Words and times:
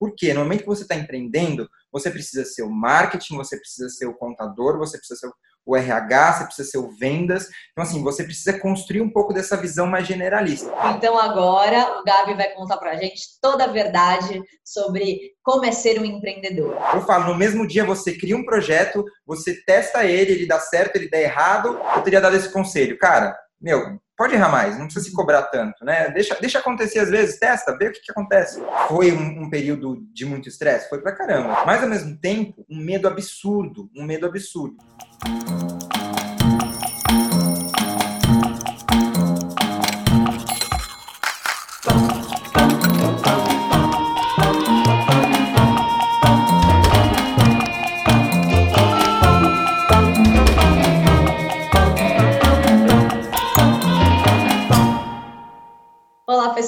Porque 0.00 0.32
no 0.32 0.40
momento 0.40 0.62
que 0.62 0.66
você 0.66 0.82
está 0.82 0.94
empreendendo, 0.94 1.68
você 1.92 2.10
precisa 2.10 2.42
ser 2.46 2.62
o 2.62 2.70
marketing, 2.70 3.36
você 3.36 3.58
precisa 3.58 3.90
ser 3.90 4.06
o 4.06 4.14
contador, 4.14 4.78
você 4.78 4.96
precisa 4.96 5.20
ser 5.20 5.30
o 5.66 5.76
RH, 5.76 6.32
você 6.32 6.44
precisa 6.44 6.70
ser 6.70 6.78
o 6.78 6.90
vendas. 6.96 7.48
Então, 7.70 7.84
assim, 7.84 8.02
você 8.02 8.24
precisa 8.24 8.58
construir 8.58 9.02
um 9.02 9.10
pouco 9.10 9.34
dessa 9.34 9.58
visão 9.58 9.86
mais 9.86 10.06
generalista. 10.06 10.72
Então, 10.96 11.18
agora 11.18 12.00
o 12.00 12.04
Gabi 12.04 12.34
vai 12.34 12.50
contar 12.54 12.78
pra 12.78 12.96
gente 12.96 13.20
toda 13.42 13.64
a 13.64 13.72
verdade 13.72 14.42
sobre 14.64 15.32
como 15.42 15.66
é 15.66 15.72
ser 15.72 16.00
um 16.00 16.04
empreendedor. 16.04 16.78
Eu 16.94 17.02
falo, 17.02 17.26
no 17.26 17.34
mesmo 17.34 17.66
dia 17.66 17.84
você 17.84 18.16
cria 18.16 18.36
um 18.36 18.44
projeto, 18.44 19.04
você 19.26 19.62
testa 19.66 20.04
ele, 20.06 20.32
ele 20.32 20.46
dá 20.46 20.58
certo, 20.58 20.96
ele 20.96 21.10
dá 21.10 21.20
errado. 21.20 21.78
Eu 21.94 22.02
teria 22.02 22.22
dado 22.22 22.36
esse 22.36 22.50
conselho. 22.50 22.98
Cara, 22.98 23.36
meu, 23.60 24.00
pode 24.16 24.34
errar 24.34 24.50
mais, 24.50 24.78
não 24.78 24.86
precisa 24.86 25.06
se 25.06 25.12
cobrar 25.12 25.42
tanto, 25.44 25.84
né? 25.84 26.10
Deixa, 26.10 26.34
deixa 26.40 26.58
acontecer 26.58 26.98
às 26.98 27.10
vezes, 27.10 27.38
testa, 27.38 27.76
vê 27.76 27.88
o 27.88 27.92
que, 27.92 28.00
que 28.00 28.10
acontece. 28.10 28.62
Foi 28.88 29.12
um, 29.12 29.42
um 29.42 29.50
período 29.50 30.02
de 30.12 30.24
muito 30.24 30.48
estresse? 30.48 30.88
Foi 30.88 31.00
pra 31.00 31.14
caramba. 31.14 31.64
Mas 31.66 31.82
ao 31.82 31.88
mesmo 31.88 32.16
tempo, 32.18 32.64
um 32.68 32.78
medo 32.78 33.06
absurdo, 33.08 33.90
um 33.96 34.04
medo 34.04 34.26
absurdo. 34.26 34.76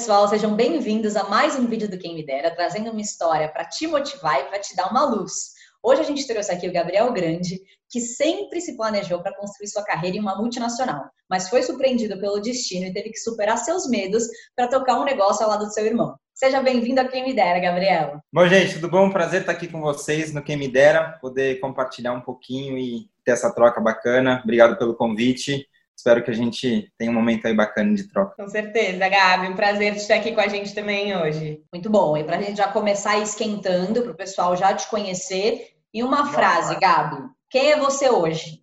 Pessoal, 0.03 0.27
sejam 0.27 0.53
bem-vindos 0.53 1.15
a 1.15 1.23
mais 1.29 1.55
um 1.55 1.65
vídeo 1.65 1.89
do 1.89 1.97
Quem 1.97 2.13
Me 2.13 2.25
Dera, 2.25 2.53
trazendo 2.53 2.91
uma 2.91 2.99
história 2.99 3.47
para 3.47 3.63
te 3.63 3.87
motivar 3.87 4.37
e 4.37 4.43
para 4.49 4.59
te 4.59 4.75
dar 4.75 4.91
uma 4.91 5.05
luz. 5.05 5.53
Hoje 5.81 6.01
a 6.01 6.03
gente 6.03 6.27
trouxe 6.27 6.51
aqui 6.51 6.67
o 6.67 6.73
Gabriel 6.73 7.13
Grande, 7.13 7.61
que 7.89 8.01
sempre 8.01 8.59
se 8.59 8.75
planejou 8.75 9.23
para 9.23 9.33
construir 9.33 9.69
sua 9.69 9.81
carreira 9.81 10.17
em 10.17 10.19
uma 10.19 10.35
multinacional, 10.35 11.05
mas 11.29 11.47
foi 11.47 11.63
surpreendido 11.63 12.19
pelo 12.19 12.41
destino 12.41 12.85
e 12.85 12.91
teve 12.91 13.11
que 13.11 13.17
superar 13.17 13.57
seus 13.57 13.87
medos 13.87 14.27
para 14.57 14.67
tocar 14.67 14.99
um 14.99 15.05
negócio 15.05 15.45
ao 15.45 15.51
lado 15.51 15.67
do 15.67 15.73
seu 15.73 15.85
irmão. 15.85 16.17
Seja 16.33 16.61
bem-vindo 16.61 16.99
a 16.99 17.07
Quem 17.07 17.23
Me 17.23 17.33
Dera, 17.33 17.59
Gabriel. 17.61 18.19
Bom, 18.29 18.45
gente, 18.45 18.73
tudo 18.73 18.89
bom? 18.89 19.09
Prazer 19.09 19.39
estar 19.39 19.53
aqui 19.53 19.69
com 19.69 19.79
vocês 19.79 20.33
no 20.33 20.43
Quem 20.43 20.57
Me 20.57 20.67
Dera, 20.67 21.17
poder 21.21 21.61
compartilhar 21.61 22.11
um 22.11 22.19
pouquinho 22.19 22.77
e 22.77 23.09
ter 23.23 23.31
essa 23.31 23.55
troca 23.55 23.79
bacana. 23.79 24.41
Obrigado 24.43 24.77
pelo 24.77 24.97
convite. 24.97 25.65
Espero 26.03 26.21
que 26.21 26.31
a 26.31 26.33
gente 26.33 26.91
tenha 26.97 27.09
um 27.09 27.13
momento 27.13 27.45
aí 27.45 27.55
bacana 27.55 27.95
de 27.95 28.09
troca. 28.09 28.35
Com 28.35 28.49
certeza, 28.49 29.07
Gabi. 29.07 29.47
Um 29.47 29.55
prazer 29.55 29.95
estar 29.95 30.15
aqui 30.15 30.33
com 30.33 30.41
a 30.41 30.49
gente 30.49 30.75
também 30.75 31.15
hoje. 31.15 31.63
Muito 31.71 31.89
bom. 31.89 32.17
E 32.17 32.25
para 32.25 32.35
a 32.35 32.41
gente 32.41 32.57
já 32.57 32.67
começar 32.67 33.19
esquentando, 33.19 34.01
para 34.01 34.11
o 34.11 34.15
pessoal 34.15 34.53
já 34.57 34.73
te 34.73 34.85
conhecer, 34.89 35.77
e 35.93 36.03
uma 36.03 36.25
frase, 36.25 36.77
Gabi. 36.77 37.23
Quem 37.49 37.71
é 37.71 37.79
você 37.79 38.09
hoje? 38.09 38.61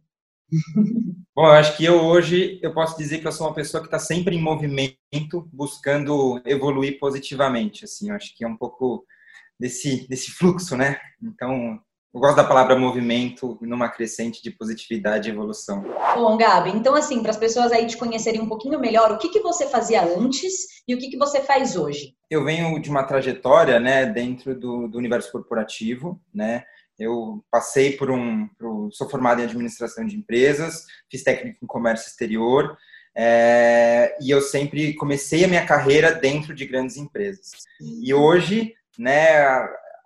Bom, 1.34 1.46
eu 1.46 1.52
acho 1.52 1.78
que 1.78 1.84
eu 1.86 2.04
hoje 2.04 2.58
eu 2.60 2.74
posso 2.74 2.98
dizer 2.98 3.20
que 3.20 3.26
eu 3.26 3.32
sou 3.32 3.46
uma 3.46 3.54
pessoa 3.54 3.80
que 3.80 3.86
está 3.86 3.98
sempre 3.98 4.36
em 4.36 4.42
movimento, 4.42 5.48
buscando 5.50 6.42
evoluir 6.44 6.98
positivamente. 6.98 7.86
Assim, 7.86 8.10
eu 8.10 8.16
acho 8.16 8.36
que 8.36 8.44
é 8.44 8.48
um 8.48 8.56
pouco 8.56 9.06
desse 9.58 10.06
desse 10.08 10.30
fluxo, 10.32 10.76
né? 10.76 11.00
Então 11.22 11.80
eu 12.12 12.20
gosto 12.20 12.36
da 12.36 12.44
palavra 12.44 12.76
movimento 12.76 13.56
numa 13.60 13.88
crescente 13.88 14.42
de 14.42 14.50
positividade 14.50 15.28
e 15.28 15.32
evolução. 15.32 15.84
Bom, 16.14 16.36
Gabi, 16.36 16.70
então 16.70 16.94
assim, 16.96 17.22
para 17.22 17.30
as 17.30 17.36
pessoas 17.36 17.70
aí 17.70 17.86
te 17.86 17.96
conhecerem 17.96 18.40
um 18.40 18.48
pouquinho 18.48 18.80
melhor, 18.80 19.12
o 19.12 19.18
que, 19.18 19.28
que 19.28 19.40
você 19.40 19.66
fazia 19.68 20.02
antes 20.02 20.82
e 20.88 20.94
o 20.94 20.98
que, 20.98 21.08
que 21.08 21.16
você 21.16 21.40
faz 21.40 21.76
hoje? 21.76 22.14
Eu 22.28 22.44
venho 22.44 22.80
de 22.80 22.90
uma 22.90 23.04
trajetória, 23.04 23.78
né, 23.78 24.06
dentro 24.06 24.58
do, 24.58 24.88
do 24.88 24.98
universo 24.98 25.30
corporativo, 25.30 26.20
né, 26.34 26.64
eu 26.98 27.42
passei 27.50 27.96
por 27.96 28.10
um, 28.10 28.48
por, 28.58 28.90
sou 28.92 29.08
formado 29.08 29.40
em 29.40 29.44
administração 29.44 30.04
de 30.04 30.16
empresas, 30.16 30.84
fiz 31.10 31.22
técnico 31.22 31.58
em 31.62 31.66
comércio 31.66 32.08
exterior, 32.08 32.76
é, 33.16 34.16
e 34.20 34.30
eu 34.30 34.40
sempre 34.40 34.94
comecei 34.94 35.44
a 35.44 35.48
minha 35.48 35.64
carreira 35.64 36.12
dentro 36.12 36.54
de 36.54 36.66
grandes 36.66 36.96
empresas. 36.96 37.50
E 37.80 38.12
hoje, 38.12 38.74
né, 38.98 39.40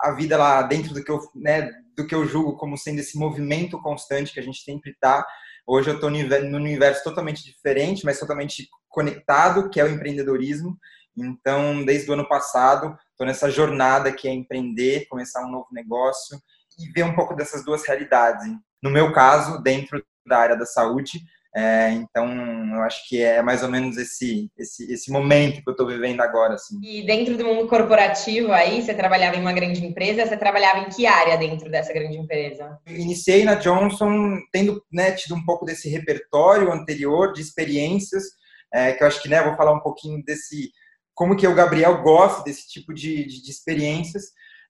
a 0.00 0.12
vida 0.12 0.36
lá 0.36 0.62
dentro 0.62 0.94
do 0.94 1.02
que 1.02 1.10
eu, 1.10 1.20
né, 1.34 1.70
do 1.96 2.06
que 2.06 2.14
eu 2.14 2.26
julgo 2.26 2.56
como 2.56 2.76
sendo 2.76 3.00
esse 3.00 3.18
movimento 3.18 3.80
constante 3.80 4.32
que 4.32 4.40
a 4.40 4.42
gente 4.42 4.62
sempre 4.62 4.90
está. 4.90 5.24
Hoje 5.66 5.90
eu 5.90 5.94
estou 5.94 6.10
num 6.10 6.56
universo 6.56 7.02
totalmente 7.02 7.42
diferente, 7.44 8.04
mas 8.04 8.18
totalmente 8.18 8.68
conectado, 8.88 9.70
que 9.70 9.80
é 9.80 9.84
o 9.84 9.88
empreendedorismo. 9.88 10.76
Então, 11.16 11.84
desde 11.84 12.10
o 12.10 12.14
ano 12.14 12.28
passado, 12.28 12.96
estou 13.10 13.26
nessa 13.26 13.50
jornada 13.50 14.12
que 14.12 14.28
é 14.28 14.32
empreender, 14.32 15.06
começar 15.08 15.44
um 15.46 15.50
novo 15.50 15.68
negócio 15.72 16.38
e 16.78 16.90
ver 16.90 17.04
um 17.04 17.14
pouco 17.14 17.34
dessas 17.34 17.64
duas 17.64 17.86
realidades. 17.86 18.44
No 18.82 18.90
meu 18.90 19.12
caso, 19.12 19.62
dentro 19.62 20.04
da 20.26 20.38
área 20.38 20.56
da 20.56 20.66
saúde, 20.66 21.20
é, 21.56 21.90
então, 21.90 22.26
eu 22.74 22.82
acho 22.82 23.08
que 23.08 23.22
é 23.22 23.40
mais 23.40 23.62
ou 23.62 23.68
menos 23.68 23.96
esse, 23.96 24.50
esse, 24.58 24.92
esse 24.92 25.12
momento 25.12 25.62
que 25.62 25.68
eu 25.68 25.72
estou 25.72 25.86
vivendo 25.86 26.20
agora. 26.20 26.54
Assim. 26.54 26.80
E 26.82 27.06
dentro 27.06 27.36
do 27.36 27.44
mundo 27.44 27.68
corporativo 27.68 28.50
aí, 28.50 28.82
você 28.82 28.92
trabalhava 28.92 29.36
em 29.36 29.40
uma 29.40 29.52
grande 29.52 29.84
empresa, 29.86 30.26
você 30.26 30.36
trabalhava 30.36 30.80
em 30.80 30.88
que 30.88 31.06
área 31.06 31.36
dentro 31.36 31.70
dessa 31.70 31.92
grande 31.92 32.18
empresa? 32.18 32.76
iniciei 32.88 33.44
na 33.44 33.54
Johnson 33.54 34.38
tendo 34.52 34.82
né, 34.92 35.12
tido 35.12 35.36
um 35.36 35.44
pouco 35.44 35.64
desse 35.64 35.88
repertório 35.88 36.72
anterior 36.72 37.32
de 37.32 37.40
experiências, 37.40 38.24
é, 38.72 38.92
que 38.92 39.04
eu 39.04 39.06
acho 39.06 39.22
que 39.22 39.28
né, 39.28 39.40
vou 39.40 39.54
falar 39.54 39.72
um 39.72 39.80
pouquinho 39.80 40.24
desse, 40.24 40.72
como 41.14 41.36
que 41.36 41.46
o 41.46 41.54
Gabriel 41.54 42.02
gosta 42.02 42.42
desse 42.42 42.68
tipo 42.68 42.92
de, 42.92 43.24
de, 43.26 43.42
de 43.42 43.50
experiências, 43.50 44.24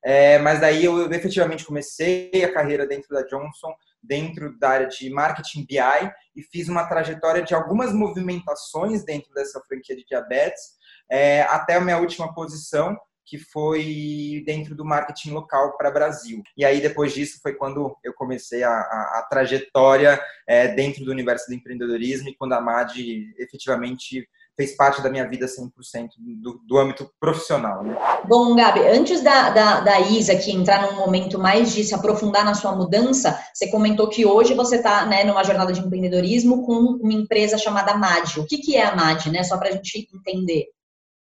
é, 0.05 0.39
mas 0.39 0.61
daí 0.61 0.85
eu 0.85 1.11
efetivamente 1.11 1.65
comecei 1.65 2.31
a 2.45 2.53
carreira 2.53 2.87
dentro 2.87 3.09
da 3.09 3.23
Johnson, 3.23 3.73
dentro 4.07 4.59
da 4.59 4.71
área 4.71 4.87
de 4.87 5.11
marketing 5.11 5.67
BI 5.67 6.13
e 6.37 6.43
fiz 6.43 6.69
uma 6.69 6.87
trajetória 6.87 7.43
de 7.43 7.55
algumas 7.55 7.93
movimentações 7.93 9.05
dentro 9.05 9.33
dessa 9.35 9.61
franquia 9.61 9.97
de 9.97 10.05
diabetes, 10.05 10.63
é, 11.11 11.43
até 11.43 11.75
a 11.75 11.81
minha 11.81 11.99
última 11.99 12.33
posição, 12.35 12.97
que 13.27 13.39
foi 13.39 14.43
dentro 14.45 14.75
do 14.75 14.85
marketing 14.85 15.31
local 15.31 15.77
para 15.77 15.91
Brasil. 15.91 16.43
E 16.57 16.65
aí, 16.65 16.81
depois 16.81 17.15
disso, 17.15 17.41
foi 17.43 17.55
quando 17.55 17.97
eu 18.05 18.13
comecei 18.13 18.63
a, 18.63 18.71
a, 18.71 19.19
a 19.19 19.27
trajetória 19.31 20.21
é, 20.47 20.69
dentro 20.69 21.05
do 21.05 21.11
universo 21.11 21.47
do 21.49 21.55
empreendedorismo 21.55 22.29
e 22.29 22.37
quando 22.37 22.53
a 22.53 22.61
MAD 22.61 23.35
efetivamente 23.39 24.29
fez 24.57 24.77
parte 24.77 25.03
da 25.03 25.11
minha 25.11 25.29
vida 25.29 25.47
100% 25.47 26.09
do, 26.41 26.61
do 26.65 26.79
âmbito 26.79 27.11
profissional. 27.19 27.83
Né? 27.83 27.97
Bom, 28.27 28.55
Gabi, 28.55 28.81
antes 28.81 29.23
da, 29.23 29.51
da, 29.51 29.81
da 29.81 30.01
Isa 30.01 30.33
aqui 30.33 30.53
entrar 30.53 30.83
num 30.83 30.97
momento 30.97 31.39
mais 31.39 31.73
de 31.73 31.85
se 31.85 31.95
aprofundar 31.95 32.45
na 32.45 32.55
sua 32.55 32.75
mudança, 32.75 33.39
você 33.53 33.71
comentou 33.71 34.09
que 34.09 34.25
hoje 34.25 34.55
você 34.55 34.77
está 34.77 35.05
né, 35.07 35.25
numa 35.25 35.45
jornada 35.45 35.73
de 35.73 35.81
empreendedorismo 35.81 36.65
com 36.65 36.99
uma 37.03 37.13
empresa 37.13 37.59
chamada 37.59 37.97
MAD. 37.97 38.41
O 38.41 38.47
que, 38.47 38.59
que 38.59 38.77
é 38.77 38.85
a 38.85 38.95
MAD, 38.95 39.31
né? 39.31 39.43
Só 39.43 39.59
para 39.59 39.69
a 39.69 39.73
gente 39.73 40.09
entender. 40.15 40.67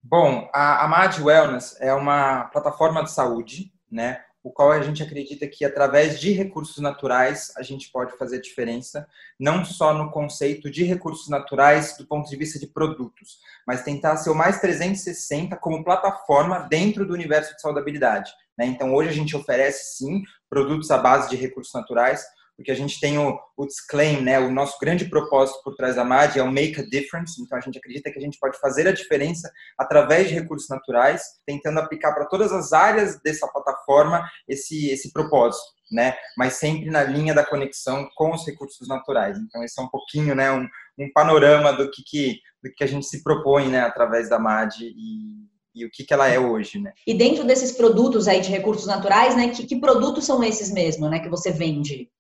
Bom, 0.02 0.48
a, 0.54 0.84
a 0.84 0.88
MAD 0.88 1.22
Wellness 1.22 1.76
é 1.80 1.92
uma 1.92 2.44
plataforma 2.44 3.02
de 3.02 3.10
saúde, 3.10 3.72
né? 3.90 4.20
O 4.46 4.52
qual 4.52 4.70
a 4.70 4.80
gente 4.80 5.02
acredita 5.02 5.44
que 5.48 5.64
através 5.64 6.20
de 6.20 6.30
recursos 6.30 6.78
naturais 6.78 7.52
a 7.56 7.64
gente 7.64 7.90
pode 7.90 8.16
fazer 8.16 8.40
diferença, 8.40 9.04
não 9.40 9.64
só 9.64 9.92
no 9.92 10.08
conceito 10.12 10.70
de 10.70 10.84
recursos 10.84 11.28
naturais 11.28 11.96
do 11.98 12.06
ponto 12.06 12.30
de 12.30 12.36
vista 12.36 12.56
de 12.56 12.68
produtos, 12.68 13.40
mas 13.66 13.82
tentar 13.82 14.16
ser 14.18 14.30
o 14.30 14.36
mais 14.36 14.60
360 14.60 15.56
como 15.56 15.82
plataforma 15.82 16.60
dentro 16.70 17.04
do 17.04 17.12
universo 17.12 17.56
de 17.56 17.60
saudabilidade. 17.60 18.30
Né? 18.56 18.66
Então, 18.66 18.94
hoje 18.94 19.08
a 19.10 19.12
gente 19.12 19.36
oferece 19.36 19.96
sim 19.96 20.22
produtos 20.48 20.92
à 20.92 20.98
base 20.98 21.28
de 21.28 21.34
recursos 21.34 21.74
naturais, 21.74 22.24
porque 22.56 22.70
a 22.70 22.74
gente 22.74 22.98
tem 22.98 23.18
o, 23.18 23.38
o 23.56 23.66
disclaim, 23.66 24.22
né? 24.22 24.38
O 24.38 24.50
nosso 24.50 24.78
grande 24.80 25.04
propósito 25.04 25.60
por 25.62 25.76
trás 25.76 25.96
da 25.96 26.04
MAD 26.04 26.38
é 26.38 26.42
o 26.42 26.50
make 26.50 26.80
a 26.80 26.84
difference. 26.84 27.40
Então 27.40 27.58
a 27.58 27.60
gente 27.60 27.78
acredita 27.78 28.10
que 28.10 28.18
a 28.18 28.22
gente 28.22 28.38
pode 28.38 28.58
fazer 28.58 28.88
a 28.88 28.92
diferença 28.92 29.52
através 29.78 30.28
de 30.28 30.34
recursos 30.34 30.68
naturais, 30.68 31.22
tentando 31.46 31.78
aplicar 31.78 32.14
para 32.14 32.26
todas 32.26 32.52
as 32.52 32.72
áreas 32.72 33.20
dessa 33.22 33.46
plataforma 33.46 34.26
esse 34.48 34.88
esse 34.88 35.12
propósito, 35.12 35.64
né? 35.92 36.16
Mas 36.36 36.54
sempre 36.54 36.90
na 36.90 37.02
linha 37.02 37.34
da 37.34 37.44
conexão 37.44 38.08
com 38.16 38.32
os 38.32 38.46
recursos 38.46 38.88
naturais. 38.88 39.38
Então 39.38 39.62
esse 39.62 39.78
é 39.78 39.84
um 39.84 39.88
pouquinho, 39.88 40.34
né? 40.34 40.50
Um, 40.50 40.66
um 40.98 41.12
panorama 41.12 41.72
do 41.72 41.90
que, 41.90 42.02
que 42.02 42.40
do 42.64 42.72
que 42.74 42.82
a 42.82 42.86
gente 42.86 43.06
se 43.06 43.22
propõe, 43.22 43.68
né? 43.68 43.80
Através 43.80 44.30
da 44.30 44.38
MAD 44.38 44.82
e 44.82 45.46
e 45.76 45.84
o 45.84 45.90
que, 45.90 46.04
que 46.04 46.14
ela 46.14 46.26
é 46.26 46.38
hoje, 46.38 46.78
né? 46.78 46.90
E 47.06 47.12
dentro 47.12 47.44
desses 47.44 47.72
produtos 47.72 48.26
aí 48.26 48.40
de 48.40 48.48
recursos 48.48 48.86
naturais, 48.86 49.36
né, 49.36 49.50
que, 49.50 49.66
que 49.66 49.78
produtos 49.78 50.24
são 50.24 50.42
esses 50.42 50.72
mesmo, 50.72 51.06
né, 51.06 51.18
que 51.18 51.28
você 51.28 51.52
vende? 51.52 52.10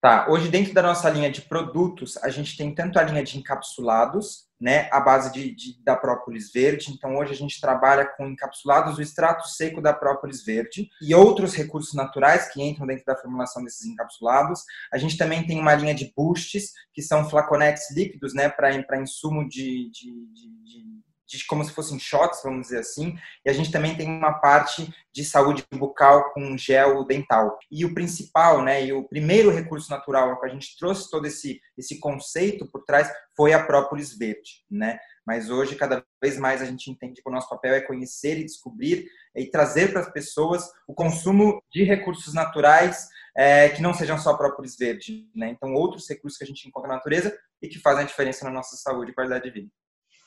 Tá, 0.00 0.26
hoje 0.28 0.48
dentro 0.48 0.74
da 0.74 0.82
nossa 0.82 1.08
linha 1.08 1.30
de 1.30 1.40
produtos, 1.40 2.16
a 2.18 2.28
gente 2.28 2.56
tem 2.56 2.74
tanto 2.74 2.98
a 2.98 3.02
linha 3.02 3.24
de 3.24 3.38
encapsulados, 3.38 4.46
né, 4.60 4.88
a 4.92 5.00
base 5.00 5.32
de, 5.32 5.54
de, 5.54 5.82
da 5.82 5.96
própolis 5.96 6.52
verde. 6.52 6.92
Então, 6.92 7.16
hoje 7.16 7.32
a 7.32 7.36
gente 7.36 7.60
trabalha 7.60 8.06
com 8.06 8.26
encapsulados 8.26 8.96
do 8.96 9.02
extrato 9.02 9.48
seco 9.48 9.80
da 9.80 9.92
própolis 9.92 10.44
verde 10.44 10.88
e 11.00 11.14
outros 11.14 11.54
recursos 11.54 11.94
naturais 11.94 12.52
que 12.52 12.62
entram 12.62 12.86
dentro 12.86 13.04
da 13.04 13.16
formulação 13.16 13.64
desses 13.64 13.86
encapsulados. 13.86 14.60
A 14.92 14.98
gente 14.98 15.16
também 15.16 15.46
tem 15.46 15.58
uma 15.58 15.74
linha 15.74 15.94
de 15.94 16.12
boosts, 16.14 16.72
que 16.92 17.02
são 17.02 17.28
flaconetes 17.28 17.90
líquidos, 17.94 18.34
né, 18.34 18.48
para 18.48 19.00
insumo 19.00 19.48
de, 19.48 19.90
de, 19.90 20.26
de 21.26 21.44
como 21.46 21.64
se 21.64 21.72
fossem 21.72 21.98
shots, 21.98 22.42
vamos 22.42 22.68
dizer 22.68 22.78
assim, 22.78 23.18
e 23.44 23.50
a 23.50 23.52
gente 23.52 23.72
também 23.72 23.96
tem 23.96 24.08
uma 24.08 24.34
parte 24.34 24.92
de 25.12 25.24
saúde 25.24 25.64
bucal 25.72 26.32
com 26.32 26.56
gel 26.56 27.04
dental. 27.04 27.58
E 27.70 27.84
o 27.84 27.94
principal, 27.94 28.62
né, 28.62 28.84
e 28.84 28.92
o 28.92 29.02
primeiro 29.08 29.50
recurso 29.50 29.90
natural 29.90 30.38
que 30.40 30.46
a 30.46 30.50
gente 30.50 30.76
trouxe 30.78 31.10
todo 31.10 31.26
esse 31.26 31.60
esse 31.76 31.98
conceito 31.98 32.66
por 32.70 32.84
trás 32.84 33.10
foi 33.36 33.52
a 33.52 33.62
própolis 33.62 34.16
verde, 34.16 34.64
né? 34.70 34.98
Mas 35.26 35.50
hoje 35.50 35.76
cada 35.76 36.02
vez 36.22 36.38
mais 36.38 36.62
a 36.62 36.64
gente 36.64 36.90
entende 36.90 37.20
que 37.20 37.28
o 37.28 37.32
nosso 37.32 37.48
papel 37.48 37.74
é 37.74 37.80
conhecer 37.80 38.38
e 38.38 38.44
descobrir 38.44 39.06
e 39.34 39.46
trazer 39.46 39.92
para 39.92 40.00
as 40.00 40.10
pessoas 40.10 40.64
o 40.86 40.94
consumo 40.94 41.62
de 41.70 41.82
recursos 41.82 42.32
naturais 42.32 43.08
é, 43.36 43.68
que 43.68 43.82
não 43.82 43.92
sejam 43.92 44.18
só 44.18 44.34
própolis 44.34 44.76
verde, 44.76 45.28
né? 45.34 45.50
Então 45.50 45.74
outros 45.74 46.08
recursos 46.08 46.38
que 46.38 46.44
a 46.44 46.46
gente 46.46 46.66
encontra 46.66 46.88
na 46.88 46.94
natureza 46.94 47.36
e 47.60 47.68
que 47.68 47.78
fazem 47.78 48.04
a 48.04 48.06
diferença 48.06 48.44
na 48.44 48.50
nossa 48.50 48.76
saúde 48.76 49.10
e 49.10 49.14
qualidade 49.14 49.44
de 49.44 49.50
vida. 49.50 49.70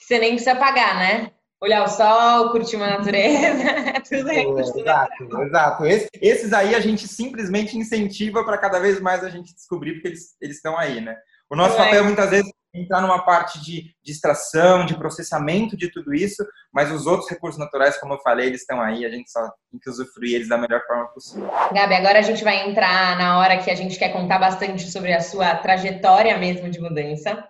Você 0.10 0.18
nem 0.18 0.32
precisa 0.32 0.56
pagar, 0.56 0.98
né? 0.98 1.32
Olhar 1.62 1.84
o 1.84 1.88
sol, 1.88 2.50
curtir 2.50 2.78
uma 2.78 2.98
natureza, 2.98 3.62
é 3.94 4.00
tudo 4.00 4.28
recurso 4.28 4.76
é, 4.76 4.82
Exato, 4.82 5.42
exato. 5.44 5.86
Esse, 5.86 6.10
esses 6.20 6.52
aí 6.52 6.74
a 6.74 6.80
gente 6.80 7.08
simplesmente 7.08 7.78
incentiva 7.78 8.44
para 8.44 8.58
cada 8.58 8.80
vez 8.80 9.00
mais 9.00 9.24
a 9.24 9.30
gente 9.30 9.54
descobrir, 9.54 9.94
porque 9.94 10.08
eles, 10.08 10.36
estão 10.42 10.76
aí, 10.76 11.00
né? 11.00 11.16
O 11.48 11.56
nosso 11.56 11.76
é. 11.76 11.78
papel 11.78 12.06
muitas 12.06 12.32
vezes 12.32 12.52
é 12.74 12.82
entrar 12.82 13.02
numa 13.02 13.24
parte 13.24 13.62
de, 13.62 13.94
de 14.04 14.12
extração, 14.12 14.84
de 14.84 14.98
processamento 14.98 15.78
de 15.78 15.92
tudo 15.92 16.12
isso, 16.12 16.44
mas 16.74 16.92
os 16.92 17.06
outros 17.06 17.30
recursos 17.30 17.60
naturais, 17.60 18.00
como 18.00 18.16
eu 18.16 18.22
falei, 18.22 18.48
eles 18.48 18.62
estão 18.62 18.82
aí, 18.82 19.06
a 19.06 19.12
gente 19.12 19.30
só 19.30 19.42
tem 19.70 19.80
que 19.80 19.92
usufruir 19.92 20.34
eles 20.34 20.50
da 20.50 20.58
melhor 20.58 20.82
forma 20.88 21.06
possível. 21.10 21.52
Gabi, 21.72 21.94
agora 21.94 22.18
a 22.18 22.24
gente 22.24 22.44
vai 22.44 22.68
entrar 22.68 23.16
na 23.16 23.38
hora 23.38 23.60
que 23.60 23.70
a 23.70 23.76
gente 23.76 24.00
quer 24.00 24.10
contar 24.10 24.40
bastante 24.40 24.90
sobre 24.90 25.14
a 25.14 25.22
sua 25.22 25.56
trajetória 25.58 26.36
mesmo 26.36 26.68
de 26.68 26.80
mudança. 26.80 27.48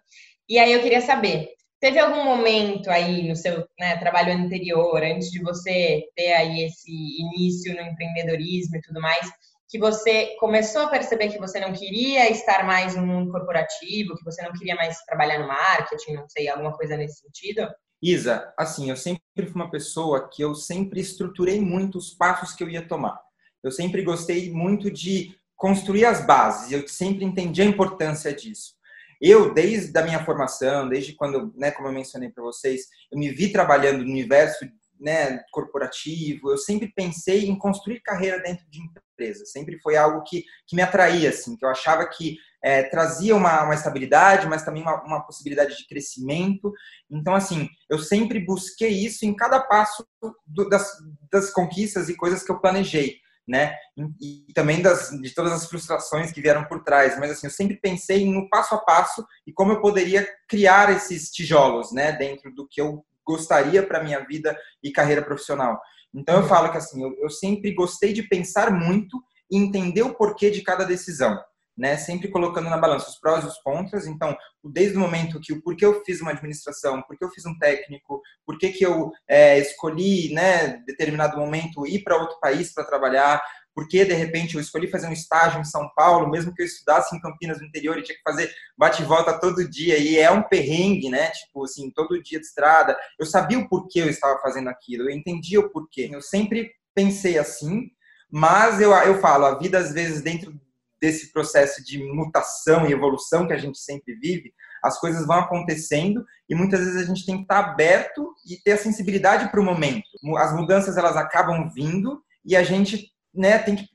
E 0.49 0.59
aí 0.59 0.73
eu 0.73 0.81
queria 0.81 0.99
saber, 0.99 1.53
Teve 1.79 1.97
algum 1.97 2.25
momento 2.25 2.89
aí 2.89 3.27
no 3.27 3.35
seu 3.35 3.65
né, 3.79 3.97
trabalho 3.97 4.33
anterior, 4.33 5.01
antes 5.01 5.31
de 5.31 5.41
você 5.41 6.03
ter 6.15 6.33
aí 6.33 6.65
esse 6.65 6.91
início 6.91 7.73
no 7.73 7.81
empreendedorismo 7.81 8.75
e 8.75 8.81
tudo 8.81 8.99
mais, 8.99 9.31
que 9.69 9.79
você 9.79 10.35
começou 10.39 10.81
a 10.81 10.89
perceber 10.89 11.29
que 11.29 11.39
você 11.39 11.59
não 11.59 11.71
queria 11.71 12.29
estar 12.29 12.65
mais 12.65 12.95
no 12.95 13.05
mundo 13.05 13.31
corporativo, 13.31 14.15
que 14.15 14.25
você 14.25 14.41
não 14.41 14.51
queria 14.51 14.75
mais 14.75 14.97
trabalhar 15.05 15.39
no 15.39 15.47
marketing, 15.47 16.13
não 16.13 16.27
sei, 16.27 16.49
alguma 16.49 16.75
coisa 16.75 16.97
nesse 16.97 17.21
sentido? 17.21 17.69
Isa, 18.01 18.51
assim, 18.57 18.89
eu 18.89 18.97
sempre 18.97 19.21
fui 19.35 19.55
uma 19.55 19.69
pessoa 19.69 20.27
que 20.29 20.41
eu 20.41 20.55
sempre 20.55 20.99
estruturei 20.99 21.61
muito 21.61 21.97
os 21.97 22.09
passos 22.09 22.53
que 22.55 22.63
eu 22.63 22.69
ia 22.69 22.85
tomar. 22.85 23.19
Eu 23.63 23.71
sempre 23.71 24.03
gostei 24.03 24.51
muito 24.51 24.89
de 24.89 25.35
construir 25.55 26.05
as 26.05 26.25
bases, 26.25 26.71
eu 26.71 26.87
sempre 26.87 27.23
entendi 27.23 27.61
a 27.61 27.65
importância 27.65 28.33
disso. 28.33 28.78
Eu, 29.21 29.53
desde 29.53 29.97
a 29.97 30.03
minha 30.03 30.23
formação, 30.23 30.87
desde 30.87 31.13
quando, 31.13 31.53
né, 31.55 31.71
como 31.71 31.87
eu 31.87 31.93
mencionei 31.93 32.29
para 32.29 32.43
vocês, 32.43 32.87
eu 33.11 33.17
me 33.17 33.29
vi 33.29 33.51
trabalhando 33.51 33.99
no 33.99 34.09
universo 34.11 34.65
né, 34.99 35.39
corporativo, 35.51 36.51
eu 36.51 36.57
sempre 36.57 36.91
pensei 36.93 37.45
em 37.45 37.57
construir 37.57 38.01
carreira 38.01 38.41
dentro 38.41 38.65
de 38.69 38.79
empresa. 38.81 39.45
Sempre 39.45 39.79
foi 39.79 39.95
algo 39.95 40.23
que, 40.23 40.43
que 40.67 40.75
me 40.75 40.81
atraía, 40.81 41.29
assim, 41.29 41.55
que 41.55 41.65
eu 41.65 41.69
achava 41.69 42.07
que 42.07 42.37
é, 42.63 42.83
trazia 42.83 43.35
uma, 43.35 43.63
uma 43.63 43.73
estabilidade, 43.73 44.47
mas 44.47 44.63
também 44.63 44.81
uma, 44.81 45.01
uma 45.03 45.25
possibilidade 45.25 45.77
de 45.77 45.87
crescimento. 45.87 46.73
Então, 47.09 47.33
assim, 47.33 47.69
eu 47.89 47.99
sempre 47.99 48.39
busquei 48.39 48.91
isso 48.91 49.25
em 49.25 49.35
cada 49.35 49.61
passo 49.61 50.05
do, 50.45 50.67
das, 50.67 50.91
das 51.31 51.51
conquistas 51.51 52.09
e 52.09 52.15
coisas 52.15 52.43
que 52.43 52.51
eu 52.51 52.59
planejei 52.59 53.19
né? 53.49 53.75
E, 54.21 54.53
também 54.53 54.81
das, 54.81 55.09
de 55.09 55.33
todas 55.33 55.51
as 55.51 55.65
frustrações 55.65 56.31
que 56.31 56.41
vieram 56.41 56.63
por 56.65 56.83
trás. 56.83 57.17
Mas 57.17 57.31
assim, 57.31 57.47
eu 57.47 57.51
sempre 57.51 57.77
pensei 57.77 58.23
no 58.31 58.47
passo 58.47 58.75
a 58.75 58.77
passo 58.77 59.25
e 59.45 59.51
como 59.51 59.71
eu 59.71 59.81
poderia 59.81 60.27
criar 60.47 60.91
esses 60.91 61.31
tijolos, 61.31 61.91
né? 61.91 62.11
Dentro 62.11 62.53
do 62.53 62.67
que 62.67 62.79
eu 62.79 63.03
gostaria 63.25 63.81
para 63.81 64.03
minha 64.03 64.23
vida 64.25 64.57
e 64.83 64.91
carreira 64.91 65.23
profissional. 65.23 65.81
Então 66.13 66.37
eu 66.37 66.47
falo 66.47 66.71
que 66.71 66.77
assim, 66.77 67.03
eu, 67.03 67.15
eu 67.19 67.29
sempre 67.29 67.73
gostei 67.73 68.13
de 68.13 68.23
pensar 68.23 68.71
muito 68.71 69.21
e 69.51 69.57
entender 69.57 70.03
o 70.03 70.13
porquê 70.13 70.51
de 70.51 70.61
cada 70.61 70.85
decisão 70.85 71.37
né? 71.79 71.95
Sempre 71.95 72.27
colocando 72.27 72.69
na 72.69 72.77
balança 72.77 73.09
os 73.09 73.17
prós 73.17 73.43
e 73.43 73.47
os 73.47 73.57
contras. 73.59 74.05
Então, 74.05 74.37
desde 74.63 74.97
o 74.97 74.99
momento 74.99 75.39
que 75.39 75.53
o 75.53 75.61
porquê 75.61 75.85
eu 75.85 76.03
fiz 76.03 76.19
uma 76.19 76.31
administração, 76.31 77.01
porquê 77.03 77.23
eu 77.23 77.29
fiz 77.29 77.45
um 77.45 77.57
técnico, 77.57 78.21
porquê 78.45 78.69
que 78.69 78.85
eu 78.85 79.11
é, 79.27 79.57
escolhi, 79.57 80.33
né, 80.33 80.83
determinado 80.85 81.37
momento 81.37 81.87
ir 81.87 82.03
para 82.03 82.17
outro 82.17 82.37
país 82.41 82.73
para 82.73 82.83
trabalhar, 82.83 83.41
porque 83.73 84.03
de 84.03 84.13
repente 84.13 84.55
eu 84.55 84.61
escolhi 84.61 84.89
fazer 84.89 85.07
um 85.07 85.13
estágio 85.13 85.61
em 85.61 85.63
São 85.63 85.89
Paulo, 85.95 86.29
mesmo 86.29 86.53
que 86.53 86.61
eu 86.61 86.65
estudasse 86.65 87.15
em 87.15 87.21
Campinas 87.21 87.61
no 87.61 87.65
interior 87.65 87.97
e 87.97 88.03
tinha 88.03 88.17
que 88.17 88.23
fazer 88.23 88.53
bate 88.77 89.01
e 89.01 89.05
volta 89.05 89.39
todo 89.39 89.69
dia 89.69 89.97
e 89.97 90.17
é 90.17 90.29
um 90.29 90.43
perrengue, 90.43 91.09
né? 91.09 91.29
Tipo 91.29 91.63
assim, 91.63 91.89
todo 91.91 92.21
dia 92.21 92.41
de 92.41 92.45
estrada. 92.45 92.97
Eu 93.17 93.25
sabia 93.25 93.57
o 93.57 93.69
porquê 93.69 94.01
eu 94.01 94.09
estava 94.09 94.37
fazendo 94.41 94.67
aquilo, 94.67 95.03
eu 95.03 95.15
entendia 95.15 95.61
o 95.61 95.69
porquê. 95.69 96.09
Eu 96.11 96.21
sempre 96.21 96.71
pensei 96.93 97.37
assim, 97.37 97.89
mas 98.29 98.81
eu, 98.81 98.91
eu 98.91 99.19
falo, 99.21 99.45
a 99.45 99.57
vida 99.57 99.77
às 99.77 99.93
vezes 99.93 100.21
dentro 100.21 100.59
desse 101.01 101.31
processo 101.31 101.83
de 101.83 102.03
mutação 102.13 102.87
e 102.87 102.91
evolução 102.91 103.47
que 103.47 103.53
a 103.53 103.57
gente 103.57 103.79
sempre 103.79 104.15
vive, 104.15 104.53
as 104.83 104.99
coisas 104.99 105.25
vão 105.25 105.39
acontecendo 105.39 106.25
e 106.47 106.55
muitas 106.55 106.79
vezes 106.79 106.97
a 106.97 107.05
gente 107.05 107.25
tem 107.25 107.37
que 107.37 107.41
estar 107.43 107.59
aberto 107.59 108.33
e 108.49 108.57
ter 108.61 108.73
a 108.73 108.77
sensibilidade 108.77 109.49
para 109.49 109.59
o 109.59 109.63
momento. 109.63 110.07
As 110.37 110.53
mudanças 110.53 110.97
elas 110.97 111.17
acabam 111.17 111.69
vindo 111.73 112.21
e 112.45 112.55
a 112.55 112.63
gente 112.63 113.11
né, 113.33 113.59
tem 113.59 113.75
que 113.75 113.85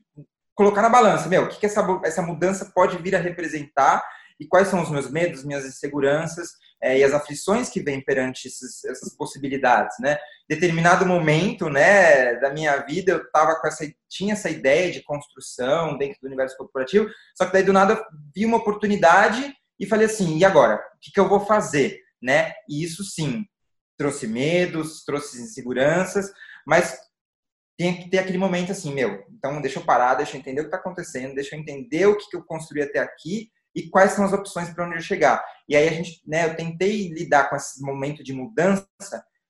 colocar 0.53 0.81
na 0.81 0.89
balança, 0.89 1.27
meu, 1.27 1.43
o 1.43 1.49
que, 1.49 1.59
que 1.59 1.65
essa, 1.65 1.85
essa 2.03 2.21
mudança 2.21 2.71
pode 2.73 2.97
vir 2.97 3.15
a 3.15 3.19
representar 3.19 4.01
e 4.39 4.47
quais 4.47 4.67
são 4.67 4.81
os 4.81 4.89
meus 4.89 5.09
medos, 5.09 5.43
minhas 5.43 5.65
inseguranças 5.65 6.49
é, 6.81 6.99
e 6.99 7.03
as 7.03 7.13
aflições 7.13 7.69
que 7.69 7.81
vêm 7.81 8.03
perante 8.03 8.47
esses, 8.47 8.83
essas 8.85 9.15
possibilidades, 9.15 9.95
né? 9.99 10.17
Determinado 10.47 11.05
momento, 11.05 11.69
né, 11.69 12.35
da 12.35 12.51
minha 12.53 12.77
vida, 12.77 13.13
eu 13.13 13.31
tava 13.31 13.59
com 13.59 13.67
essa, 13.67 13.85
tinha 14.09 14.33
essa 14.33 14.49
ideia 14.49 14.91
de 14.91 15.03
construção 15.03 15.97
dentro 15.97 16.19
do 16.21 16.27
universo 16.27 16.57
corporativo, 16.57 17.09
só 17.35 17.45
que 17.45 17.53
daí 17.53 17.63
do 17.63 17.73
nada 17.73 18.03
vi 18.35 18.45
uma 18.45 18.57
oportunidade 18.57 19.53
e 19.79 19.85
falei 19.85 20.05
assim, 20.05 20.37
e 20.37 20.45
agora? 20.45 20.75
O 20.75 20.99
que, 21.01 21.11
que 21.11 21.19
eu 21.19 21.27
vou 21.29 21.39
fazer, 21.45 21.99
né? 22.21 22.53
E 22.69 22.83
isso 22.83 23.03
sim 23.03 23.45
trouxe 23.97 24.27
medos, 24.27 25.03
trouxe 25.05 25.41
inseguranças, 25.41 26.31
mas 26.67 26.99
tem 27.77 27.97
que 27.97 28.09
ter 28.09 28.19
aquele 28.19 28.37
momento 28.37 28.71
assim, 28.71 28.93
meu, 28.93 29.23
então 29.29 29.61
deixa 29.61 29.79
eu 29.79 29.85
parar, 29.85 30.15
deixa 30.15 30.35
eu 30.35 30.39
entender 30.39 30.61
o 30.61 30.63
que 30.63 30.67
está 30.67 30.77
acontecendo, 30.77 31.35
deixa 31.35 31.55
eu 31.55 31.59
entender 31.59 32.05
o 32.05 32.17
que, 32.17 32.29
que 32.29 32.37
eu 32.37 32.43
construí 32.43 32.81
até 32.81 32.99
aqui 32.99 33.49
e 33.75 33.89
quais 33.89 34.11
são 34.11 34.23
as 34.23 34.33
opções 34.33 34.69
para 34.69 34.85
onde 34.85 34.95
eu 34.95 35.01
chegar. 35.01 35.43
E 35.67 35.75
aí 35.75 35.87
a 35.87 35.91
gente, 35.91 36.21
né, 36.25 36.45
eu 36.45 36.55
tentei 36.55 37.09
lidar 37.09 37.49
com 37.49 37.55
esse 37.55 37.81
momento 37.81 38.23
de 38.23 38.31
mudança, 38.31 38.87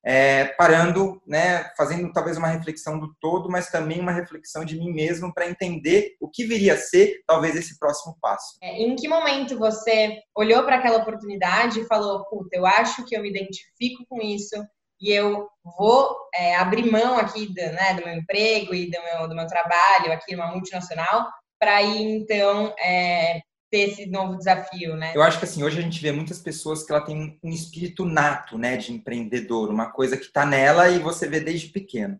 é, 0.07 0.45
parando, 0.49 1.19
né, 1.25 1.71
fazendo 1.75 2.11
talvez 2.13 2.37
uma 2.37 2.47
reflexão 2.47 2.99
do 2.99 3.13
todo, 3.19 3.49
mas 3.49 3.71
também 3.71 3.99
uma 3.99 4.11
reflexão 4.11 4.63
de 4.63 4.77
mim 4.77 4.93
mesmo 4.93 5.33
para 5.33 5.49
entender 5.49 6.15
o 6.21 6.29
que 6.29 6.45
viria 6.45 6.75
a 6.75 6.77
ser 6.77 7.23
talvez 7.25 7.55
esse 7.55 7.79
próximo 7.79 8.15
passo. 8.21 8.55
É, 8.61 8.81
em 8.81 8.95
que 8.95 9.07
momento 9.07 9.57
você 9.57 10.19
olhou 10.35 10.63
para 10.63 10.75
aquela 10.75 10.97
oportunidade 10.97 11.79
e 11.79 11.87
falou, 11.87 12.23
puta, 12.25 12.55
eu 12.55 12.65
acho 12.67 13.03
que 13.05 13.17
eu 13.17 13.21
me 13.21 13.29
identifico 13.29 14.05
com 14.07 14.21
isso 14.21 14.55
e 15.01 15.11
eu 15.11 15.47
vou 15.77 16.15
é, 16.35 16.55
abrir 16.55 16.89
mão 16.89 17.17
aqui 17.17 17.47
do, 17.47 17.55
né, 17.55 17.95
do 17.95 18.05
meu 18.05 18.15
emprego 18.15 18.75
e 18.75 18.89
do 18.91 19.01
meu, 19.01 19.27
do 19.27 19.35
meu 19.35 19.47
trabalho 19.47 20.13
aqui 20.13 20.35
numa 20.35 20.51
multinacional 20.51 21.27
para 21.59 21.81
ir 21.81 22.03
então 22.03 22.73
é, 22.79 23.41
ter 23.75 23.89
esse 23.89 24.05
novo 24.05 24.37
desafio, 24.37 24.95
né? 24.95 25.11
Eu 25.13 25.21
acho 25.21 25.37
que 25.37 25.43
assim, 25.43 25.61
hoje 25.61 25.77
a 25.77 25.81
gente 25.81 26.01
vê 26.01 26.09
muitas 26.09 26.39
pessoas 26.39 26.81
que 26.81 26.93
ela 26.93 27.01
tem 27.01 27.37
um 27.43 27.49
espírito 27.49 28.05
nato, 28.05 28.57
né, 28.57 28.77
de 28.77 28.93
empreendedor, 28.93 29.69
uma 29.69 29.91
coisa 29.91 30.15
que 30.15 30.23
está 30.23 30.45
nela 30.45 30.89
e 30.89 30.97
você 30.97 31.27
vê 31.27 31.41
desde 31.41 31.67
pequeno. 31.67 32.17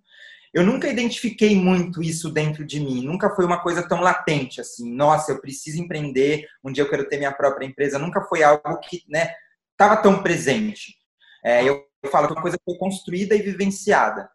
Eu 0.54 0.66
nunca 0.66 0.90
identifiquei 0.90 1.56
muito 1.56 2.04
isso 2.04 2.30
dentro 2.30 2.66
de 2.66 2.80
mim, 2.80 3.06
nunca 3.06 3.34
foi 3.34 3.46
uma 3.46 3.62
coisa 3.62 3.88
tão 3.88 4.02
latente 4.02 4.60
assim, 4.60 4.94
nossa, 4.94 5.32
eu 5.32 5.40
preciso 5.40 5.82
empreender, 5.82 6.46
um 6.62 6.72
dia 6.72 6.84
eu 6.84 6.90
quero 6.90 7.08
ter 7.08 7.18
minha 7.18 7.32
própria 7.32 7.66
empresa, 7.66 7.98
nunca 7.98 8.22
foi 8.22 8.44
algo 8.44 8.78
que, 8.80 9.04
né, 9.08 9.34
estava 9.72 9.96
tão 9.96 10.22
presente. 10.22 10.96
É, 11.44 11.64
eu, 11.64 11.86
falo 12.12 12.28
que 12.28 12.34
é 12.34 12.36
uma 12.36 12.42
coisa 12.42 12.60
foi 12.66 12.78
construída 12.78 13.34
e 13.34 13.42
vivenciada. 13.42 14.30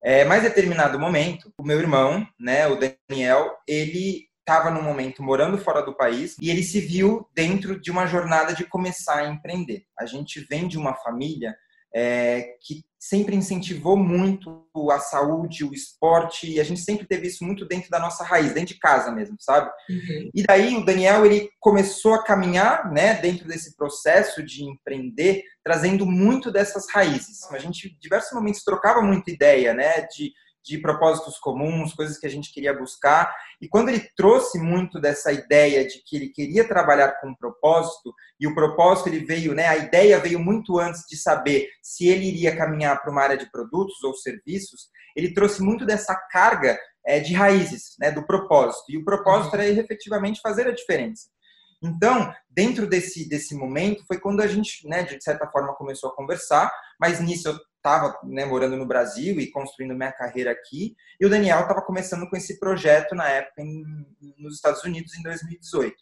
É, 0.00 0.24
mais 0.24 0.42
determinado 0.42 0.98
momento, 0.98 1.52
o 1.58 1.64
meu 1.64 1.78
irmão, 1.78 2.26
né, 2.38 2.68
o 2.68 2.76
Daniel, 2.76 3.56
ele 3.66 4.31
estava 4.42 4.70
no 4.70 4.82
momento 4.82 5.22
morando 5.22 5.56
fora 5.56 5.82
do 5.82 5.96
país 5.96 6.36
e 6.40 6.50
ele 6.50 6.62
se 6.62 6.80
viu 6.80 7.26
dentro 7.34 7.80
de 7.80 7.90
uma 7.90 8.06
jornada 8.06 8.52
de 8.52 8.64
começar 8.64 9.18
a 9.18 9.28
empreender. 9.28 9.84
A 9.98 10.04
gente 10.04 10.44
vem 10.50 10.68
de 10.68 10.76
uma 10.76 10.94
família 10.94 11.56
é, 11.94 12.56
que 12.60 12.82
sempre 12.98 13.36
incentivou 13.36 13.96
muito 13.96 14.64
a 14.90 14.98
saúde, 14.98 15.64
o 15.64 15.74
esporte, 15.74 16.50
e 16.50 16.60
a 16.60 16.64
gente 16.64 16.80
sempre 16.80 17.06
teve 17.06 17.26
isso 17.26 17.44
muito 17.44 17.66
dentro 17.66 17.90
da 17.90 17.98
nossa 17.98 18.24
raiz, 18.24 18.54
dentro 18.54 18.74
de 18.74 18.80
casa 18.80 19.10
mesmo, 19.10 19.36
sabe? 19.40 19.70
Uhum. 19.90 20.30
E 20.32 20.42
daí 20.44 20.76
o 20.76 20.84
Daniel, 20.84 21.26
ele 21.26 21.50
começou 21.60 22.14
a 22.14 22.22
caminhar, 22.22 22.90
né, 22.92 23.14
dentro 23.14 23.46
desse 23.46 23.76
processo 23.76 24.42
de 24.42 24.64
empreender, 24.64 25.42
trazendo 25.64 26.06
muito 26.06 26.50
dessas 26.50 26.86
raízes. 26.90 27.42
A 27.50 27.58
gente, 27.58 27.88
em 27.88 27.98
diversos 28.00 28.32
momentos, 28.32 28.64
trocava 28.64 29.02
muita 29.02 29.30
ideia, 29.30 29.74
né, 29.74 30.02
de 30.02 30.32
de 30.64 30.78
propósitos 30.78 31.38
comuns, 31.38 31.92
coisas 31.94 32.18
que 32.18 32.26
a 32.26 32.30
gente 32.30 32.52
queria 32.52 32.72
buscar. 32.72 33.34
E 33.60 33.68
quando 33.68 33.88
ele 33.88 34.08
trouxe 34.16 34.58
muito 34.58 35.00
dessa 35.00 35.32
ideia 35.32 35.86
de 35.86 36.02
que 36.04 36.16
ele 36.16 36.28
queria 36.28 36.66
trabalhar 36.66 37.20
com 37.20 37.28
um 37.28 37.34
propósito, 37.34 38.14
e 38.38 38.46
o 38.46 38.54
propósito 38.54 39.08
ele 39.08 39.24
veio, 39.24 39.54
né, 39.54 39.66
a 39.66 39.76
ideia 39.76 40.18
veio 40.18 40.38
muito 40.38 40.78
antes 40.78 41.04
de 41.08 41.16
saber 41.16 41.68
se 41.82 42.08
ele 42.08 42.26
iria 42.26 42.56
caminhar 42.56 43.00
para 43.00 43.10
uma 43.10 43.22
área 43.22 43.36
de 43.36 43.50
produtos 43.50 44.02
ou 44.04 44.14
serviços, 44.14 44.88
ele 45.16 45.34
trouxe 45.34 45.62
muito 45.62 45.84
dessa 45.84 46.14
carga 46.14 46.78
é, 47.04 47.20
de 47.20 47.34
raízes, 47.34 47.94
né, 47.98 48.10
do 48.10 48.24
propósito. 48.24 48.84
E 48.90 48.96
o 48.96 49.04
propósito 49.04 49.54
era 49.54 49.66
efetivamente 49.66 50.40
fazer 50.40 50.66
a 50.66 50.72
diferença. 50.72 51.28
Então, 51.82 52.32
dentro 52.48 52.86
desse, 52.86 53.28
desse 53.28 53.56
momento, 53.56 54.04
foi 54.06 54.20
quando 54.20 54.40
a 54.40 54.46
gente, 54.46 54.86
né, 54.86 55.02
de 55.02 55.22
certa 55.22 55.48
forma, 55.48 55.74
começou 55.74 56.10
a 56.10 56.14
conversar, 56.14 56.72
mas 57.00 57.20
nisso 57.20 57.48
eu 57.48 57.58
estava 57.82 58.16
né, 58.22 58.44
morando 58.44 58.76
no 58.76 58.86
Brasil 58.86 59.40
e 59.40 59.50
construindo 59.50 59.94
minha 59.94 60.12
carreira 60.12 60.52
aqui, 60.52 60.94
e 61.20 61.26
o 61.26 61.28
Daniel 61.28 61.60
estava 61.60 61.82
começando 61.82 62.28
com 62.30 62.36
esse 62.36 62.58
projeto 62.60 63.14
na 63.14 63.28
época 63.28 63.60
em, 63.60 63.84
nos 64.38 64.54
Estados 64.54 64.84
Unidos, 64.84 65.14
em 65.14 65.22
2018. 65.22 65.94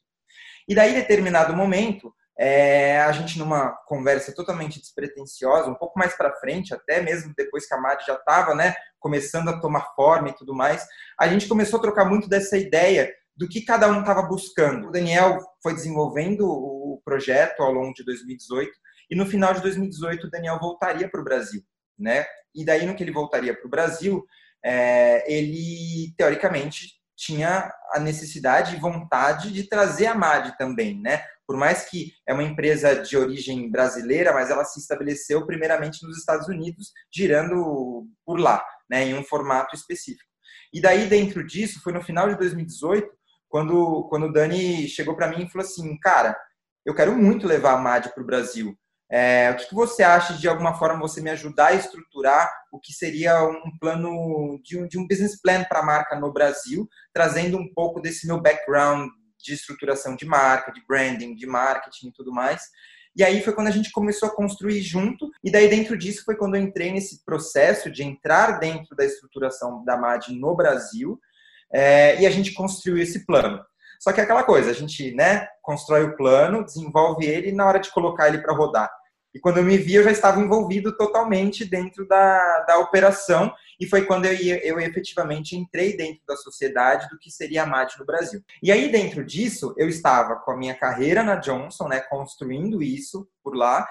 E 0.69 0.75
daí, 0.75 0.93
em 0.93 0.95
determinado 0.95 1.57
momento, 1.57 2.15
é, 2.39 3.01
a 3.01 3.11
gente 3.13 3.39
numa 3.39 3.73
conversa 3.87 4.35
totalmente 4.35 4.79
despretensiosa, 4.79 5.69
um 5.69 5.75
pouco 5.75 5.99
mais 5.99 6.15
para 6.15 6.37
frente, 6.39 6.75
até 6.75 7.01
mesmo 7.01 7.33
depois 7.37 7.67
que 7.67 7.75
a 7.75 7.81
Mari 7.81 8.05
já 8.07 8.15
estava 8.15 8.55
né, 8.55 8.75
começando 8.99 9.49
a 9.49 9.59
tomar 9.59 9.95
forma 9.95 10.29
e 10.29 10.35
tudo 10.35 10.55
mais, 10.55 10.87
a 11.19 11.27
gente 11.29 11.49
começou 11.49 11.79
a 11.79 11.83
trocar 11.83 12.05
muito 12.05 12.29
dessa 12.29 12.57
ideia 12.57 13.13
do 13.37 13.49
que 13.49 13.63
cada 13.63 13.89
um 13.89 14.01
estava 14.01 14.23
buscando. 14.23 14.89
O 14.89 14.91
Daniel 14.91 15.39
foi 15.63 15.75
desenvolvendo 15.75 16.47
o 16.47 17.01
projeto 17.05 17.63
ao 17.63 17.73
longo 17.73 17.95
de 17.95 18.05
2018 18.05 18.71
e 19.11 19.17
no 19.17 19.27
final 19.27 19.53
de 19.53 19.61
2018 19.63 20.27
o 20.27 20.31
Daniel 20.31 20.59
voltaria 20.59 21.09
para 21.09 21.21
o 21.21 21.25
Brasil, 21.25 21.63
né? 21.99 22.25
E 22.55 22.65
daí 22.65 22.87
no 22.87 22.95
que 22.95 23.03
ele 23.03 23.13
voltaria 23.13 23.55
para 23.55 23.67
o 23.67 23.71
Brasil, 23.71 24.25
é, 24.65 25.25
ele 25.33 26.15
teoricamente 26.17 27.01
tinha 27.17 27.71
a 27.93 28.01
necessidade 28.01 28.75
e 28.75 28.81
vontade 28.81 29.53
de 29.53 29.69
trazer 29.69 30.07
a 30.07 30.15
MAD 30.15 30.57
também, 30.57 30.99
né? 31.01 31.23
Por 31.47 31.57
mais 31.57 31.85
que 31.85 32.13
é 32.27 32.33
uma 32.33 32.43
empresa 32.43 32.95
de 33.03 33.17
origem 33.17 33.71
brasileira, 33.71 34.33
mas 34.33 34.51
ela 34.51 34.65
se 34.65 34.81
estabeleceu 34.81 35.45
primeiramente 35.45 36.07
nos 36.07 36.17
Estados 36.17 36.49
Unidos, 36.49 36.93
girando 37.15 38.07
por 38.25 38.41
lá, 38.41 38.65
né, 38.89 39.05
em 39.05 39.15
um 39.15 39.25
formato 39.25 39.75
específico. 39.75 40.31
E 40.73 40.81
daí 40.81 41.09
dentro 41.09 41.45
disso, 41.45 41.81
foi 41.83 41.93
no 41.93 42.03
final 42.03 42.29
de 42.29 42.39
2018, 42.39 43.07
quando, 43.49 44.07
quando 44.09 44.27
o 44.27 44.33
Dani 44.33 44.89
chegou 44.89 45.17
para 45.17 45.29
mim 45.29 45.45
e 45.45 45.51
falou 45.51 45.67
assim, 45.67 45.99
cara, 45.99 46.39
eu 46.87 46.95
quero 46.95 47.15
muito 47.17 47.47
levar 47.47 47.73
a 47.73 47.79
MAD 47.79 48.15
para 48.15 48.23
o 48.23 48.27
Brasil. 48.27 48.79
É, 49.13 49.51
o 49.51 49.57
que, 49.57 49.75
você 49.75 50.05
acha 50.05 50.35
de, 50.35 50.41
de 50.41 50.49
alguma 50.49 50.79
forma 50.79 51.01
você 51.01 51.21
me 51.21 51.31
ajudar 51.31 51.69
a 51.69 51.75
estruturar 51.75 52.49
o 52.71 52.79
que 52.79 52.93
seria 52.93 53.43
um 53.43 53.77
plano 53.81 54.61
de 54.63 54.79
um, 54.79 54.87
de 54.87 54.99
um 54.99 55.07
business 55.07 55.41
plan 55.41 55.65
para 55.65 55.81
a 55.81 55.85
marca 55.85 56.19
no 56.19 56.33
Brasil, 56.33 56.89
trazendo 57.13 57.59
um 57.59 57.73
pouco 57.75 58.01
desse 58.01 58.27
meu 58.27 58.41
background 58.41 59.09
de 59.43 59.55
estruturação 59.55 60.15
de 60.15 60.25
marca, 60.25 60.71
de 60.71 60.81
branding, 60.87 61.35
de 61.35 61.47
marketing 61.47 62.09
e 62.09 62.13
tudo 62.13 62.33
mais. 62.33 62.63
E 63.17 63.25
aí 63.25 63.43
foi 63.43 63.53
quando 63.53 63.67
a 63.67 63.73
gente 63.73 63.91
começou 63.91 64.29
a 64.29 64.35
construir 64.35 64.81
junto, 64.81 65.29
e 65.43 65.51
daí 65.51 65.69
dentro 65.69 65.99
disso 65.99 66.25
foi 66.25 66.37
quando 66.37 66.55
eu 66.55 66.63
entrei 66.63 66.93
nesse 66.93 67.25
processo 67.25 67.91
de 67.91 68.05
entrar 68.05 68.61
dentro 68.61 68.95
da 68.95 69.05
estruturação 69.05 69.85
da 69.85 69.97
MAD 69.97 70.33
no 70.39 70.55
Brasil, 70.55 71.19
é, 71.73 72.21
e 72.21 72.27
a 72.27 72.31
gente 72.31 72.53
construiu 72.53 72.99
esse 72.99 73.27
plano. 73.27 73.61
Só 74.01 74.13
que 74.13 74.21
é 74.21 74.25
aquela 74.25 74.45
coisa, 74.45 74.71
a 74.71 74.75
gente 74.75 75.13
né, 75.15 75.47
constrói 75.61 76.05
o 76.05 76.17
plano, 76.17 76.65
desenvolve 76.65 77.27
ele 77.27 77.49
e 77.49 77.53
na 77.53 77.67
hora 77.67 77.81
de 77.81 77.91
colocar 77.91 78.29
ele 78.29 78.39
para 78.39 78.55
rodar. 78.55 78.91
E 79.35 79.39
quando 79.39 79.59
eu 79.59 79.65
me 79.65 79.77
vi, 79.79 79.95
eu 79.95 80.03
já 80.03 80.11
estava 80.11 80.41
envolvido 80.41 80.97
totalmente 80.97 81.65
dentro 81.65 82.07
da, 82.07 82.65
da 82.67 82.79
operação, 82.79 83.53
e 83.79 83.87
foi 83.87 84.05
quando 84.05 84.27
eu, 84.27 84.33
eu 84.59 84.81
efetivamente 84.81 85.57
entrei 85.57 85.97
dentro 85.97 86.21
da 86.27 86.37
sociedade 86.37 87.09
do 87.09 87.19
que 87.19 87.31
seria 87.31 87.63
a 87.63 87.67
MAD 87.67 87.95
no 87.99 88.05
Brasil. 88.05 88.43
E 88.63 88.71
aí, 88.71 88.91
dentro 88.91 89.25
disso, 89.25 89.75
eu 89.79 89.89
estava 89.89 90.37
com 90.37 90.51
a 90.51 90.57
minha 90.57 90.75
carreira 90.75 91.23
na 91.23 91.37
Johnson, 91.37 91.89
né, 91.89 92.01
construindo 92.01 92.83
isso 92.83 93.29
por 93.43 93.55
lá, 93.55 93.87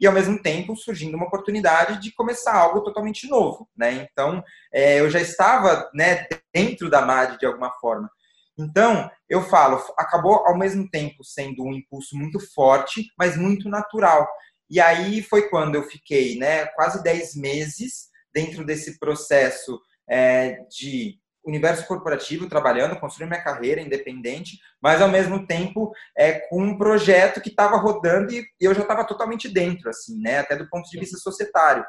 e 0.00 0.06
ao 0.06 0.12
mesmo 0.12 0.40
tempo 0.42 0.74
surgindo 0.74 1.16
uma 1.16 1.26
oportunidade 1.26 2.00
de 2.00 2.12
começar 2.12 2.54
algo 2.54 2.80
totalmente 2.80 3.28
novo, 3.28 3.68
né? 3.76 4.08
Então, 4.10 4.42
é, 4.72 4.98
eu 4.98 5.10
já 5.10 5.20
estava 5.20 5.90
né, 5.94 6.26
dentro 6.54 6.88
da 6.88 7.02
MAD 7.02 7.38
de 7.38 7.44
alguma 7.44 7.70
forma. 7.72 8.10
Então, 8.58 9.10
eu 9.28 9.42
falo, 9.42 9.82
acabou 9.96 10.46
ao 10.46 10.56
mesmo 10.56 10.88
tempo 10.90 11.22
sendo 11.22 11.64
um 11.64 11.72
impulso 11.72 12.16
muito 12.16 12.40
forte, 12.52 13.06
mas 13.18 13.36
muito 13.36 13.68
natural. 13.68 14.26
E 14.70 14.80
aí 14.80 15.22
foi 15.22 15.48
quando 15.48 15.74
eu 15.74 15.82
fiquei 15.82 16.38
né, 16.38 16.66
quase 16.66 17.02
10 17.02 17.36
meses 17.36 18.08
dentro 18.32 18.64
desse 18.64 18.98
processo 18.98 19.80
é, 20.08 20.58
de 20.70 21.18
universo 21.44 21.86
corporativo, 21.86 22.48
trabalhando, 22.48 22.98
construindo 23.00 23.30
minha 23.30 23.42
carreira 23.42 23.80
independente, 23.80 24.58
mas 24.80 25.00
ao 25.00 25.08
mesmo 25.08 25.46
tempo 25.46 25.92
é, 26.16 26.32
com 26.48 26.62
um 26.62 26.78
projeto 26.78 27.40
que 27.40 27.48
estava 27.48 27.76
rodando 27.76 28.32
e 28.32 28.44
eu 28.60 28.74
já 28.74 28.82
estava 28.82 29.04
totalmente 29.04 29.48
dentro, 29.48 29.88
assim, 29.88 30.20
né? 30.20 30.38
Até 30.38 30.54
do 30.54 30.68
ponto 30.68 30.88
de 30.88 30.98
vista 30.98 31.16
societário. 31.16 31.84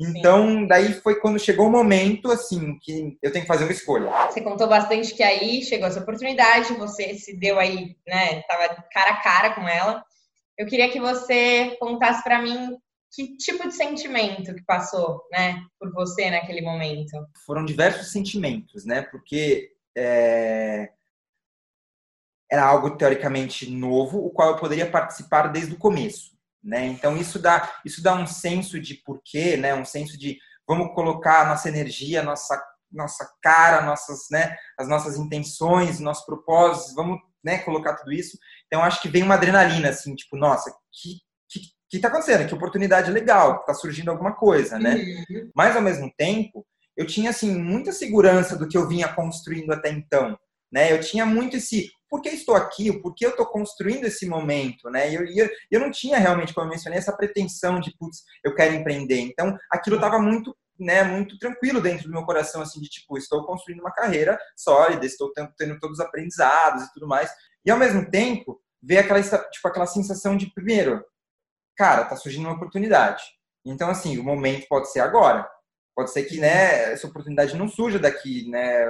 Então, 0.00 0.66
daí 0.66 0.92
foi 0.94 1.20
quando 1.20 1.38
chegou 1.38 1.68
o 1.68 1.70
momento, 1.70 2.30
assim, 2.32 2.76
que 2.80 3.16
eu 3.22 3.30
tenho 3.30 3.44
que 3.44 3.48
fazer 3.48 3.62
uma 3.62 3.72
escolha. 3.72 4.10
Você 4.26 4.40
contou 4.40 4.66
bastante 4.66 5.14
que 5.14 5.22
aí 5.22 5.62
chegou 5.62 5.86
essa 5.86 6.00
oportunidade, 6.00 6.74
você 6.74 7.14
se 7.14 7.38
deu 7.38 7.60
aí, 7.60 7.96
né? 8.06 8.42
Tava 8.48 8.82
cara 8.92 9.10
a 9.12 9.22
cara 9.22 9.54
com 9.54 9.68
ela. 9.68 10.04
Eu 10.56 10.66
queria 10.66 10.90
que 10.90 11.00
você 11.00 11.76
contasse 11.80 12.22
para 12.22 12.40
mim 12.40 12.76
que 13.12 13.36
tipo 13.36 13.66
de 13.68 13.74
sentimento 13.74 14.54
que 14.54 14.64
passou, 14.64 15.24
né, 15.30 15.64
por 15.78 15.92
você 15.92 16.30
naquele 16.30 16.60
momento? 16.60 17.12
Foram 17.46 17.64
diversos 17.64 18.10
sentimentos, 18.10 18.84
né? 18.84 19.02
Porque 19.02 19.70
é... 19.96 20.90
era 22.50 22.66
algo 22.66 22.96
teoricamente 22.96 23.70
novo, 23.70 24.18
o 24.18 24.30
qual 24.30 24.50
eu 24.50 24.56
poderia 24.56 24.90
participar 24.90 25.48
desde 25.48 25.74
o 25.74 25.78
começo, 25.78 26.36
né? 26.62 26.86
Então 26.86 27.16
isso 27.16 27.38
dá 27.38 27.80
isso 27.84 28.02
dá 28.02 28.14
um 28.14 28.26
senso 28.26 28.80
de 28.80 28.94
porquê, 28.94 29.56
né? 29.56 29.74
Um 29.74 29.84
senso 29.84 30.18
de 30.18 30.38
vamos 30.66 30.92
colocar 30.94 31.46
nossa 31.46 31.68
energia, 31.68 32.22
nossa 32.22 32.60
nossa 32.94 33.28
cara, 33.42 33.84
nossas, 33.84 34.28
né, 34.30 34.56
as 34.78 34.88
nossas 34.88 35.16
intenções, 35.16 35.98
nossos 35.98 36.24
propósitos, 36.24 36.94
vamos, 36.94 37.18
né, 37.44 37.58
colocar 37.58 37.94
tudo 37.94 38.12
isso. 38.12 38.38
Então 38.66 38.82
acho 38.82 39.02
que 39.02 39.08
vem 39.08 39.22
uma 39.22 39.34
adrenalina 39.34 39.90
assim, 39.90 40.14
tipo, 40.14 40.36
nossa, 40.36 40.74
que 40.92 41.18
que 41.94 41.98
está 41.98 42.08
acontecendo? 42.08 42.48
Que 42.48 42.54
oportunidade 42.54 43.10
legal, 43.12 43.60
está 43.60 43.72
surgindo 43.72 44.10
alguma 44.10 44.32
coisa, 44.32 44.80
né? 44.80 44.96
Uhum. 44.96 45.50
Mas 45.54 45.76
ao 45.76 45.82
mesmo 45.82 46.12
tempo, 46.16 46.66
eu 46.96 47.06
tinha 47.06 47.30
assim 47.30 47.54
muita 47.56 47.92
segurança 47.92 48.56
do 48.56 48.66
que 48.66 48.76
eu 48.76 48.88
vinha 48.88 49.06
construindo 49.06 49.72
até 49.72 49.90
então, 49.90 50.36
né? 50.72 50.92
Eu 50.92 51.00
tinha 51.00 51.24
muito 51.24 51.56
esse 51.56 51.88
por 52.10 52.20
que 52.20 52.28
estou 52.28 52.54
aqui, 52.54 52.92
por 53.00 53.14
que 53.14 53.26
eu 53.26 53.30
estou 53.30 53.46
construindo 53.46 54.04
esse 54.04 54.26
momento, 54.26 54.90
né? 54.90 55.10
E 55.10 55.14
eu, 55.14 55.24
eu, 55.24 55.50
eu 55.70 55.80
não 55.80 55.90
tinha 55.90 56.18
realmente, 56.18 56.52
como 56.52 56.66
eu 56.66 56.70
mencionei, 56.70 56.98
essa 56.98 57.16
pretensão 57.16 57.80
de 57.80 57.96
putz, 57.96 58.22
eu 58.44 58.54
quero 58.54 58.74
empreender. 58.74 59.20
Então, 59.20 59.56
aquilo 59.70 59.96
estava 59.96 60.18
muito 60.18 60.56
né, 60.78 61.02
muito 61.04 61.38
tranquilo 61.38 61.80
dentro 61.80 62.04
do 62.04 62.12
meu 62.12 62.24
coração, 62.24 62.62
assim, 62.62 62.80
de 62.80 62.88
tipo, 62.88 63.16
estou 63.16 63.44
construindo 63.44 63.80
uma 63.80 63.92
carreira 63.92 64.38
sólida, 64.56 65.06
estou 65.06 65.32
tendo, 65.32 65.52
tendo 65.56 65.78
todos 65.78 65.98
os 65.98 66.04
aprendizados 66.04 66.84
e 66.84 66.92
tudo 66.92 67.06
mais. 67.06 67.30
E 67.64 67.70
ao 67.70 67.78
mesmo 67.78 68.10
tempo, 68.10 68.60
ver 68.82 68.98
aquela, 68.98 69.22
tipo, 69.22 69.68
aquela 69.68 69.86
sensação 69.86 70.36
de, 70.36 70.52
primeiro, 70.52 71.04
cara, 71.76 72.04
tá 72.04 72.16
surgindo 72.16 72.46
uma 72.46 72.56
oportunidade. 72.56 73.22
Então, 73.64 73.88
assim, 73.88 74.18
o 74.18 74.24
momento 74.24 74.66
pode 74.68 74.90
ser 74.90 75.00
agora. 75.00 75.48
Pode 75.94 76.10
ser 76.10 76.24
que, 76.24 76.38
né, 76.38 76.92
essa 76.92 77.06
oportunidade 77.06 77.56
não 77.56 77.68
surja 77.68 77.98
daqui, 77.98 78.48
né, 78.50 78.86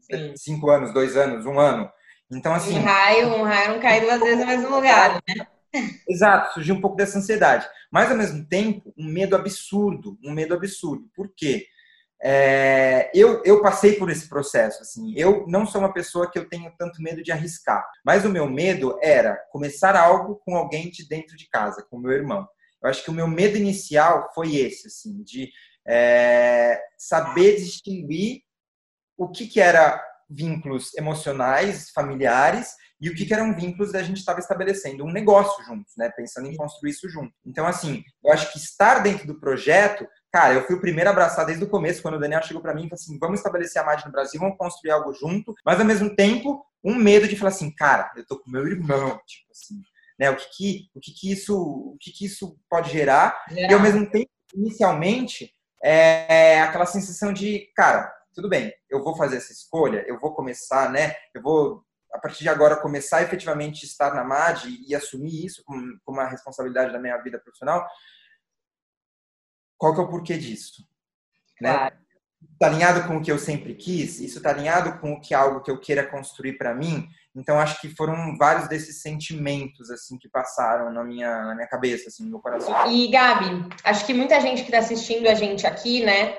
Sim. 0.00 0.34
cinco 0.36 0.70
anos, 0.70 0.92
dois 0.92 1.16
anos, 1.16 1.46
um 1.46 1.58
ano. 1.58 1.90
Então, 2.30 2.52
assim... 2.52 2.78
Um 2.78 2.82
raio, 2.82 3.28
um 3.28 3.42
raio 3.42 3.74
não 3.74 3.80
cai 3.80 4.00
duas 4.00 4.20
vezes 4.20 4.38
no 4.38 4.46
mesmo 4.46 4.70
lugar, 4.70 5.14
né? 5.28 5.46
Exato, 6.08 6.54
surgiu 6.54 6.74
um 6.74 6.80
pouco 6.80 6.96
dessa 6.96 7.18
ansiedade. 7.18 7.68
Mas, 7.90 8.10
ao 8.10 8.16
mesmo 8.16 8.44
tempo, 8.46 8.92
um 8.96 9.06
medo 9.06 9.36
absurdo, 9.36 10.18
um 10.24 10.32
medo 10.32 10.54
absurdo. 10.54 11.08
Por 11.14 11.32
quê? 11.36 11.66
É, 12.20 13.10
eu, 13.14 13.42
eu 13.44 13.62
passei 13.62 13.94
por 13.94 14.10
esse 14.10 14.28
processo, 14.28 14.82
assim, 14.82 15.14
eu 15.16 15.46
não 15.46 15.64
sou 15.64 15.80
uma 15.80 15.92
pessoa 15.92 16.28
que 16.28 16.36
eu 16.36 16.48
tenho 16.48 16.72
tanto 16.76 17.00
medo 17.00 17.22
de 17.22 17.30
arriscar, 17.30 17.88
mas 18.04 18.24
o 18.24 18.28
meu 18.28 18.48
medo 18.50 18.98
era 19.00 19.36
começar 19.52 19.94
algo 19.94 20.42
com 20.44 20.56
alguém 20.56 20.90
de 20.90 21.06
dentro 21.06 21.36
de 21.36 21.48
casa, 21.48 21.86
com 21.88 21.96
meu 21.96 22.10
irmão. 22.10 22.44
Eu 22.82 22.90
acho 22.90 23.04
que 23.04 23.10
o 23.10 23.14
meu 23.14 23.28
medo 23.28 23.56
inicial 23.56 24.32
foi 24.34 24.56
esse, 24.56 24.88
assim, 24.88 25.22
de 25.22 25.48
é, 25.86 26.80
saber 26.96 27.56
distinguir 27.56 28.42
o 29.16 29.28
que, 29.28 29.46
que 29.46 29.60
era 29.60 30.04
vínculos 30.28 30.94
emocionais, 30.94 31.90
familiares, 31.90 32.74
e 33.00 33.08
o 33.08 33.14
que, 33.14 33.24
que 33.24 33.32
eram 33.32 33.54
vínculos 33.54 33.92
da 33.92 34.02
gente 34.02 34.18
estava 34.18 34.40
estabelecendo 34.40 35.04
um 35.04 35.12
negócio 35.12 35.64
juntos, 35.64 35.92
né? 35.96 36.10
Pensando 36.10 36.48
em 36.48 36.56
construir 36.56 36.90
isso 36.90 37.08
junto. 37.08 37.32
Então, 37.46 37.66
assim, 37.66 38.02
eu 38.24 38.32
acho 38.32 38.52
que 38.52 38.58
estar 38.58 38.98
dentro 38.98 39.26
do 39.26 39.38
projeto 39.38 40.06
Cara, 40.30 40.54
eu 40.54 40.66
fui 40.66 40.76
o 40.76 40.80
primeiro 40.80 41.08
a 41.08 41.12
abraçar 41.12 41.46
desde 41.46 41.64
o 41.64 41.68
começo, 41.68 42.02
quando 42.02 42.14
o 42.14 42.18
Daniel 42.18 42.42
chegou 42.42 42.60
para 42.60 42.74
mim 42.74 42.84
e 42.84 42.88
falou 42.88 43.00
assim: 43.00 43.18
vamos 43.18 43.40
estabelecer 43.40 43.80
a 43.80 43.84
margem 43.84 44.06
no 44.06 44.12
Brasil, 44.12 44.38
vamos 44.38 44.58
construir 44.58 44.90
algo 44.90 45.12
junto, 45.14 45.54
mas 45.64 45.80
ao 45.80 45.86
mesmo 45.86 46.14
tempo, 46.14 46.64
um 46.84 46.94
medo 46.94 47.26
de 47.26 47.36
falar 47.36 47.48
assim, 47.48 47.74
cara, 47.74 48.12
eu 48.14 48.26
tô 48.26 48.38
com 48.38 48.50
meu 48.50 48.66
irmão, 48.66 49.18
tipo 49.26 49.50
assim, 49.50 49.80
né? 50.18 50.30
O 50.30 50.36
que 50.36 50.48
que, 50.54 50.90
o 50.94 51.00
que, 51.00 51.12
que 51.12 51.32
isso, 51.32 51.56
o 51.56 51.96
que 51.98 52.12
que 52.12 52.26
isso 52.26 52.58
pode 52.68 52.90
gerar? 52.90 53.42
gerar. 53.48 53.70
E 53.70 53.74
ao 53.74 53.80
mesmo 53.80 54.08
tempo, 54.10 54.28
inicialmente, 54.54 55.50
é 55.82 56.60
aquela 56.60 56.86
sensação 56.86 57.32
de, 57.32 57.66
cara, 57.74 58.12
tudo 58.38 58.48
bem, 58.48 58.72
eu 58.88 59.02
vou 59.02 59.16
fazer 59.16 59.38
essa 59.38 59.52
escolha, 59.52 60.04
eu 60.06 60.16
vou 60.16 60.32
começar, 60.32 60.92
né? 60.92 61.12
Eu 61.34 61.42
vou 61.42 61.84
a 62.12 62.20
partir 62.20 62.44
de 62.44 62.48
agora 62.48 62.80
começar 62.80 63.16
a 63.16 63.22
efetivamente 63.22 63.84
estar 63.84 64.14
na 64.14 64.22
MAD 64.22 64.78
e 64.86 64.94
assumir 64.94 65.44
isso 65.44 65.60
como, 65.64 65.98
como 66.04 66.20
uma 66.20 66.28
responsabilidade 66.28 66.92
da 66.92 67.00
minha 67.00 67.16
vida 67.16 67.40
profissional. 67.40 67.84
Qual 69.76 69.92
que 69.92 70.00
é 70.00 70.04
o 70.04 70.08
porquê 70.08 70.38
disso? 70.38 70.84
Né? 71.60 71.72
Claro. 71.72 71.96
Está 72.52 72.66
alinhado 72.68 73.08
com 73.08 73.16
o 73.16 73.20
que 73.20 73.32
eu 73.32 73.38
sempre 73.40 73.74
quis? 73.74 74.20
Isso 74.20 74.38
está 74.38 74.50
alinhado 74.50 75.00
com 75.00 75.14
o 75.14 75.20
que 75.20 75.34
é 75.34 75.36
algo 75.36 75.60
que 75.60 75.70
eu 75.72 75.80
queira 75.80 76.06
construir 76.06 76.56
para 76.56 76.72
mim? 76.72 77.08
Então 77.34 77.58
acho 77.58 77.80
que 77.80 77.88
foram 77.96 78.36
vários 78.38 78.68
desses 78.68 79.02
sentimentos 79.02 79.90
assim 79.90 80.16
que 80.16 80.28
passaram 80.28 80.92
na 80.92 81.02
minha 81.02 81.44
na 81.44 81.54
minha 81.56 81.66
cabeça, 81.66 82.08
assim, 82.08 82.22
no 82.22 82.30
meu 82.30 82.38
coração. 82.38 82.88
E 82.88 83.10
Gabi, 83.10 83.68
acho 83.82 84.06
que 84.06 84.14
muita 84.14 84.40
gente 84.40 84.62
que 84.62 84.68
está 84.68 84.78
assistindo 84.78 85.26
a 85.26 85.34
gente 85.34 85.66
aqui, 85.66 86.04
né, 86.04 86.38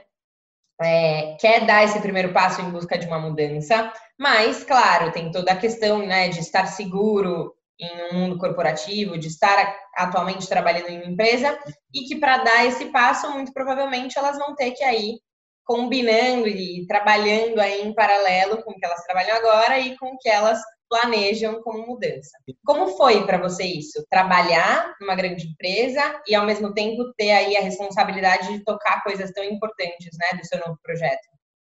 é, 0.81 1.35
quer 1.39 1.65
dar 1.65 1.83
esse 1.83 1.99
primeiro 1.99 2.31
passo 2.31 2.61
em 2.61 2.69
busca 2.69 2.97
de 2.97 3.05
uma 3.05 3.19
mudança, 3.19 3.91
mas 4.17 4.63
claro, 4.63 5.11
tem 5.11 5.31
toda 5.31 5.51
a 5.51 5.57
questão, 5.57 6.05
né, 6.05 6.29
de 6.29 6.39
estar 6.39 6.65
seguro 6.67 7.53
em 7.79 8.11
um 8.11 8.19
mundo 8.19 8.37
corporativo, 8.37 9.17
de 9.17 9.27
estar 9.27 9.75
atualmente 9.95 10.47
trabalhando 10.47 10.89
em 10.89 11.01
uma 11.01 11.11
empresa 11.11 11.57
e 11.93 12.01
que 12.01 12.17
para 12.17 12.37
dar 12.37 12.65
esse 12.65 12.85
passo, 12.85 13.31
muito 13.31 13.53
provavelmente 13.53 14.17
elas 14.17 14.37
vão 14.37 14.53
ter 14.55 14.71
que 14.71 14.83
aí 14.83 15.19
combinando 15.63 16.47
e 16.47 16.85
trabalhando 16.87 17.59
aí 17.59 17.83
em 17.83 17.93
paralelo 17.93 18.63
com 18.63 18.71
o 18.71 18.75
que 18.75 18.85
elas 18.85 19.03
trabalham 19.03 19.37
agora 19.37 19.79
e 19.79 19.95
com 19.97 20.07
o 20.07 20.17
que 20.17 20.27
elas 20.27 20.59
planejam 20.89 21.61
como 21.61 21.85
mudança. 21.85 22.37
Como 22.65 22.97
foi 22.97 23.25
para 23.25 23.37
você 23.37 23.63
isso? 23.63 24.05
Trabalhar 24.09 24.95
numa 24.99 25.15
grande 25.15 25.47
empresa 25.47 26.21
e 26.27 26.35
ao 26.35 26.45
mesmo 26.45 26.73
tempo 26.73 27.13
ter 27.13 27.31
aí 27.31 27.55
a 27.55 27.61
responsabilidade 27.61 28.51
de 28.51 28.63
tocar 28.63 29.03
coisas 29.03 29.31
tão 29.31 29.43
importantes, 29.43 30.09
né, 30.17 30.37
do 30.37 30.45
seu 30.45 30.59
novo 30.59 30.79
projeto? 30.83 31.27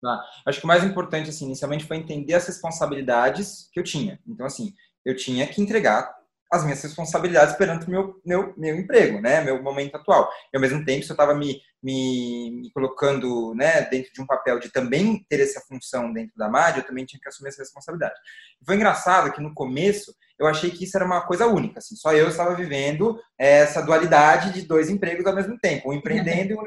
Ah, 0.05 0.21
acho 0.47 0.59
que 0.59 0.65
o 0.65 0.69
mais 0.69 0.83
importante, 0.83 1.31
assim, 1.31 1.45
inicialmente 1.47 1.85
foi 1.85 1.97
entender 1.97 2.35
as 2.35 2.47
responsabilidades 2.47 3.69
que 3.73 3.79
eu 3.79 3.85
tinha. 3.85 4.19
Então, 4.27 4.45
assim, 4.45 4.73
eu 5.05 5.15
tinha 5.15 5.47
que 5.47 5.61
entregar 5.61 6.13
as 6.53 6.65
minhas 6.65 6.83
responsabilidades 6.83 7.57
perante 7.57 7.87
o 7.87 7.91
meu, 7.91 8.21
meu, 8.25 8.55
meu 8.59 8.77
emprego, 8.77 9.23
né, 9.23 9.41
meu 9.41 9.63
momento 9.63 9.95
atual. 9.95 10.31
E, 10.53 10.57
ao 10.57 10.61
mesmo 10.61 10.85
tempo, 10.85 11.03
se 11.03 11.11
eu 11.11 11.15
estava 11.15 11.35
me, 11.35 11.59
me, 11.83 12.61
me, 12.63 12.71
colocando 12.73 13.55
né, 13.55 13.81
dentro 13.89 14.13
de 14.13 14.21
um 14.21 14.27
papel 14.27 14.61
de 14.61 14.71
também 14.71 15.25
ter 15.31 15.41
essa 15.41 15.63
função 15.63 16.13
dentro 16.13 16.37
da 16.37 16.51
MAD, 16.51 16.79
eu 16.79 16.87
também 16.87 17.07
tinha 17.07 17.19
que 17.19 17.27
assumir 17.27 17.49
essa 17.49 17.63
responsabilidade. 17.63 18.15
Foi 18.67 18.77
engraçado 18.77 19.33
que, 19.33 19.41
no 19.41 19.55
começo, 19.55 20.15
eu 20.39 20.47
achei 20.47 20.71
que 20.71 20.85
isso 20.85 20.95
era 20.97 21.07
uma 21.07 21.23
coisa 21.23 21.47
única, 21.47 21.79
assim, 21.79 21.97
só 21.97 22.13
eu 22.13 22.29
estava 22.29 22.55
vivendo 22.55 23.19
essa 23.39 23.81
dualidade 23.81 24.53
de 24.53 24.63
dois 24.63 24.91
empregos 24.91 25.25
ao 25.25 25.35
mesmo 25.35 25.59
tempo, 25.59 25.89
um 25.89 25.95
empreendendo 25.95 26.53
e 26.53 26.55
um 26.55 26.61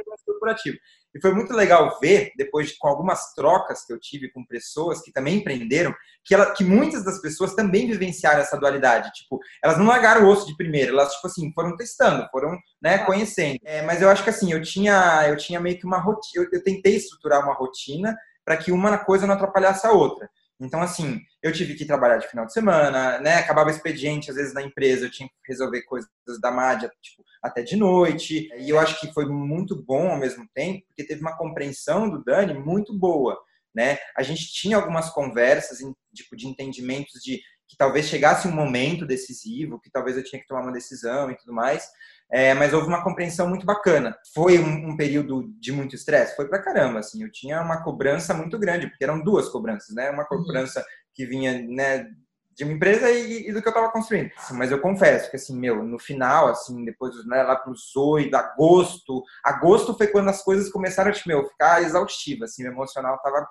corporativo. 0.46 0.78
E 1.14 1.22
foi 1.22 1.34
muito 1.34 1.54
legal 1.54 1.98
ver, 2.02 2.34
depois 2.36 2.68
de, 2.68 2.78
com 2.78 2.90
algumas 2.90 3.34
trocas 3.34 3.86
que 3.86 3.94
eu 3.94 4.00
tive 4.00 4.30
com 4.32 4.46
pessoas 4.46 5.02
que 5.02 5.14
também 5.14 5.38
empreenderam, 5.38 5.96
que, 6.26 6.36
ela, 6.36 6.52
que 6.52 6.64
muitas 6.64 7.06
das 7.06 7.22
pessoas 7.22 7.56
também 7.56 7.88
vivenciaram 7.88 8.42
essa 8.42 8.58
dualidade. 8.58 9.12
Tipo, 9.14 9.40
elas 9.64 9.78
não 9.78 9.86
largaram 9.86 10.26
o 10.26 10.30
osso 10.30 10.46
de 10.46 10.58
primeiro, 10.58 10.92
elas, 10.92 11.14
tipo 11.14 11.28
assim, 11.28 11.54
foram 11.54 11.78
testando, 11.78 12.28
foram, 12.32 12.58
né, 12.82 12.98
conhecendo. 13.00 13.60
É, 13.64 13.82
mas 13.84 14.02
eu 14.02 14.10
acho 14.10 14.24
que, 14.24 14.30
assim, 14.30 14.52
eu 14.52 14.62
tinha, 14.62 15.26
eu 15.30 15.38
tinha 15.38 15.60
meio 15.60 15.80
que 15.80 15.86
uma 15.86 16.00
rotina, 16.00 16.44
eu, 16.44 16.50
eu 16.52 16.64
tentei 16.64 16.98
estruturar 16.98 17.44
uma 17.44 17.54
rotina 17.54 18.14
para 18.44 18.58
que 18.58 18.72
uma 18.72 18.98
coisa 18.98 19.26
não 19.26 19.36
atrapalhasse 19.36 19.88
a 19.88 19.92
outra. 19.92 20.30
Então, 20.60 20.82
assim, 20.82 21.22
eu 21.46 21.52
tive 21.52 21.76
que 21.76 21.86
trabalhar 21.86 22.18
de 22.18 22.28
final 22.28 22.44
de 22.44 22.54
semana, 22.54 23.20
né? 23.20 23.36
Acabava 23.36 23.70
expediente, 23.70 24.32
às 24.32 24.36
vezes, 24.36 24.52
na 24.52 24.64
empresa, 24.64 25.06
eu 25.06 25.12
tinha 25.12 25.30
que 25.30 25.36
resolver 25.48 25.84
coisas 25.84 26.10
da 26.42 26.50
MAD, 26.50 26.90
tipo, 27.00 27.24
até 27.40 27.62
de 27.62 27.76
noite. 27.76 28.50
E 28.58 28.68
eu 28.68 28.80
acho 28.80 29.00
que 29.00 29.14
foi 29.14 29.28
muito 29.28 29.76
bom 29.76 30.10
ao 30.10 30.18
mesmo 30.18 30.48
tempo, 30.56 30.84
porque 30.88 31.04
teve 31.04 31.22
uma 31.22 31.38
compreensão 31.38 32.10
do 32.10 32.24
Dani 32.24 32.56
muito 32.56 32.98
boa, 32.98 33.40
né? 33.76 34.00
A 34.18 34.24
gente 34.24 34.52
tinha 34.52 34.76
algumas 34.76 35.12
conversas, 35.12 35.78
tipo, 36.16 36.36
de 36.36 36.48
entendimentos 36.48 37.22
de 37.24 37.40
que 37.68 37.78
talvez 37.78 38.08
chegasse 38.08 38.48
um 38.48 38.52
momento 38.52 39.06
decisivo, 39.06 39.80
que 39.80 39.92
talvez 39.92 40.18
eu 40.18 40.24
tinha 40.24 40.42
que 40.42 40.48
tomar 40.48 40.62
uma 40.62 40.72
decisão 40.72 41.30
e 41.30 41.38
tudo 41.38 41.54
mais. 41.54 41.88
É, 42.32 42.56
mas 42.56 42.74
houve 42.74 42.88
uma 42.88 43.04
compreensão 43.04 43.48
muito 43.48 43.68
bacana. 43.68 44.18
Foi 44.34 44.58
um, 44.58 44.90
um 44.90 44.98
período 44.98 45.54
de 45.60 45.72
muito 45.72 45.94
estresse? 45.94 46.36
Foi 46.36 46.48
pra 46.48 46.62
caramba, 46.62 47.00
assim. 47.00 47.22
Eu 47.22 47.32
tinha 47.32 47.62
uma 47.62 47.84
cobrança 47.84 48.34
muito 48.34 48.58
grande, 48.58 48.88
porque 48.88 49.04
eram 49.04 49.24
duas 49.24 49.48
cobranças, 49.50 49.94
né? 49.96 50.10
Uma 50.10 50.24
uhum. 50.24 50.84
Que 51.16 51.26
vinha, 51.26 51.66
né, 51.68 52.08
de 52.56 52.64
uma 52.64 52.74
empresa 52.74 53.10
e, 53.10 53.50
e 53.50 53.54
do 53.54 53.62
que 53.62 53.68
eu 53.68 53.72
estava 53.72 53.92
construindo. 53.92 54.32
Mas 54.52 54.72
eu 54.72 54.80
confesso 54.80 55.30
que, 55.30 55.36
assim, 55.36 55.58
meu, 55.58 55.84
no 55.84 55.98
final, 55.98 56.48
assim, 56.48 56.86
depois, 56.86 57.14
né, 57.26 57.44
lá 57.44 57.62
os 57.68 57.96
oito, 57.96 58.36
agosto, 58.36 59.24
agosto 59.44 59.98
foi 59.98 60.08
quando 60.08 60.30
as 60.30 60.44
coisas 60.44 60.70
começaram 60.70 61.10
a, 61.10 61.14
tipo, 61.14 61.28
meu, 61.28 61.48
ficar 61.48 61.82
exaustiva, 61.82 62.46
assim, 62.46 62.64
o 62.64 62.72
emocional 62.72 63.18
tava 63.22 63.48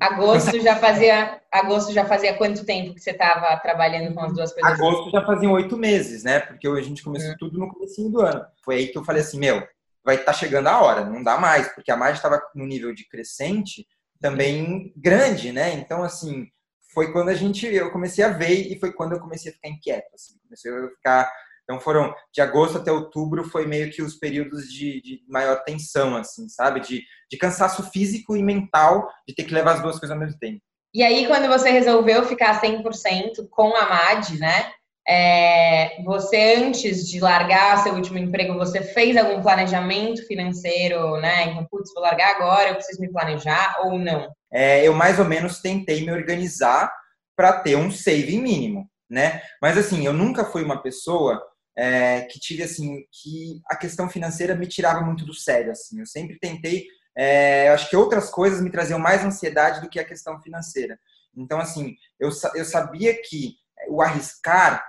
Agosto 0.00 0.58
já 0.60 0.76
fazia. 0.76 1.40
Agosto 1.52 1.92
já 1.92 2.04
fazia 2.06 2.34
quanto 2.38 2.64
tempo 2.64 2.94
que 2.94 3.00
você 3.00 3.10
estava 3.10 3.54
trabalhando 3.58 4.14
com 4.14 4.20
as 4.20 4.32
duas 4.32 4.52
coisas? 4.52 4.72
Agosto 4.72 5.10
já 5.10 5.24
fazia 5.24 5.50
oito 5.50 5.76
meses, 5.76 6.24
né? 6.24 6.40
Porque 6.40 6.66
a 6.66 6.80
gente 6.80 7.02
começou 7.02 7.32
hum. 7.32 7.36
tudo 7.38 7.58
no 7.58 7.68
começo 7.68 8.08
do 8.08 8.20
ano. 8.20 8.44
Foi 8.64 8.76
aí 8.76 8.86
que 8.88 8.96
eu 8.96 9.04
falei 9.04 9.22
assim, 9.22 9.38
meu, 9.38 9.62
vai 10.04 10.16
estar 10.16 10.32
tá 10.32 10.38
chegando 10.38 10.68
a 10.68 10.80
hora, 10.80 11.04
não 11.04 11.22
dá 11.22 11.38
mais, 11.38 11.68
porque 11.68 11.90
a 11.90 11.96
margem 11.96 12.16
estava 12.16 12.40
no 12.54 12.66
nível 12.66 12.94
de 12.94 13.06
crescente 13.08 13.86
também 14.20 14.92
grande, 14.96 15.52
né? 15.52 15.74
Então, 15.74 16.02
assim, 16.02 16.46
foi 16.94 17.12
quando 17.12 17.28
a 17.28 17.34
gente, 17.34 17.66
eu 17.66 17.90
comecei 17.90 18.24
a 18.24 18.28
ver 18.28 18.72
e 18.72 18.78
foi 18.78 18.92
quando 18.92 19.12
eu 19.12 19.20
comecei 19.20 19.50
a 19.50 19.54
ficar 19.54 19.68
inquieto, 19.68 20.14
assim, 20.14 20.38
comecei 20.46 20.72
a 20.72 20.88
ficar 20.88 21.30
então 21.64 21.80
foram 21.80 22.14
de 22.32 22.40
agosto 22.40 22.78
até 22.78 22.92
outubro 22.92 23.44
foi 23.44 23.66
meio 23.66 23.90
que 23.90 24.02
os 24.02 24.14
períodos 24.14 24.70
de, 24.70 25.00
de 25.00 25.24
maior 25.26 25.62
tensão, 25.64 26.14
assim, 26.14 26.48
sabe? 26.48 26.80
De, 26.80 27.02
de 27.30 27.38
cansaço 27.38 27.90
físico 27.90 28.36
e 28.36 28.42
mental 28.42 29.08
de 29.26 29.34
ter 29.34 29.44
que 29.44 29.54
levar 29.54 29.72
as 29.72 29.82
duas 29.82 29.98
coisas 29.98 30.14
ao 30.14 30.20
mesmo 30.20 30.38
tempo. 30.38 30.60
E 30.92 31.02
aí, 31.02 31.26
quando 31.26 31.48
você 31.48 31.70
resolveu 31.70 32.24
ficar 32.24 32.60
100% 32.60 33.48
com 33.50 33.74
a 33.74 33.86
MAD, 33.88 34.38
né? 34.38 34.70
É, 35.06 36.02
você, 36.02 36.54
antes 36.56 37.08
de 37.08 37.20
largar 37.20 37.82
seu 37.82 37.94
último 37.94 38.16
emprego, 38.16 38.54
você 38.54 38.80
fez 38.80 39.16
algum 39.16 39.42
planejamento 39.42 40.26
financeiro, 40.26 41.16
né? 41.16 41.46
Então, 41.46 41.66
putz, 41.70 41.92
vou 41.92 42.02
largar 42.02 42.36
agora, 42.36 42.68
eu 42.68 42.74
preciso 42.74 43.00
me 43.00 43.10
planejar 43.10 43.76
ou 43.84 43.98
não? 43.98 44.30
É, 44.54 44.86
eu 44.86 44.94
mais 44.94 45.18
ou 45.18 45.24
menos 45.24 45.60
tentei 45.60 46.04
me 46.04 46.12
organizar 46.12 46.92
para 47.36 47.52
ter 47.60 47.76
um 47.76 47.90
saving 47.90 48.40
mínimo, 48.40 48.88
né? 49.10 49.42
Mas 49.60 49.76
assim, 49.76 50.06
eu 50.06 50.12
nunca 50.12 50.44
fui 50.44 50.62
uma 50.62 50.80
pessoa 50.80 51.42
é, 51.76 52.22
que 52.22 52.38
tive 52.38 52.62
assim 52.62 53.04
que 53.10 53.60
a 53.68 53.76
questão 53.76 54.08
financeira 54.08 54.54
me 54.54 54.66
tirava 54.66 55.00
muito 55.00 55.24
do 55.24 55.34
sério 55.34 55.72
assim 55.72 55.98
eu 55.98 56.06
sempre 56.06 56.38
tentei 56.38 56.86
é, 57.16 57.68
acho 57.70 57.90
que 57.90 57.96
outras 57.96 58.30
coisas 58.30 58.60
me 58.60 58.70
traziam 58.70 58.98
mais 58.98 59.24
ansiedade 59.24 59.80
do 59.80 59.88
que 59.88 59.98
a 59.98 60.04
questão 60.04 60.40
financeira 60.40 60.98
então 61.36 61.58
assim 61.58 61.96
eu, 62.18 62.30
eu 62.54 62.64
sabia 62.64 63.20
que 63.20 63.56
o 63.88 64.00
arriscar 64.00 64.84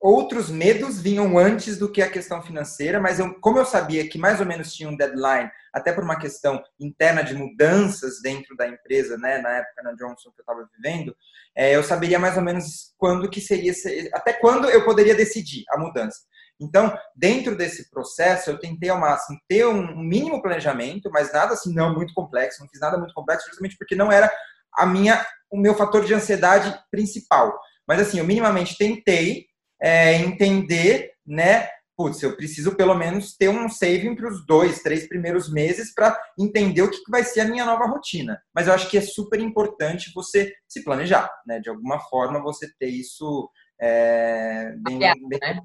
outros 0.00 0.48
medos 0.48 1.00
vinham 1.00 1.36
antes 1.36 1.76
do 1.76 1.90
que 1.90 2.00
a 2.00 2.10
questão 2.10 2.42
financeira, 2.42 2.98
mas 2.98 3.20
eu, 3.20 3.38
como 3.40 3.58
eu 3.58 3.66
sabia 3.66 4.08
que 4.08 4.16
mais 4.16 4.40
ou 4.40 4.46
menos 4.46 4.72
tinha 4.72 4.88
um 4.88 4.96
deadline, 4.96 5.50
até 5.72 5.92
por 5.92 6.02
uma 6.02 6.18
questão 6.18 6.62
interna 6.80 7.22
de 7.22 7.34
mudanças 7.34 8.22
dentro 8.22 8.56
da 8.56 8.66
empresa, 8.66 9.18
né, 9.18 9.38
na 9.38 9.50
época 9.50 9.82
na 9.82 9.92
Johnson 9.92 10.30
que 10.30 10.40
eu 10.40 10.42
estava 10.42 10.68
vivendo, 10.74 11.14
é, 11.54 11.76
eu 11.76 11.82
saberia 11.82 12.18
mais 12.18 12.36
ou 12.36 12.42
menos 12.42 12.94
quando 12.96 13.28
que 13.28 13.40
seria, 13.40 13.72
até 14.14 14.32
quando 14.32 14.70
eu 14.70 14.84
poderia 14.84 15.14
decidir 15.14 15.64
a 15.70 15.78
mudança. 15.78 16.20
Então, 16.58 16.96
dentro 17.16 17.56
desse 17.56 17.90
processo, 17.90 18.50
eu 18.50 18.58
tentei 18.58 18.90
ao 18.90 19.00
máximo 19.00 19.38
ter 19.48 19.66
um 19.66 19.96
mínimo 19.96 20.42
planejamento, 20.42 21.10
mas 21.10 21.32
nada 21.32 21.54
assim 21.54 21.74
não 21.74 21.94
muito 21.94 22.12
complexo, 22.14 22.60
não 22.60 22.68
fiz 22.68 22.80
nada 22.80 22.98
muito 22.98 23.14
complexo, 23.14 23.46
justamente 23.46 23.76
porque 23.78 23.94
não 23.94 24.12
era 24.12 24.30
a 24.74 24.86
minha, 24.86 25.24
o 25.50 25.58
meu 25.58 25.74
fator 25.74 26.04
de 26.04 26.12
ansiedade 26.12 26.78
principal. 26.90 27.58
Mas 27.88 28.00
assim, 28.00 28.18
eu 28.18 28.26
minimamente 28.26 28.76
tentei 28.76 29.49
é, 29.80 30.16
entender, 30.16 31.12
né? 31.26 31.68
Putz, 31.96 32.22
eu 32.22 32.34
preciso 32.34 32.76
pelo 32.76 32.94
menos 32.94 33.36
ter 33.36 33.50
um 33.50 33.68
saving 33.68 34.14
para 34.14 34.28
os 34.28 34.46
dois, 34.46 34.82
três 34.82 35.06
primeiros 35.06 35.52
meses 35.52 35.92
para 35.92 36.18
entender 36.38 36.82
o 36.82 36.90
que 36.90 36.98
vai 37.10 37.22
ser 37.22 37.40
a 37.40 37.44
minha 37.44 37.64
nova 37.66 37.84
rotina. 37.84 38.40
Mas 38.54 38.66
eu 38.66 38.72
acho 38.72 38.88
que 38.88 38.96
é 38.96 39.02
super 39.02 39.38
importante 39.38 40.10
você 40.14 40.54
se 40.66 40.82
planejar, 40.82 41.30
né? 41.46 41.60
De 41.60 41.68
alguma 41.68 42.00
forma 42.00 42.42
você 42.42 42.70
ter 42.78 42.88
isso 42.88 43.50
é, 43.78 44.72
bem, 44.78 44.98
bem, 44.98 45.40
né? 45.40 45.60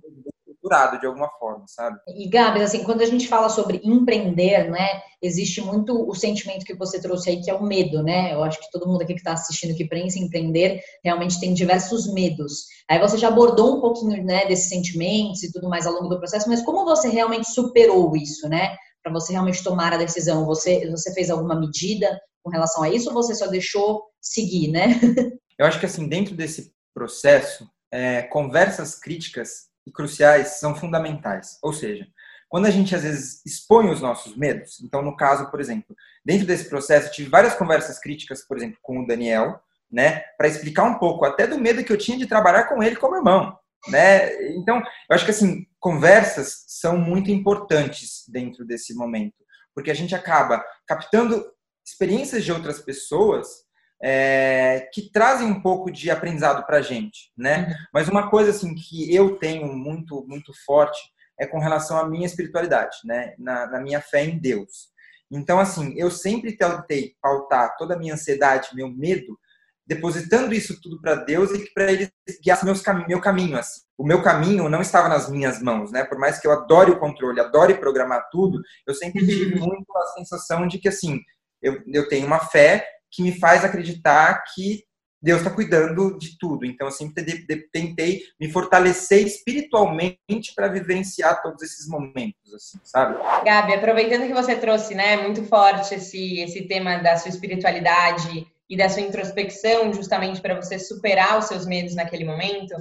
Estruturado 0.65 0.99
de 0.99 1.05
alguma 1.05 1.29
forma, 1.39 1.65
sabe? 1.67 1.99
E 2.07 2.27
Gabs, 2.27 2.61
assim, 2.61 2.83
quando 2.83 3.01
a 3.01 3.05
gente 3.05 3.27
fala 3.27 3.49
sobre 3.49 3.79
empreender, 3.83 4.69
né, 4.69 5.01
existe 5.21 5.61
muito 5.61 6.07
o 6.07 6.13
sentimento 6.15 6.65
que 6.65 6.75
você 6.75 6.99
trouxe 6.99 7.29
aí, 7.29 7.41
que 7.41 7.49
é 7.49 7.53
o 7.53 7.63
medo, 7.63 8.03
né? 8.03 8.33
Eu 8.33 8.43
acho 8.43 8.59
que 8.59 8.71
todo 8.71 8.87
mundo 8.87 9.01
aqui 9.01 9.13
que 9.13 9.19
está 9.19 9.33
assistindo 9.33 9.75
que 9.75 9.87
pensa 9.87 10.17
em 10.17 10.23
empreender 10.23 10.81
realmente 11.03 11.39
tem 11.39 11.53
diversos 11.53 12.11
medos. 12.11 12.65
Aí 12.89 12.99
você 12.99 13.17
já 13.17 13.27
abordou 13.27 13.77
um 13.77 13.81
pouquinho, 13.81 14.23
né, 14.23 14.45
desses 14.47 14.69
sentimentos 14.69 15.43
e 15.43 15.51
tudo 15.51 15.69
mais 15.69 15.85
ao 15.85 15.93
longo 15.93 16.09
do 16.09 16.19
processo, 16.19 16.49
mas 16.49 16.63
como 16.63 16.83
você 16.83 17.09
realmente 17.09 17.49
superou 17.51 18.15
isso, 18.15 18.49
né? 18.49 18.75
Para 19.03 19.13
você 19.13 19.33
realmente 19.33 19.63
tomar 19.63 19.93
a 19.93 19.97
decisão, 19.97 20.45
você 20.45 20.89
você 20.89 21.13
fez 21.13 21.29
alguma 21.29 21.59
medida 21.59 22.19
com 22.43 22.49
relação 22.49 22.83
a 22.83 22.89
isso 22.89 23.09
ou 23.09 23.13
você 23.13 23.35
só 23.35 23.47
deixou 23.47 24.03
seguir, 24.19 24.69
né? 24.69 24.87
Eu 25.57 25.65
acho 25.65 25.79
que 25.79 25.85
assim 25.85 26.07
dentro 26.07 26.35
desse 26.35 26.73
processo, 26.93 27.65
é, 27.91 28.23
conversas 28.23 28.95
críticas 28.95 29.69
e 29.85 29.91
cruciais 29.91 30.59
são 30.59 30.75
fundamentais. 30.75 31.57
Ou 31.61 31.73
seja, 31.73 32.07
quando 32.49 32.65
a 32.65 32.71
gente 32.71 32.95
às 32.95 33.03
vezes 33.03 33.45
expõe 33.45 33.89
os 33.89 34.01
nossos 34.01 34.35
medos, 34.37 34.79
então 34.81 35.01
no 35.01 35.15
caso, 35.15 35.49
por 35.51 35.59
exemplo, 35.59 35.95
dentro 36.23 36.45
desse 36.47 36.69
processo, 36.69 37.11
tive 37.11 37.29
várias 37.29 37.55
conversas 37.55 37.99
críticas, 37.99 38.45
por 38.47 38.57
exemplo, 38.57 38.77
com 38.81 39.01
o 39.01 39.07
Daniel, 39.07 39.59
né, 39.91 40.21
para 40.37 40.47
explicar 40.47 40.83
um 40.83 40.97
pouco 40.97 41.25
até 41.25 41.45
do 41.45 41.59
medo 41.59 41.83
que 41.83 41.91
eu 41.91 41.97
tinha 41.97 42.17
de 42.17 42.25
trabalhar 42.25 42.65
com 42.65 42.81
ele 42.81 42.95
como 42.95 43.15
irmão, 43.15 43.57
né? 43.87 44.33
Então, 44.55 44.77
eu 44.77 45.15
acho 45.15 45.25
que 45.25 45.31
assim, 45.31 45.65
conversas 45.79 46.65
são 46.67 46.97
muito 46.97 47.29
importantes 47.29 48.23
dentro 48.27 48.65
desse 48.65 48.95
momento, 48.95 49.35
porque 49.73 49.91
a 49.91 49.93
gente 49.93 50.15
acaba 50.15 50.63
captando 50.87 51.45
experiências 51.85 52.43
de 52.43 52.51
outras 52.51 52.79
pessoas 52.79 53.64
é, 54.01 54.89
que 54.93 55.09
trazem 55.11 55.47
um 55.47 55.61
pouco 55.61 55.91
de 55.91 56.11
aprendizado 56.11 56.65
para 56.65 56.77
a 56.77 56.81
gente, 56.81 57.31
né? 57.37 57.67
Uhum. 57.67 57.75
Mas 57.93 58.07
uma 58.07 58.29
coisa 58.29 58.51
assim 58.51 58.75
que 58.75 59.13
eu 59.13 59.37
tenho 59.37 59.73
muito 59.73 60.25
muito 60.27 60.53
forte 60.65 60.99
é 61.39 61.45
com 61.45 61.59
relação 61.59 61.97
à 61.97 62.07
minha 62.07 62.25
espiritualidade, 62.25 62.97
né? 63.03 63.33
Na, 63.37 63.67
na 63.67 63.79
minha 63.79 64.01
fé 64.01 64.23
em 64.23 64.37
Deus. 64.37 64.93
Então, 65.31 65.59
assim, 65.59 65.93
eu 65.97 66.11
sempre 66.11 66.55
tentei 66.55 67.15
pautar 67.21 67.75
toda 67.77 67.95
a 67.95 67.97
minha 67.97 68.13
ansiedade, 68.13 68.69
meu 68.73 68.89
medo, 68.89 69.37
depositando 69.85 70.53
isso 70.53 70.79
tudo 70.81 71.01
para 71.01 71.15
Deus 71.15 71.51
e 71.51 71.71
para 71.73 71.91
Ele 71.91 72.09
guiar 72.43 72.63
meus 72.63 72.81
cam 72.81 73.05
meu 73.07 73.19
caminho. 73.19 73.57
Assim. 73.57 73.81
O 73.97 74.05
meu 74.05 74.21
caminho 74.21 74.69
não 74.69 74.81
estava 74.81 75.09
nas 75.09 75.29
minhas 75.29 75.61
mãos, 75.61 75.91
né? 75.91 76.03
Por 76.03 76.17
mais 76.17 76.39
que 76.39 76.47
eu 76.47 76.51
adore 76.51 76.91
o 76.91 76.99
controle, 76.99 77.39
adore 77.39 77.75
programar 77.75 78.29
tudo, 78.31 78.61
eu 78.87 78.93
sempre 78.93 79.21
uhum. 79.21 79.27
tive 79.27 79.59
muito 79.59 79.97
a 79.97 80.07
sensação 80.17 80.67
de 80.67 80.79
que, 80.79 80.87
assim, 80.87 81.21
eu, 81.61 81.81
eu 81.87 82.07
tenho 82.07 82.27
uma 82.27 82.39
fé 82.39 82.87
que 83.15 83.23
me 83.23 83.39
faz 83.39 83.63
acreditar 83.63 84.43
que 84.53 84.83
Deus 85.21 85.39
está 85.39 85.49
cuidando 85.49 86.17
de 86.19 86.37
tudo. 86.37 86.65
Então, 86.65 86.85
eu 86.85 86.91
sempre 86.91 87.23
tentei 87.71 88.21
me 88.39 88.51
fortalecer 88.51 89.25
espiritualmente 89.25 90.53
para 90.55 90.67
vivenciar 90.67 91.41
todos 91.41 91.63
esses 91.63 91.87
momentos, 91.87 92.53
assim, 92.53 92.77
sabe? 92.83 93.17
Gabi, 93.43 93.73
aproveitando 93.73 94.27
que 94.27 94.33
você 94.33 94.55
trouxe, 94.55 94.93
né, 94.93 95.17
muito 95.17 95.43
forte 95.45 95.95
esse, 95.95 96.41
esse 96.41 96.67
tema 96.67 96.97
da 96.97 97.17
sua 97.17 97.29
espiritualidade 97.29 98.45
e 98.69 98.77
da 98.77 98.89
sua 98.89 99.01
introspecção, 99.01 99.91
justamente 99.93 100.41
para 100.41 100.55
você 100.55 100.77
superar 100.77 101.39
os 101.39 101.45
seus 101.45 101.65
medos 101.65 101.95
naquele 101.95 102.25
momento, 102.25 102.75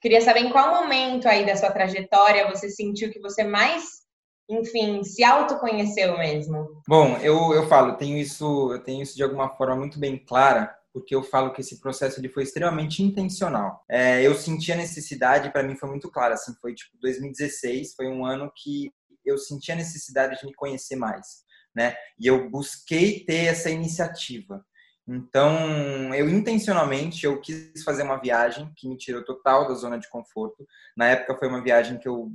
queria 0.00 0.20
saber 0.20 0.40
em 0.40 0.50
qual 0.50 0.82
momento 0.82 1.28
aí 1.28 1.44
da 1.44 1.56
sua 1.56 1.70
trajetória 1.70 2.48
você 2.48 2.70
sentiu 2.70 3.10
que 3.10 3.20
você 3.20 3.44
mais 3.44 4.01
enfim, 4.48 5.02
se 5.04 5.24
autoconheceu 5.24 6.18
mesmo? 6.18 6.82
Bom, 6.86 7.16
eu, 7.18 7.52
eu 7.52 7.66
falo, 7.68 7.96
tenho 7.96 8.18
isso, 8.18 8.72
eu 8.72 8.78
tenho 8.82 9.02
isso 9.02 9.16
de 9.16 9.22
alguma 9.22 9.48
forma 9.56 9.76
muito 9.76 9.98
bem 9.98 10.18
clara, 10.18 10.74
porque 10.92 11.14
eu 11.14 11.22
falo 11.22 11.52
que 11.52 11.60
esse 11.60 11.80
processo 11.80 12.20
ele 12.20 12.28
foi 12.28 12.42
extremamente 12.42 13.02
intencional. 13.02 13.82
É, 13.88 14.22
eu 14.22 14.34
senti 14.34 14.70
a 14.72 14.76
necessidade, 14.76 15.50
para 15.50 15.62
mim 15.62 15.76
foi 15.76 15.88
muito 15.88 16.10
claro, 16.10 16.34
assim, 16.34 16.52
foi 16.60 16.74
tipo 16.74 16.96
2016, 17.00 17.94
foi 17.94 18.08
um 18.08 18.26
ano 18.26 18.52
que 18.54 18.92
eu 19.24 19.38
senti 19.38 19.72
a 19.72 19.76
necessidade 19.76 20.38
de 20.38 20.46
me 20.46 20.54
conhecer 20.54 20.96
mais, 20.96 21.44
né? 21.74 21.94
E 22.18 22.26
eu 22.26 22.50
busquei 22.50 23.24
ter 23.24 23.46
essa 23.46 23.70
iniciativa. 23.70 24.64
Então, 25.08 26.14
eu 26.14 26.28
intencionalmente 26.28 27.26
eu 27.26 27.40
quis 27.40 27.82
fazer 27.84 28.02
uma 28.02 28.20
viagem 28.20 28.70
que 28.76 28.88
me 28.88 28.96
tirou 28.96 29.24
total 29.24 29.66
da 29.66 29.74
zona 29.74 29.98
de 29.98 30.08
conforto. 30.08 30.66
Na 30.96 31.08
época 31.08 31.36
foi 31.36 31.48
uma 31.48 31.62
viagem 31.62 31.98
que 31.98 32.08
eu 32.08 32.30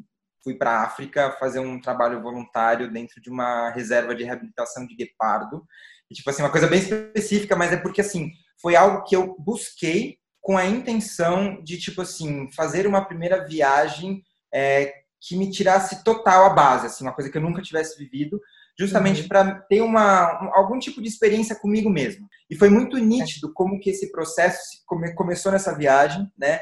fui 0.48 0.54
para 0.54 0.72
a 0.72 0.84
África 0.84 1.36
fazer 1.38 1.60
um 1.60 1.78
trabalho 1.78 2.22
voluntário 2.22 2.90
dentro 2.90 3.22
de 3.22 3.30
uma 3.30 3.70
reserva 3.72 4.16
de 4.16 4.24
reabilitação 4.24 4.88
de 4.88 4.96
guepardo. 4.96 5.62
E, 6.10 6.16
tipo 6.16 6.30
assim, 6.30 6.42
uma 6.42 6.50
coisa 6.50 6.68
bem 6.68 6.80
específica, 6.80 7.54
mas 7.54 7.74
é 7.74 7.76
porque, 7.76 8.00
assim, 8.00 8.32
foi 8.62 8.78
algo 8.78 9.04
que 9.04 9.14
eu 9.14 9.36
busquei 9.38 10.18
com 10.40 10.58
a 10.58 10.66
intenção 10.66 11.62
de, 11.62 11.78
tipo 11.78 12.02
assim, 12.02 12.50
fazer 12.54 12.88
uma 12.88 13.04
primeira 13.04 13.46
viagem 13.46 14.24
é, 14.54 14.94
que 15.20 15.36
me 15.36 15.52
tirasse 15.52 16.02
total 16.02 16.46
a 16.46 16.50
base, 16.52 16.86
assim, 16.88 17.04
uma 17.04 17.14
coisa 17.14 17.30
que 17.30 17.38
eu 17.38 17.42
nunca 17.42 17.62
tivesse 17.62 17.98
vivido, 18.02 18.40
justamente 18.80 19.24
uhum. 19.24 19.28
para 19.28 19.56
ter 19.62 19.82
uma 19.82 20.50
algum 20.56 20.80
tipo 20.80 21.02
de 21.02 21.10
experiência 21.10 21.58
comigo 21.58 21.90
mesmo. 21.90 22.26
E 22.50 22.56
foi 22.56 22.70
muito 22.70 22.98
nítido 22.98 23.52
como 23.54 23.82
que 23.82 23.90
esse 23.90 24.10
processo 24.14 24.62
come, 24.86 25.14
começou 25.14 25.52
nessa 25.52 25.76
viagem, 25.76 26.26
né? 26.38 26.62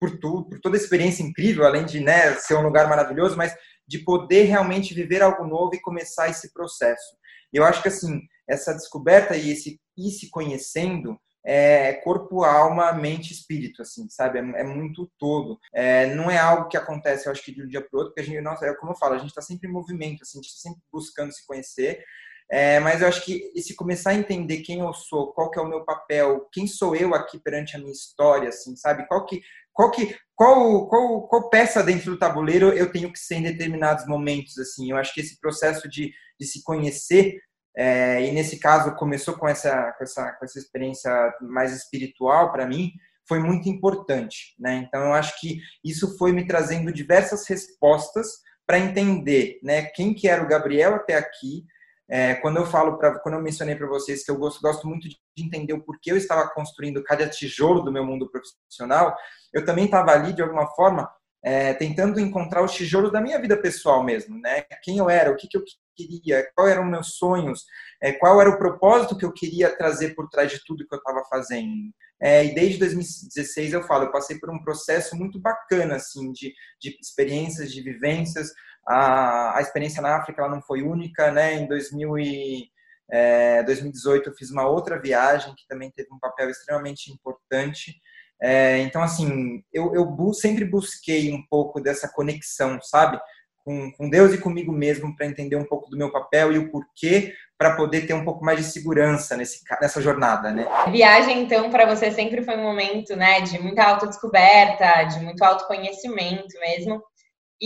Por 0.00 0.18
tudo, 0.18 0.48
por 0.48 0.60
toda 0.60 0.76
a 0.76 0.80
experiência 0.80 1.22
incrível, 1.22 1.64
além 1.64 1.84
de 1.84 2.00
né, 2.00 2.34
ser 2.34 2.54
um 2.54 2.62
lugar 2.62 2.88
maravilhoso, 2.88 3.36
mas 3.36 3.54
de 3.86 3.98
poder 3.98 4.44
realmente 4.44 4.94
viver 4.94 5.22
algo 5.22 5.46
novo 5.46 5.74
e 5.74 5.80
começar 5.80 6.28
esse 6.28 6.52
processo. 6.52 7.16
Eu 7.52 7.64
acho 7.64 7.82
que 7.82 7.88
assim 7.88 8.20
essa 8.48 8.74
descoberta 8.74 9.36
e 9.36 9.50
esse 9.50 9.80
ir 9.96 10.10
se 10.10 10.28
conhecendo 10.30 11.18
é 11.46 11.92
corpo, 11.94 12.42
alma, 12.42 12.92
mente, 12.92 13.32
espírito, 13.32 13.82
assim, 13.82 14.08
sabe? 14.08 14.38
É, 14.38 14.60
é 14.60 14.64
muito 14.64 15.10
todo. 15.18 15.58
É, 15.74 16.14
não 16.14 16.30
é 16.30 16.38
algo 16.38 16.68
que 16.68 16.76
acontece, 16.76 17.26
eu 17.26 17.32
acho 17.32 17.44
que 17.44 17.52
de 17.52 17.62
um 17.62 17.68
dia 17.68 17.82
para 17.82 17.98
outro, 17.98 18.14
porque 18.14 18.22
a 18.22 18.24
gente, 18.24 18.40
nossa, 18.40 18.64
é 18.64 18.74
como 18.74 18.92
eu 18.92 18.96
falo, 18.96 19.14
a 19.14 19.18
gente 19.18 19.28
está 19.28 19.42
sempre 19.42 19.68
em 19.68 19.72
movimento, 19.72 20.22
assim, 20.22 20.38
a 20.38 20.42
gente 20.42 20.50
está 20.50 20.70
sempre 20.70 20.82
buscando 20.90 21.32
se 21.32 21.46
conhecer. 21.46 22.02
É, 22.50 22.78
mas 22.80 23.00
eu 23.00 23.08
acho 23.08 23.24
que 23.24 23.50
se 23.60 23.74
começar 23.74 24.10
a 24.10 24.14
entender 24.14 24.58
quem 24.58 24.80
eu 24.80 24.92
sou, 24.92 25.32
qual 25.32 25.50
que 25.50 25.58
é 25.58 25.62
o 25.62 25.68
meu 25.68 25.84
papel, 25.84 26.46
quem 26.52 26.66
sou 26.66 26.94
eu 26.94 27.14
aqui 27.14 27.38
perante 27.38 27.74
a 27.76 27.78
minha 27.78 27.92
história, 27.92 28.48
assim, 28.48 28.76
sabe? 28.76 29.06
Qual 29.06 29.24
que, 29.24 29.42
qual 29.74 29.90
que, 29.90 30.16
qual, 30.34 30.88
qual, 30.88 31.28
qual 31.28 31.50
peça 31.50 31.82
dentro 31.82 32.12
do 32.12 32.18
tabuleiro 32.18 32.70
eu 32.70 32.90
tenho 32.90 33.12
que 33.12 33.18
ser 33.18 33.34
em 33.34 33.42
determinados 33.42 34.06
momentos, 34.06 34.56
assim. 34.58 34.90
Eu 34.90 34.96
acho 34.96 35.12
que 35.12 35.20
esse 35.20 35.38
processo 35.38 35.88
de, 35.88 36.12
de 36.40 36.46
se 36.46 36.62
conhecer 36.62 37.38
é, 37.76 38.24
e 38.24 38.30
nesse 38.30 38.58
caso 38.58 38.94
começou 38.94 39.34
com 39.34 39.48
essa, 39.48 39.92
com 39.98 40.04
essa, 40.04 40.32
com 40.32 40.44
essa 40.44 40.58
experiência 40.58 41.10
mais 41.40 41.74
espiritual 41.74 42.52
para 42.52 42.66
mim, 42.66 42.92
foi 43.26 43.40
muito 43.40 43.68
importante, 43.68 44.54
né? 44.58 44.84
Então 44.86 45.00
eu 45.02 45.12
acho 45.12 45.38
que 45.40 45.58
isso 45.84 46.16
foi 46.16 46.32
me 46.32 46.46
trazendo 46.46 46.92
diversas 46.92 47.46
respostas 47.48 48.28
para 48.66 48.78
entender, 48.78 49.58
né, 49.62 49.82
quem 49.82 50.14
que 50.14 50.26
era 50.26 50.42
o 50.42 50.48
Gabriel 50.48 50.94
até 50.94 51.16
aqui. 51.16 51.64
É, 52.08 52.34
quando 52.34 52.58
eu 52.58 52.66
falo 52.66 52.98
para, 52.98 53.18
quando 53.20 53.36
eu 53.36 53.42
mencionei 53.42 53.74
para 53.74 53.86
vocês 53.86 54.24
que 54.24 54.30
eu 54.30 54.36
gosto, 54.36 54.60
gosto 54.60 54.86
muito 54.86 55.08
de 55.08 55.16
entender 55.38 55.72
o 55.72 55.82
porquê 55.82 56.12
eu 56.12 56.16
estava 56.16 56.48
construindo 56.50 57.02
cada 57.02 57.28
tijolo 57.28 57.80
do 57.80 57.92
meu 57.92 58.04
mundo 58.04 58.30
profissional, 58.30 59.16
eu 59.52 59.64
também 59.64 59.86
estava 59.86 60.12
ali 60.12 60.32
de 60.32 60.42
alguma 60.42 60.66
forma 60.74 61.10
é, 61.44 61.74
tentando 61.74 62.18
encontrar 62.18 62.62
os 62.62 62.72
tijolos 62.72 63.12
da 63.12 63.20
minha 63.20 63.38
vida 63.38 63.56
pessoal 63.56 64.02
mesmo, 64.02 64.40
né? 64.40 64.64
Quem 64.82 64.96
eu 64.96 65.10
era, 65.10 65.30
o 65.30 65.36
que, 65.36 65.46
que 65.46 65.58
eu 65.58 65.62
queria, 65.94 66.50
quais 66.54 66.72
eram 66.72 66.86
meus 66.86 67.16
sonhos, 67.16 67.64
é, 68.02 68.12
qual 68.12 68.40
era 68.40 68.48
o 68.48 68.56
propósito 68.56 69.16
que 69.16 69.26
eu 69.26 69.32
queria 69.32 69.76
trazer 69.76 70.14
por 70.14 70.28
trás 70.30 70.50
de 70.50 70.64
tudo 70.64 70.86
que 70.86 70.94
eu 70.94 70.98
estava 70.98 71.22
fazendo. 71.28 71.92
É, 72.20 72.46
e 72.46 72.54
desde 72.54 72.78
2016 72.78 73.74
eu 73.74 73.82
falo, 73.82 74.04
eu 74.04 74.12
passei 74.12 74.38
por 74.38 74.48
um 74.50 74.62
processo 74.62 75.14
muito 75.14 75.38
bacana, 75.38 75.96
assim, 75.96 76.32
de, 76.32 76.54
de 76.80 76.96
experiências, 76.98 77.70
de 77.70 77.82
vivências. 77.82 78.48
A, 78.86 79.58
a 79.58 79.60
experiência 79.60 80.02
na 80.02 80.16
África 80.16 80.42
ela 80.42 80.54
não 80.54 80.62
foi 80.62 80.82
única, 80.82 81.30
né? 81.30 81.54
Em 81.54 81.66
2000 81.66 82.18
e, 82.18 82.68
é, 83.10 83.62
2018 83.62 84.30
eu 84.30 84.34
fiz 84.34 84.50
uma 84.50 84.66
outra 84.66 84.98
viagem 84.98 85.54
que 85.54 85.66
também 85.68 85.90
teve 85.90 86.08
um 86.12 86.18
papel 86.18 86.50
extremamente 86.50 87.10
importante. 87.10 87.94
É, 88.42 88.78
então, 88.78 89.02
assim, 89.02 89.62
eu, 89.72 89.94
eu 89.94 90.34
sempre 90.34 90.64
busquei 90.64 91.32
um 91.32 91.42
pouco 91.48 91.80
dessa 91.80 92.08
conexão, 92.08 92.80
sabe? 92.82 93.18
Com, 93.64 93.90
com 93.92 94.10
Deus 94.10 94.34
e 94.34 94.38
comigo 94.38 94.70
mesmo 94.72 95.16
para 95.16 95.26
entender 95.26 95.56
um 95.56 95.64
pouco 95.64 95.88
do 95.88 95.96
meu 95.96 96.12
papel 96.12 96.52
e 96.52 96.58
o 96.58 96.70
porquê 96.70 97.32
para 97.56 97.76
poder 97.76 98.06
ter 98.06 98.12
um 98.12 98.24
pouco 98.24 98.44
mais 98.44 98.58
de 98.58 98.64
segurança 98.64 99.36
nesse, 99.36 99.60
nessa 99.80 100.02
jornada, 100.02 100.52
né? 100.52 100.66
A 100.68 100.90
viagem, 100.90 101.42
então, 101.42 101.70
para 101.70 101.86
você 101.86 102.10
sempre 102.10 102.42
foi 102.42 102.56
um 102.56 102.62
momento, 102.62 103.16
né, 103.16 103.40
de 103.40 103.58
muita 103.58 103.84
autodescoberta, 103.84 105.04
de 105.04 105.20
muito 105.20 105.42
autoconhecimento 105.42 106.58
mesmo. 106.60 107.02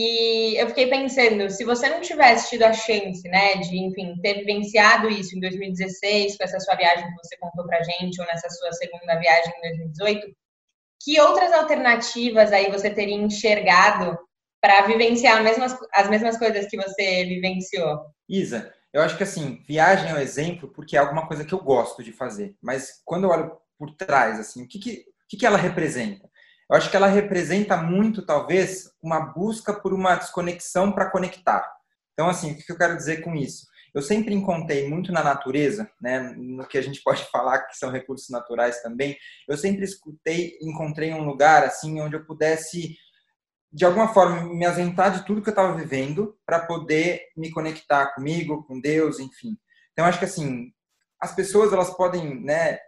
E 0.00 0.54
eu 0.56 0.68
fiquei 0.68 0.86
pensando, 0.88 1.50
se 1.50 1.64
você 1.64 1.88
não 1.88 2.00
tivesse 2.00 2.50
tido 2.50 2.62
a 2.62 2.72
chance, 2.72 3.28
né, 3.28 3.56
de, 3.56 3.76
enfim, 3.76 4.14
ter 4.22 4.34
vivenciado 4.34 5.10
isso 5.10 5.36
em 5.36 5.40
2016, 5.40 6.36
com 6.36 6.44
essa 6.44 6.60
sua 6.60 6.76
viagem 6.76 7.04
que 7.04 7.16
você 7.16 7.36
contou 7.38 7.66
pra 7.66 7.82
gente, 7.82 8.20
ou 8.20 8.26
nessa 8.28 8.48
sua 8.48 8.72
segunda 8.74 9.18
viagem 9.18 9.52
em 9.56 9.92
2018, 9.96 10.28
que 11.02 11.20
outras 11.20 11.52
alternativas 11.52 12.52
aí 12.52 12.70
você 12.70 12.90
teria 12.90 13.16
enxergado 13.16 14.16
para 14.60 14.82
vivenciar 14.82 15.42
mesmas, 15.42 15.76
as 15.92 16.08
mesmas 16.08 16.38
coisas 16.38 16.68
que 16.68 16.76
você 16.76 17.24
vivenciou? 17.24 17.98
Isa, 18.28 18.72
eu 18.92 19.02
acho 19.02 19.16
que 19.16 19.24
assim, 19.24 19.64
viagem 19.66 20.10
é 20.10 20.14
um 20.14 20.20
exemplo 20.20 20.68
porque 20.72 20.96
é 20.96 21.00
alguma 21.00 21.26
coisa 21.26 21.44
que 21.44 21.52
eu 21.52 21.60
gosto 21.60 22.04
de 22.04 22.12
fazer. 22.12 22.54
Mas 22.62 23.02
quando 23.04 23.24
eu 23.24 23.30
olho 23.30 23.58
por 23.76 23.90
trás, 23.96 24.38
assim, 24.38 24.62
o 24.62 24.68
que, 24.68 24.78
que, 24.78 24.90
o 25.24 25.28
que, 25.28 25.36
que 25.38 25.46
ela 25.46 25.58
representa? 25.58 26.30
Eu 26.70 26.76
acho 26.76 26.90
que 26.90 26.96
ela 26.96 27.06
representa 27.06 27.76
muito, 27.76 28.24
talvez, 28.24 28.90
uma 29.02 29.20
busca 29.20 29.72
por 29.72 29.94
uma 29.94 30.16
desconexão 30.16 30.92
para 30.92 31.10
conectar. 31.10 31.66
Então, 32.12 32.28
assim, 32.28 32.52
o 32.52 32.56
que 32.56 32.70
eu 32.70 32.76
quero 32.76 32.96
dizer 32.96 33.22
com 33.22 33.34
isso? 33.34 33.66
eu 33.94 34.02
sempre 34.02 34.34
encontrei 34.34 34.88
muito 34.88 35.12
na 35.12 35.22
natureza, 35.22 35.90
né, 36.00 36.20
no 36.36 36.66
que 36.66 36.78
a 36.78 36.82
gente 36.82 37.00
pode 37.04 37.24
falar 37.30 37.60
que 37.62 37.76
são 37.76 37.90
recursos 37.90 38.28
naturais 38.28 38.82
também, 38.82 39.16
eu 39.48 39.56
sempre 39.56 39.84
escutei, 39.84 40.56
encontrei 40.60 41.12
um 41.12 41.24
lugar 41.24 41.64
assim 41.64 42.00
onde 42.00 42.16
eu 42.16 42.24
pudesse 42.24 42.96
de 43.70 43.84
alguma 43.84 44.08
forma 44.14 44.42
me 44.54 44.64
ausentar 44.64 45.12
de 45.12 45.26
tudo 45.26 45.42
que 45.42 45.48
eu 45.48 45.52
estava 45.52 45.76
vivendo 45.76 46.38
para 46.46 46.60
poder 46.60 47.20
me 47.36 47.50
conectar 47.50 48.14
comigo, 48.14 48.64
com 48.64 48.80
Deus, 48.80 49.20
enfim. 49.20 49.58
Então 49.92 50.06
acho 50.06 50.18
que 50.18 50.24
assim, 50.24 50.72
as 51.20 51.34
pessoas 51.34 51.70
elas 51.70 51.94
podem, 51.94 52.42
né, 52.42 52.78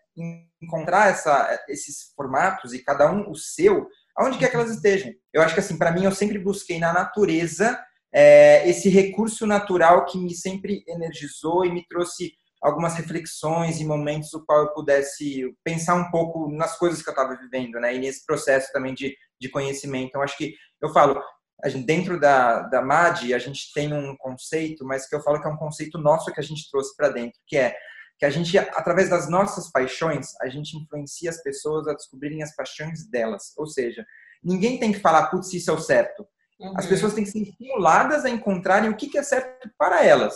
encontrar 0.61 1.11
essa, 1.11 1.65
esses 1.69 2.13
formatos 2.15 2.73
e 2.73 2.83
cada 2.83 3.11
um 3.11 3.31
o 3.31 3.35
seu, 3.35 3.87
aonde 4.17 4.39
quer 4.39 4.51
que 4.51 4.57
elas 4.57 4.71
estejam. 4.71 5.13
Eu 5.33 5.43
acho 5.43 5.55
que 5.55 5.61
assim, 5.61 5.79
para 5.79 5.93
mim 5.93 6.05
eu 6.05 6.13
sempre 6.13 6.39
busquei 6.39 6.79
na 6.79 6.93
natureza 6.93 7.79
é, 8.13 8.69
esse 8.69 8.89
recurso 8.89 9.47
natural 9.47 10.05
que 10.05 10.19
me 10.19 10.35
sempre 10.35 10.85
energizou 10.87 11.65
e 11.65 11.73
me 11.73 11.87
trouxe 11.87 12.33
algumas 12.61 12.95
reflexões 12.95 13.81
e 13.81 13.85
momentos 13.85 14.31
no 14.33 14.45
qual 14.45 14.61
eu 14.61 14.75
pudesse 14.75 15.55
pensar 15.65 15.95
um 15.95 16.11
pouco 16.11 16.51
nas 16.51 16.77
coisas 16.79 17.01
que 17.03 17.09
eu 17.09 17.13
estava 17.13 17.37
vivendo, 17.37 17.81
né? 17.81 17.95
E 17.95 17.99
nesse 17.99 18.25
processo 18.27 18.71
também 18.73 18.93
de, 18.93 19.17
de 19.41 19.49
conhecimento. 19.49 20.09
Então, 20.09 20.23
acho 20.23 20.37
que 20.37 20.55
eu 20.83 20.93
falo, 20.93 21.23
gente, 21.67 21.87
dentro 21.87 22.21
da, 22.21 22.63
da 22.63 22.83
MAD, 22.83 23.33
a 23.33 23.39
gente 23.39 23.73
tem 23.73 23.93
um 23.95 24.15
conceito, 24.19 24.85
mas 24.85 25.09
que 25.09 25.15
eu 25.15 25.23
falo 25.23 25.41
que 25.41 25.49
é 25.49 25.51
um 25.51 25.57
conceito 25.57 25.97
nosso 25.97 26.33
que 26.33 26.41
a 26.41 26.43
gente 26.43 26.71
trouxe 26.71 26.95
para 26.97 27.09
dentro, 27.09 27.39
que 27.47 27.57
é 27.57 27.75
que 28.21 28.27
a 28.27 28.31
gente, 28.31 28.57
através 28.59 29.09
das 29.09 29.31
nossas 29.31 29.73
paixões, 29.73 30.39
a 30.43 30.49
gente 30.51 30.77
influencia 30.77 31.31
as 31.31 31.43
pessoas 31.43 31.89
a 31.89 31.95
descobrirem 31.95 32.43
as 32.43 32.55
paixões 32.55 33.07
delas. 33.07 33.55
Ou 33.57 33.67
seja, 33.67 34.07
ninguém 34.45 34.79
tem 34.79 34.93
que 34.93 35.01
falar, 35.01 35.29
putz, 35.29 35.51
isso 35.55 35.71
é 35.71 35.73
o 35.73 35.81
certo. 35.81 36.27
Uhum. 36.61 36.75
As 36.77 36.85
pessoas 36.85 37.15
têm 37.15 37.25
que 37.25 37.31
ser 37.31 37.41
estimuladas 37.41 38.27
a 38.27 38.29
encontrarem 38.29 38.91
o 38.91 38.95
que 38.95 39.17
é 39.17 39.23
certo 39.23 39.71
para 39.79 40.05
elas. 40.05 40.35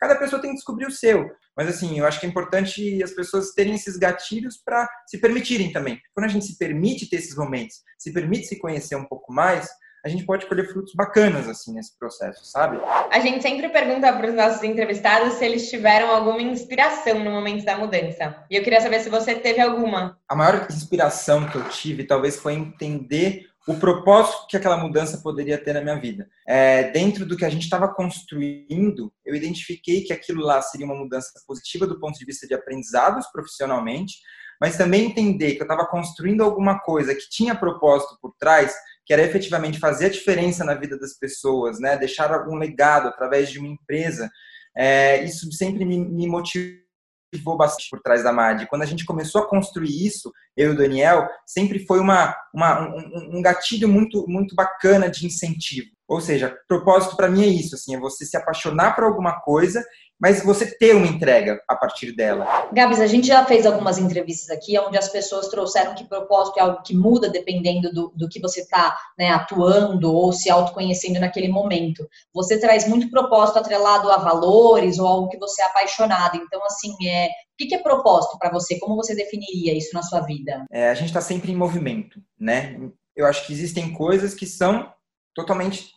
Cada 0.00 0.16
pessoa 0.16 0.40
tem 0.40 0.52
que 0.52 0.56
descobrir 0.56 0.86
o 0.86 0.90
seu. 0.90 1.30
Mas, 1.54 1.68
assim, 1.68 1.98
eu 1.98 2.06
acho 2.06 2.18
que 2.18 2.24
é 2.24 2.28
importante 2.28 3.02
as 3.02 3.10
pessoas 3.10 3.52
terem 3.52 3.74
esses 3.74 3.98
gatilhos 3.98 4.56
para 4.56 4.88
se 5.06 5.18
permitirem 5.18 5.70
também. 5.70 6.00
Quando 6.14 6.24
a 6.24 6.30
gente 6.30 6.46
se 6.46 6.56
permite 6.56 7.06
ter 7.06 7.16
esses 7.16 7.36
momentos, 7.36 7.82
se 7.98 8.14
permite 8.14 8.46
se 8.46 8.58
conhecer 8.58 8.96
um 8.96 9.04
pouco 9.04 9.30
mais, 9.30 9.68
a 10.06 10.08
gente 10.08 10.24
pode 10.24 10.46
colher 10.46 10.68
frutos 10.68 10.94
bacanas, 10.94 11.48
assim, 11.48 11.74
nesse 11.74 11.98
processo, 11.98 12.44
sabe? 12.44 12.78
A 13.10 13.18
gente 13.18 13.42
sempre 13.42 13.68
pergunta 13.68 14.12
para 14.12 14.28
os 14.28 14.34
nossos 14.34 14.62
entrevistados 14.62 15.34
se 15.34 15.44
eles 15.44 15.68
tiveram 15.68 16.12
alguma 16.12 16.40
inspiração 16.40 17.18
no 17.18 17.32
momento 17.32 17.64
da 17.64 17.76
mudança. 17.76 18.36
E 18.48 18.54
eu 18.54 18.62
queria 18.62 18.80
saber 18.80 19.00
se 19.00 19.10
você 19.10 19.34
teve 19.34 19.60
alguma. 19.60 20.16
A 20.28 20.36
maior 20.36 20.64
inspiração 20.70 21.48
que 21.48 21.56
eu 21.56 21.68
tive, 21.70 22.04
talvez, 22.04 22.36
foi 22.36 22.52
entender 22.52 23.46
o 23.66 23.74
propósito 23.74 24.46
que 24.48 24.56
aquela 24.56 24.76
mudança 24.76 25.18
poderia 25.18 25.58
ter 25.58 25.72
na 25.72 25.80
minha 25.80 25.98
vida. 25.98 26.28
É, 26.46 26.84
dentro 26.92 27.26
do 27.26 27.36
que 27.36 27.44
a 27.44 27.50
gente 27.50 27.64
estava 27.64 27.92
construindo, 27.92 29.12
eu 29.24 29.34
identifiquei 29.34 30.02
que 30.02 30.12
aquilo 30.12 30.40
lá 30.40 30.62
seria 30.62 30.86
uma 30.86 30.94
mudança 30.94 31.32
positiva 31.48 31.84
do 31.84 31.98
ponto 31.98 32.16
de 32.16 32.24
vista 32.24 32.46
de 32.46 32.54
aprendizados 32.54 33.26
profissionalmente, 33.32 34.18
mas 34.60 34.76
também 34.76 35.06
entender 35.06 35.54
que 35.54 35.62
eu 35.62 35.66
estava 35.66 35.84
construindo 35.84 36.44
alguma 36.44 36.78
coisa 36.78 37.12
que 37.12 37.28
tinha 37.28 37.54
propósito 37.54 38.16
por 38.22 38.34
trás, 38.38 38.72
que 39.06 39.12
era 39.12 39.22
efetivamente 39.22 39.78
fazer 39.78 40.06
a 40.06 40.10
diferença 40.10 40.64
na 40.64 40.74
vida 40.74 40.98
das 40.98 41.16
pessoas, 41.16 41.78
né? 41.78 41.96
deixar 41.96 42.32
algum 42.32 42.56
legado 42.56 43.06
através 43.06 43.48
de 43.48 43.60
uma 43.60 43.68
empresa. 43.68 44.28
É, 44.76 45.22
isso 45.22 45.50
sempre 45.52 45.84
me, 45.84 45.96
me 45.96 46.26
motivou 46.26 47.56
bastante 47.56 47.88
por 47.88 48.00
trás 48.00 48.24
da 48.24 48.32
MAD. 48.32 48.66
Quando 48.66 48.82
a 48.82 48.86
gente 48.86 49.06
começou 49.06 49.42
a 49.42 49.48
construir 49.48 50.04
isso, 50.04 50.32
eu 50.56 50.72
e 50.72 50.74
o 50.74 50.76
Daniel, 50.76 51.28
sempre 51.46 51.86
foi 51.86 52.00
uma, 52.00 52.36
uma 52.52 52.88
um, 52.88 53.38
um 53.38 53.42
gatilho 53.42 53.88
muito, 53.88 54.26
muito 54.26 54.56
bacana 54.56 55.08
de 55.08 55.24
incentivo. 55.24 55.88
Ou 56.08 56.20
seja, 56.20 56.56
propósito 56.68 57.16
para 57.16 57.28
mim 57.28 57.42
é 57.42 57.48
isso, 57.48 57.74
assim, 57.74 57.94
é 57.94 58.00
você 58.00 58.24
se 58.24 58.36
apaixonar 58.36 58.94
por 58.94 59.04
alguma 59.04 59.40
coisa 59.40 59.84
mas 60.20 60.42
você 60.42 60.66
ter 60.66 60.94
uma 60.94 61.06
entrega 61.06 61.60
a 61.68 61.76
partir 61.76 62.12
dela. 62.12 62.68
Gabs, 62.72 63.00
a 63.00 63.06
gente 63.06 63.26
já 63.26 63.44
fez 63.44 63.66
algumas 63.66 63.98
entrevistas 63.98 64.50
aqui 64.50 64.78
onde 64.78 64.96
as 64.96 65.08
pessoas 65.08 65.48
trouxeram 65.48 65.94
que 65.94 66.08
propósito 66.08 66.58
é 66.58 66.62
algo 66.62 66.82
que 66.82 66.96
muda 66.96 67.28
dependendo 67.28 67.92
do, 67.92 68.12
do 68.14 68.28
que 68.28 68.40
você 68.40 68.60
está 68.60 68.96
né, 69.18 69.30
atuando 69.30 70.12
ou 70.12 70.32
se 70.32 70.50
autoconhecendo 70.50 71.20
naquele 71.20 71.48
momento. 71.48 72.08
Você 72.32 72.58
traz 72.58 72.88
muito 72.88 73.10
propósito 73.10 73.58
atrelado 73.58 74.10
a 74.10 74.16
valores 74.16 74.98
ou 74.98 75.06
algo 75.06 75.28
que 75.28 75.38
você 75.38 75.62
é 75.62 75.66
apaixonado. 75.66 76.36
Então, 76.36 76.64
assim, 76.64 76.94
é, 77.06 77.28
o 77.28 77.68
que 77.68 77.74
é 77.74 77.82
propósito 77.82 78.38
para 78.38 78.50
você? 78.50 78.78
Como 78.78 78.96
você 78.96 79.14
definiria 79.14 79.76
isso 79.76 79.90
na 79.92 80.02
sua 80.02 80.20
vida? 80.20 80.64
É, 80.70 80.88
a 80.88 80.94
gente 80.94 81.08
está 81.08 81.20
sempre 81.20 81.52
em 81.52 81.56
movimento, 81.56 82.20
né? 82.38 82.78
Eu 83.14 83.26
acho 83.26 83.46
que 83.46 83.52
existem 83.52 83.92
coisas 83.92 84.34
que 84.34 84.46
são 84.46 84.92
totalmente 85.34 85.90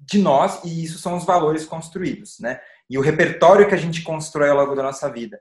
de 0.00 0.18
nós 0.18 0.60
e 0.64 0.84
isso 0.84 0.98
são 0.98 1.16
os 1.16 1.24
valores 1.24 1.64
construídos, 1.64 2.38
né? 2.40 2.60
E 2.90 2.98
o 2.98 3.00
repertório 3.00 3.68
que 3.68 3.74
a 3.74 3.78
gente 3.78 4.02
constrói 4.02 4.50
ao 4.50 4.56
longo 4.56 4.74
da 4.74 4.82
nossa 4.82 5.08
vida. 5.08 5.40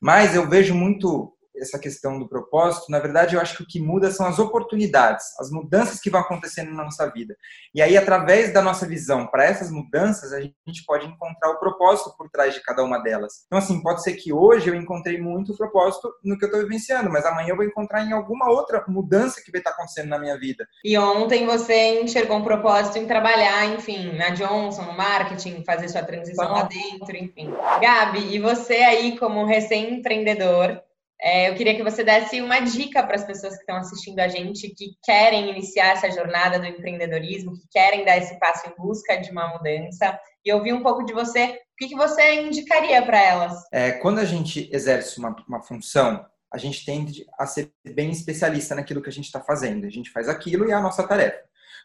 Mas 0.00 0.34
eu 0.34 0.48
vejo 0.48 0.74
muito 0.74 1.32
essa 1.60 1.78
questão 1.78 2.18
do 2.18 2.28
propósito, 2.28 2.90
na 2.90 2.98
verdade, 2.98 3.34
eu 3.34 3.40
acho 3.40 3.56
que 3.56 3.62
o 3.62 3.66
que 3.66 3.80
muda 3.80 4.10
são 4.10 4.26
as 4.26 4.38
oportunidades, 4.38 5.26
as 5.38 5.50
mudanças 5.50 6.00
que 6.00 6.10
vão 6.10 6.20
acontecendo 6.20 6.72
na 6.72 6.84
nossa 6.84 7.10
vida. 7.10 7.36
E 7.74 7.82
aí, 7.82 7.96
através 7.96 8.52
da 8.52 8.62
nossa 8.62 8.86
visão 8.86 9.26
para 9.26 9.44
essas 9.44 9.70
mudanças, 9.70 10.32
a 10.32 10.40
gente 10.40 10.84
pode 10.86 11.06
encontrar 11.06 11.50
o 11.50 11.58
propósito 11.58 12.14
por 12.16 12.28
trás 12.30 12.54
de 12.54 12.62
cada 12.62 12.82
uma 12.82 12.98
delas. 12.98 13.44
Então, 13.46 13.58
assim, 13.58 13.82
pode 13.82 14.02
ser 14.02 14.14
que 14.14 14.32
hoje 14.32 14.68
eu 14.68 14.74
encontrei 14.74 15.20
muito 15.20 15.56
propósito 15.56 16.12
no 16.24 16.38
que 16.38 16.44
eu 16.44 16.48
estou 16.48 16.62
vivenciando, 16.62 17.10
mas 17.10 17.24
amanhã 17.24 17.50
eu 17.50 17.56
vou 17.56 17.64
encontrar 17.64 18.04
em 18.04 18.12
alguma 18.12 18.50
outra 18.50 18.84
mudança 18.88 19.42
que 19.42 19.50
vai 19.50 19.60
estar 19.60 19.70
acontecendo 19.70 20.08
na 20.08 20.18
minha 20.18 20.38
vida. 20.38 20.66
E 20.84 20.96
ontem 20.98 21.46
você 21.46 22.00
enxergou 22.00 22.38
um 22.38 22.44
propósito 22.44 22.98
em 22.98 23.06
trabalhar, 23.06 23.66
enfim, 23.74 24.16
na 24.16 24.30
Johnson, 24.30 24.82
no 24.82 24.96
marketing, 24.96 25.64
fazer 25.64 25.88
sua 25.88 26.02
transição 26.02 26.52
lá 26.52 26.62
dentro, 26.62 27.16
enfim. 27.16 27.52
Gabi, 27.80 28.34
e 28.34 28.38
você 28.38 28.76
aí, 28.76 29.18
como 29.18 29.44
recém-empreendedor, 29.44 30.82
é, 31.20 31.50
eu 31.50 31.54
queria 31.54 31.74
que 31.74 31.82
você 31.82 32.04
desse 32.04 32.40
uma 32.40 32.60
dica 32.60 33.02
para 33.02 33.16
as 33.16 33.24
pessoas 33.24 33.54
que 33.54 33.60
estão 33.60 33.76
assistindo 33.76 34.20
a 34.20 34.28
gente, 34.28 34.68
que 34.70 34.90
querem 35.02 35.50
iniciar 35.50 35.88
essa 35.88 36.10
jornada 36.10 36.58
do 36.58 36.66
empreendedorismo, 36.66 37.52
que 37.52 37.66
querem 37.70 38.04
dar 38.04 38.18
esse 38.18 38.38
passo 38.38 38.68
em 38.68 38.74
busca 38.76 39.16
de 39.16 39.30
uma 39.30 39.48
mudança, 39.48 40.18
e 40.44 40.52
ouvir 40.52 40.72
um 40.72 40.82
pouco 40.82 41.04
de 41.04 41.12
você, 41.12 41.46
o 41.46 41.76
que, 41.76 41.88
que 41.88 41.96
você 41.96 42.42
indicaria 42.42 43.02
para 43.02 43.20
elas? 43.20 43.54
É, 43.72 43.92
quando 43.92 44.18
a 44.18 44.24
gente 44.24 44.70
exerce 44.72 45.18
uma, 45.18 45.34
uma 45.48 45.62
função, 45.62 46.24
a 46.52 46.56
gente 46.56 46.84
tende 46.84 47.26
a 47.38 47.46
ser 47.46 47.72
bem 47.84 48.10
especialista 48.10 48.74
naquilo 48.74 49.02
que 49.02 49.10
a 49.10 49.12
gente 49.12 49.26
está 49.26 49.40
fazendo. 49.40 49.86
A 49.86 49.90
gente 49.90 50.10
faz 50.10 50.28
aquilo 50.28 50.66
e 50.66 50.70
é 50.70 50.74
a 50.74 50.80
nossa 50.80 51.06
tarefa. 51.06 51.38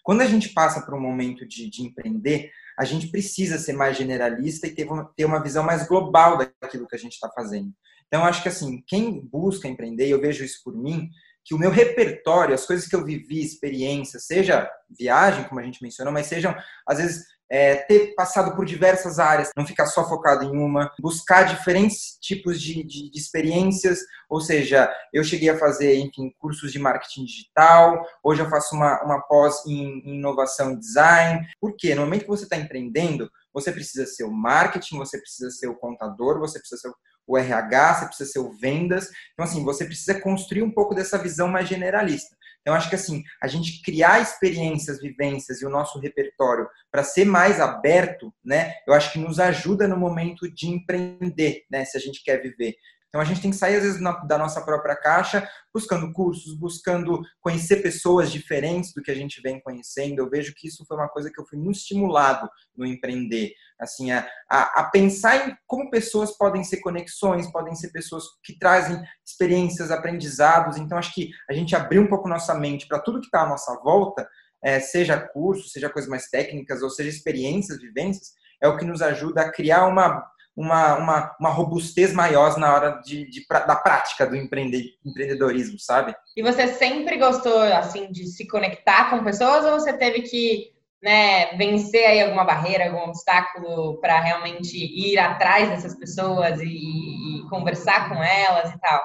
Quando 0.03 0.21
a 0.21 0.25
gente 0.25 0.49
passa 0.49 0.81
por 0.81 0.93
um 0.93 0.99
momento 0.99 1.45
de, 1.45 1.69
de 1.69 1.81
empreender, 1.81 2.51
a 2.77 2.85
gente 2.85 3.07
precisa 3.07 3.57
ser 3.57 3.73
mais 3.73 3.97
generalista 3.97 4.67
e 4.67 4.73
ter 4.73 4.89
uma, 4.89 5.11
ter 5.15 5.25
uma 5.25 5.41
visão 5.41 5.63
mais 5.63 5.87
global 5.87 6.37
daquilo 6.37 6.87
que 6.87 6.95
a 6.95 6.99
gente 6.99 7.13
está 7.13 7.29
fazendo. 7.29 7.71
Então, 8.13 8.25
acho 8.25 8.43
que 8.43 8.49
assim, 8.49 8.79
quem 8.85 9.19
busca 9.19 9.67
empreender, 9.67 10.07
eu 10.07 10.21
vejo 10.21 10.45
isso 10.45 10.61
por 10.63 10.77
mim, 10.77 11.09
que 11.43 11.55
o 11.55 11.57
meu 11.57 11.71
repertório, 11.71 12.53
as 12.53 12.63
coisas 12.63 12.87
que 12.87 12.95
eu 12.95 13.03
vivi, 13.03 13.41
experiências, 13.41 14.27
seja 14.27 14.69
viagem, 14.87 15.45
como 15.45 15.59
a 15.59 15.63
gente 15.63 15.81
mencionou, 15.81 16.13
mas 16.13 16.27
sejam, 16.27 16.55
às 16.87 16.99
vezes, 16.99 17.25
é, 17.49 17.77
ter 17.77 18.13
passado 18.13 18.55
por 18.55 18.65
diversas 18.65 19.17
áreas, 19.17 19.49
não 19.57 19.65
ficar 19.65 19.87
só 19.87 20.07
focado 20.07 20.45
em 20.45 20.55
uma, 20.55 20.91
buscar 20.99 21.41
diferentes 21.41 22.19
tipos 22.21 22.61
de, 22.61 22.83
de, 22.83 23.09
de, 23.09 23.17
experiências, 23.17 24.01
ou 24.29 24.39
seja, 24.39 24.93
eu 25.11 25.23
cheguei 25.23 25.49
a 25.49 25.57
fazer, 25.57 25.97
enfim, 25.97 26.31
cursos 26.37 26.71
de 26.71 26.77
marketing 26.77 27.25
digital, 27.25 28.05
hoje 28.23 28.43
eu 28.43 28.49
faço 28.49 28.75
uma, 28.75 29.03
uma 29.03 29.21
pós 29.23 29.65
em, 29.65 29.99
em 30.05 30.17
inovação 30.19 30.73
e 30.73 30.79
design, 30.79 31.47
porque 31.59 31.95
no 31.95 32.01
momento 32.01 32.21
que 32.21 32.27
você 32.27 32.43
está 32.43 32.57
empreendendo, 32.57 33.27
você 33.51 33.71
precisa 33.71 34.05
ser 34.05 34.23
o 34.23 34.31
marketing, 34.31 34.97
você 34.97 35.19
precisa 35.19 35.49
ser 35.49 35.67
o 35.67 35.75
contador, 35.75 36.39
você 36.39 36.59
precisa 36.59 36.79
ser 36.79 36.89
o 36.89 36.95
o 37.27 37.37
RH, 37.37 37.93
você 37.93 38.05
precisa 38.05 38.31
ser 38.31 38.39
o 38.39 38.51
vendas. 38.51 39.09
Então, 39.33 39.45
assim, 39.45 39.63
você 39.63 39.85
precisa 39.85 40.19
construir 40.19 40.63
um 40.63 40.71
pouco 40.71 40.93
dessa 40.93 41.17
visão 41.17 41.47
mais 41.47 41.67
generalista. 41.67 42.35
Então, 42.61 42.73
acho 42.73 42.89
que, 42.89 42.95
assim, 42.95 43.23
a 43.41 43.47
gente 43.47 43.81
criar 43.81 44.21
experiências, 44.21 45.01
vivências 45.01 45.61
e 45.61 45.65
o 45.65 45.69
nosso 45.69 45.99
repertório 45.99 46.67
para 46.89 47.03
ser 47.03 47.25
mais 47.25 47.59
aberto, 47.59 48.33
né, 48.43 48.73
eu 48.87 48.93
acho 48.93 49.11
que 49.11 49.19
nos 49.19 49.39
ajuda 49.39 49.87
no 49.87 49.97
momento 49.97 50.49
de 50.49 50.69
empreender, 50.69 51.65
né, 51.69 51.83
se 51.83 51.97
a 51.97 51.99
gente 51.99 52.23
quer 52.23 52.41
viver. 52.41 52.75
Então 53.13 53.21
a 53.21 53.25
gente 53.25 53.41
tem 53.41 53.51
que 53.51 53.57
sair 53.57 53.75
às 53.75 53.83
vezes 53.83 54.01
da 54.01 54.39
nossa 54.39 54.59
própria 54.65 54.95
caixa, 54.95 55.47
buscando 55.71 56.11
cursos, 56.11 56.57
buscando 56.57 57.21
conhecer 57.41 57.83
pessoas 57.83 58.31
diferentes 58.31 58.91
do 58.91 59.03
que 59.03 59.11
a 59.11 59.15
gente 59.15 59.39
vem 59.39 59.61
conhecendo. 59.61 60.17
Eu 60.17 60.27
vejo 60.27 60.51
que 60.55 60.67
isso 60.67 60.83
foi 60.87 60.97
uma 60.97 61.07
coisa 61.07 61.29
que 61.31 61.39
eu 61.39 61.45
fui 61.45 61.59
muito 61.59 61.77
estimulado 61.77 62.49
no 62.75 62.83
empreender, 62.83 63.53
assim, 63.83 64.11
a, 64.11 64.27
a, 64.49 64.83
pensar 64.85 65.49
em 65.49 65.57
como 65.67 65.89
pessoas 65.89 66.37
podem 66.37 66.63
ser 66.63 66.77
conexões, 66.77 67.51
podem 67.51 67.75
ser 67.75 67.91
pessoas 67.91 68.23
que 68.43 68.57
trazem 68.57 69.01
experiências, 69.25 69.91
aprendizados. 69.91 70.77
Então 70.77 70.97
acho 70.97 71.13
que 71.13 71.29
a 71.49 71.53
gente 71.53 71.75
abriu 71.75 72.01
um 72.01 72.07
pouco 72.07 72.29
nossa 72.29 72.53
mente 72.55 72.87
para 72.87 72.99
tudo 72.99 73.19
que 73.19 73.27
está 73.27 73.41
à 73.41 73.49
nossa 73.49 73.73
volta, 73.83 74.27
é, 74.63 74.79
seja 74.79 75.19
curso, 75.19 75.69
seja 75.69 75.89
coisas 75.89 76.09
mais 76.09 76.29
técnicas, 76.29 76.81
ou 76.81 76.89
seja 76.89 77.09
experiências, 77.09 77.79
vivências, 77.79 78.31
é 78.61 78.67
o 78.67 78.77
que 78.77 78.85
nos 78.85 79.01
ajuda 79.01 79.41
a 79.41 79.51
criar 79.51 79.85
uma 79.85 80.23
uma, 80.55 80.95
uma, 80.97 81.35
uma 81.39 81.49
robustez 81.49 82.13
maior 82.13 82.57
na 82.57 82.73
hora 82.73 83.01
de, 83.03 83.27
de, 83.29 83.45
da 83.49 83.75
prática 83.75 84.25
do 84.25 84.35
empreendedorismo, 84.35 85.79
sabe? 85.79 86.15
E 86.37 86.43
você 86.43 86.67
sempre 86.67 87.17
gostou, 87.17 87.59
assim, 87.59 88.11
de 88.11 88.27
se 88.27 88.47
conectar 88.47 89.09
com 89.09 89.23
pessoas 89.23 89.65
ou 89.65 89.71
você 89.71 89.91
teve 89.93 90.21
que 90.21 90.72
né, 91.03 91.55
vencer 91.57 92.05
aí 92.05 92.21
alguma 92.21 92.45
barreira, 92.45 92.85
algum 92.85 93.09
obstáculo 93.09 93.99
para 93.99 94.19
realmente 94.21 94.77
ir 94.77 95.19
atrás 95.19 95.69
dessas 95.69 95.95
pessoas 95.95 96.59
e, 96.61 96.65
e, 96.65 97.49
conversar 97.49 98.09
com 98.09 98.23
elas 98.23 98.73
e 98.73 98.79
tal? 98.79 99.03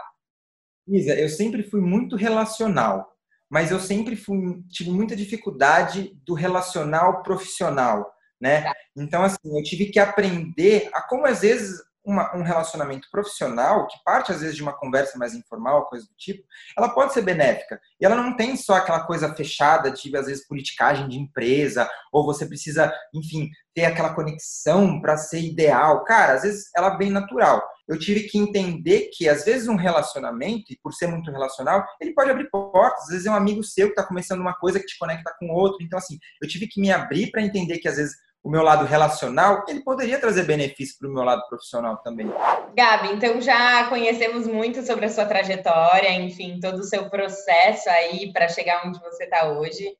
Isa, 0.86 1.14
eu 1.14 1.28
sempre 1.28 1.62
fui 1.64 1.80
muito 1.80 2.16
relacional, 2.16 3.06
mas 3.50 3.70
eu 3.70 3.80
sempre 3.80 4.16
fui, 4.16 4.62
tive 4.70 4.90
muita 4.90 5.16
dificuldade 5.16 6.16
do 6.24 6.34
relacional 6.34 7.22
profissional 7.22 8.06
né? 8.40 8.62
Tá. 8.62 8.74
Então, 8.96 9.22
assim, 9.22 9.36
eu 9.44 9.62
tive 9.62 9.86
que 9.86 9.98
aprender 9.98 10.88
a 10.92 11.02
como, 11.02 11.26
às 11.26 11.40
vezes, 11.40 11.78
uma, 12.10 12.34
um 12.36 12.42
relacionamento 12.42 13.08
profissional, 13.10 13.86
que 13.86 13.96
parte 14.04 14.32
às 14.32 14.40
vezes 14.40 14.56
de 14.56 14.62
uma 14.62 14.72
conversa 14.72 15.18
mais 15.18 15.34
informal, 15.34 15.86
coisa 15.86 16.06
do 16.06 16.14
tipo, 16.16 16.42
ela 16.76 16.88
pode 16.88 17.12
ser 17.12 17.22
benéfica. 17.22 17.80
E 18.00 18.04
ela 18.04 18.16
não 18.16 18.36
tem 18.36 18.56
só 18.56 18.74
aquela 18.74 19.04
coisa 19.04 19.34
fechada 19.34 19.90
de, 19.90 20.16
às 20.16 20.26
vezes, 20.26 20.46
politicagem 20.46 21.08
de 21.08 21.18
empresa, 21.18 21.88
ou 22.12 22.24
você 22.24 22.46
precisa, 22.46 22.92
enfim, 23.14 23.50
ter 23.74 23.84
aquela 23.84 24.14
conexão 24.14 25.00
para 25.00 25.16
ser 25.16 25.40
ideal. 25.40 26.04
Cara, 26.04 26.34
às 26.34 26.42
vezes 26.42 26.70
ela 26.74 26.94
é 26.94 26.96
bem 26.96 27.10
natural. 27.10 27.62
Eu 27.86 27.98
tive 27.98 28.24
que 28.24 28.36
entender 28.36 29.08
que, 29.12 29.28
às 29.28 29.44
vezes, 29.44 29.66
um 29.66 29.76
relacionamento, 29.76 30.72
e 30.72 30.78
por 30.82 30.92
ser 30.92 31.06
muito 31.06 31.30
relacional, 31.30 31.86
ele 32.00 32.12
pode 32.12 32.30
abrir 32.30 32.50
portas. 32.50 33.04
Às 33.04 33.08
vezes 33.08 33.26
é 33.26 33.30
um 33.30 33.34
amigo 33.34 33.62
seu 33.64 33.86
que 33.86 33.92
está 33.92 34.02
começando 34.02 34.40
uma 34.40 34.54
coisa 34.54 34.78
que 34.78 34.86
te 34.86 34.98
conecta 34.98 35.34
com 35.38 35.48
outro. 35.48 35.78
Então, 35.82 35.98
assim, 35.98 36.18
eu 36.42 36.48
tive 36.48 36.66
que 36.66 36.80
me 36.80 36.90
abrir 36.92 37.30
para 37.30 37.40
entender 37.42 37.78
que, 37.78 37.88
às 37.88 37.96
vezes, 37.96 38.14
o 38.42 38.50
meu 38.50 38.62
lado 38.62 38.84
relacional, 38.84 39.64
ele 39.68 39.82
poderia 39.82 40.20
trazer 40.20 40.44
benefício 40.44 40.96
para 40.98 41.08
o 41.08 41.12
meu 41.12 41.24
lado 41.24 41.46
profissional 41.48 41.98
também. 41.98 42.26
Gabi, 42.74 43.12
então 43.12 43.40
já 43.40 43.88
conhecemos 43.88 44.46
muito 44.46 44.84
sobre 44.86 45.06
a 45.06 45.10
sua 45.10 45.26
trajetória, 45.26 46.12
enfim, 46.12 46.58
todo 46.60 46.78
o 46.78 46.84
seu 46.84 47.10
processo 47.10 47.90
aí 47.90 48.32
para 48.32 48.48
chegar 48.48 48.86
onde 48.86 49.00
você 49.00 49.24
está 49.24 49.48
hoje. 49.48 49.92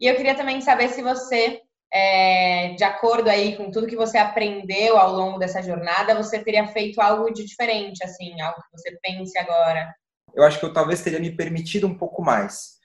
E 0.00 0.06
eu 0.06 0.16
queria 0.16 0.34
também 0.34 0.60
saber 0.60 0.88
se 0.88 1.02
você, 1.02 1.60
é, 1.92 2.74
de 2.74 2.82
acordo 2.82 3.28
aí 3.28 3.56
com 3.56 3.70
tudo 3.70 3.86
que 3.86 3.96
você 3.96 4.18
aprendeu 4.18 4.96
ao 4.96 5.12
longo 5.12 5.38
dessa 5.38 5.62
jornada, 5.62 6.14
você 6.14 6.42
teria 6.42 6.66
feito 6.68 7.00
algo 7.00 7.30
de 7.30 7.44
diferente, 7.44 8.02
assim, 8.02 8.40
algo 8.40 8.60
que 8.62 8.78
você 8.78 8.98
pense 9.02 9.38
agora. 9.38 9.94
Eu 10.34 10.42
acho 10.44 10.58
que 10.58 10.64
eu 10.64 10.72
talvez 10.72 11.02
teria 11.02 11.20
me 11.20 11.36
permitido 11.36 11.86
um 11.86 11.96
pouco 11.96 12.22
mais. 12.22 12.80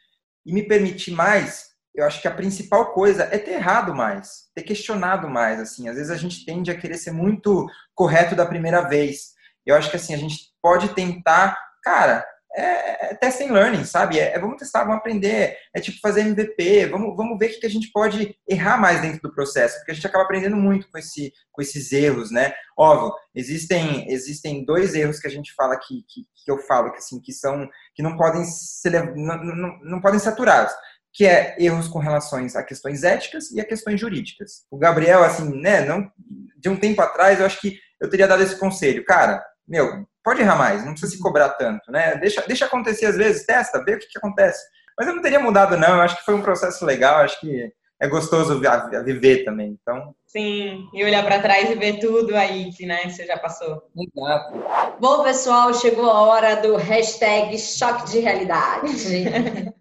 E 0.46 0.54
me 0.54 0.64
permitir 0.64 1.12
mais 1.12 1.67
eu 1.98 2.06
acho 2.06 2.22
que 2.22 2.28
a 2.28 2.34
principal 2.34 2.94
coisa 2.94 3.24
é 3.24 3.40
ter 3.40 3.54
errado 3.54 3.94
mais, 3.94 4.52
ter 4.54 4.62
questionado 4.62 5.28
mais, 5.28 5.60
assim. 5.60 5.90
Às 5.90 5.96
vezes 5.96 6.12
a 6.12 6.16
gente 6.16 6.46
tende 6.46 6.70
a 6.70 6.78
querer 6.78 6.96
ser 6.96 7.12
muito 7.12 7.68
correto 7.96 8.36
da 8.36 8.46
primeira 8.46 8.82
vez. 8.82 9.32
Eu 9.66 9.76
acho 9.76 9.90
que, 9.90 9.96
assim, 9.96 10.14
a 10.14 10.18
gente 10.18 10.52
pode 10.62 10.90
tentar, 10.90 11.58
cara, 11.84 12.24
é, 12.56 13.08
é 13.08 13.16
testing 13.16 13.50
learning, 13.50 13.84
sabe? 13.84 14.20
É, 14.20 14.36
é, 14.36 14.40
vamos 14.40 14.58
testar, 14.58 14.84
vamos 14.84 14.98
aprender, 14.98 15.58
é 15.74 15.80
tipo 15.80 16.00
fazer 16.00 16.22
MVP, 16.22 16.86
vamos, 16.86 17.18
vamos 17.18 17.38
ver 17.40 17.48
o 17.48 17.50
que, 17.50 17.62
que 17.62 17.66
a 17.66 17.70
gente 17.70 17.92
pode 17.92 18.36
errar 18.48 18.78
mais 18.78 19.02
dentro 19.02 19.20
do 19.22 19.34
processo, 19.34 19.78
porque 19.78 19.92
a 19.92 19.96
gente 19.96 20.06
acaba 20.06 20.24
aprendendo 20.24 20.56
muito 20.56 20.88
com, 20.92 21.00
esse, 21.00 21.34
com 21.52 21.64
esses 21.64 21.92
erros, 21.92 22.30
né? 22.30 22.54
Óbvio, 22.78 23.12
existem, 23.34 24.08
existem 24.12 24.64
dois 24.64 24.94
erros 24.94 25.20
que 25.20 25.28
a 25.28 25.32
gente 25.32 25.52
fala 25.56 25.76
que, 25.78 26.04
que, 26.08 26.22
que 26.46 26.52
eu 26.52 26.60
falo 26.60 26.92
que, 26.92 27.00
assim, 27.00 27.20
que 27.20 27.34
são, 27.34 27.68
que 27.96 28.04
não 28.04 28.16
podem 28.16 28.46
ser, 28.46 29.16
não, 29.16 29.44
não, 29.44 29.80
não 29.80 30.00
podem 30.00 30.20
ser 30.20 30.30
aturados 30.30 30.74
que 31.14 31.26
é 31.26 31.56
erros 31.60 31.88
com 31.88 32.00
relações 32.00 32.56
a 32.56 32.64
questões 32.64 33.04
éticas 33.04 33.52
e 33.52 33.60
a 33.60 33.66
questões 33.66 34.00
jurídicas. 34.00 34.66
O 34.70 34.78
Gabriel, 34.78 35.24
assim, 35.24 35.50
né, 35.60 35.82
não, 35.82 36.12
de 36.58 36.70
um 36.70 36.78
tempo 36.78 37.02
atrás, 37.02 37.40
eu 37.40 37.46
acho 37.46 37.60
que 37.60 37.80
eu 38.00 38.10
teria 38.10 38.28
dado 38.28 38.44
esse 38.44 38.58
conselho, 38.60 39.04
cara, 39.04 39.44
meu, 39.68 40.06
pode 40.24 40.42
errar 40.42 40.56
mais, 40.56 40.86
não 40.86 40.92
precisa 40.92 41.14
se 41.14 41.22
cobrar 41.22 41.50
tanto, 41.50 41.92
né? 41.92 42.16
Deixa, 42.18 42.42
deixa 42.46 42.66
acontecer 42.66 43.06
às 43.06 43.16
vezes, 43.16 43.46
testa, 43.46 43.84
vê 43.84 43.96
o 43.96 44.00
que, 44.00 44.08
que 44.08 44.18
acontece. 44.18 44.62
Mas 44.98 45.08
eu 45.08 45.16
não 45.16 45.22
teria 45.22 45.40
mudado, 45.40 45.78
não, 45.78 45.96
eu 45.96 46.02
acho 46.02 46.18
que 46.18 46.26
foi 46.26 46.36
um 46.36 46.42
processo 46.42 46.86
legal, 46.86 47.22
acho 47.22 47.40
que 47.40 47.72
é 48.00 48.08
gostoso 48.08 48.60
viver 49.04 49.44
também, 49.44 49.78
então... 49.82 50.14
Sim, 50.28 50.88
e 50.94 51.04
olhar 51.04 51.24
para 51.24 51.42
trás 51.42 51.70
e 51.72 51.76
ver 51.76 52.00
tudo 52.00 52.36
aí 52.36 52.72
que 52.74 52.86
né, 52.86 53.10
você 53.10 53.26
já 53.26 53.38
passou. 53.38 53.82
Exato. 53.98 54.54
Bom, 55.00 55.24
pessoal, 55.24 55.74
chegou 55.74 56.10
a 56.10 56.22
hora 56.22 56.56
do 56.56 56.76
hashtag 56.76 57.58
choque 57.58 58.12
de 58.12 58.20
realidade. 58.20 58.88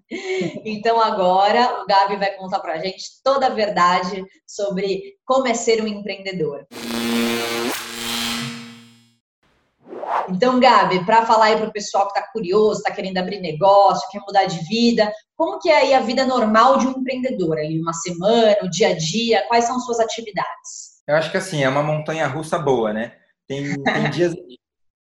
Então 0.65 1.01
agora 1.01 1.83
o 1.83 1.87
Gabi 1.87 2.17
vai 2.17 2.31
contar 2.37 2.61
para 2.61 2.75
a 2.75 2.79
gente 2.79 3.21
toda 3.25 3.47
a 3.47 3.51
verdade 3.51 4.25
sobre 4.47 5.17
como 5.25 5.49
é 5.49 5.55
ser 5.55 5.83
um 5.83 5.87
empreendedor. 5.89 6.65
Então, 10.29 10.61
Gabi, 10.61 11.05
para 11.05 11.27
falar 11.27 11.47
aí 11.47 11.57
para 11.57 11.69
o 11.69 11.73
pessoal 11.73 12.11
que 12.11 12.19
está 12.19 12.31
curioso, 12.33 12.81
está 12.81 12.91
querendo 12.91 13.19
abrir 13.19 13.41
negócio, 13.41 14.09
quer 14.11 14.21
mudar 14.21 14.45
de 14.45 14.59
vida, 14.69 15.13
como 15.37 15.59
que 15.59 15.69
é 15.69 15.79
aí 15.79 15.95
a 15.95 16.01
vida 16.01 16.25
normal 16.25 16.79
de 16.79 16.87
um 16.87 16.93
empreendedor? 16.93 17.59
Aí 17.59 17.81
uma 17.81 17.93
semana, 17.93 18.57
o 18.63 18.71
dia 18.71 18.89
a 18.89 18.97
dia, 18.97 19.45
quais 19.49 19.65
são 19.65 19.79
suas 19.81 20.01
atividades? 20.01 20.97
Eu 21.07 21.15
acho 21.15 21.31
que 21.31 21.37
assim, 21.37 21.63
é 21.63 21.69
uma 21.69 21.83
montanha 21.83 22.27
russa 22.27 22.59
boa, 22.59 22.93
né? 22.93 23.13
Tem, 23.47 23.83
tem 23.83 24.11
dias. 24.11 24.35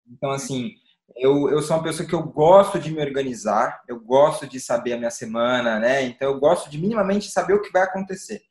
Então, 0.08 0.30
assim, 0.30 0.70
eu, 1.16 1.50
eu 1.50 1.62
sou 1.62 1.76
uma 1.76 1.82
pessoa 1.82 2.06
que 2.06 2.14
eu 2.14 2.22
gosto 2.22 2.78
de 2.78 2.92
me 2.92 3.00
organizar, 3.00 3.82
eu 3.88 3.98
gosto 3.98 4.46
de 4.46 4.60
saber 4.60 4.92
a 4.92 4.98
minha 4.98 5.10
semana, 5.10 5.78
né? 5.78 6.02
Então 6.02 6.30
eu 6.30 6.38
gosto 6.38 6.68
de 6.70 6.78
minimamente 6.78 7.30
saber 7.30 7.54
o 7.54 7.62
que 7.62 7.72
vai 7.72 7.82
acontecer. 7.82 8.42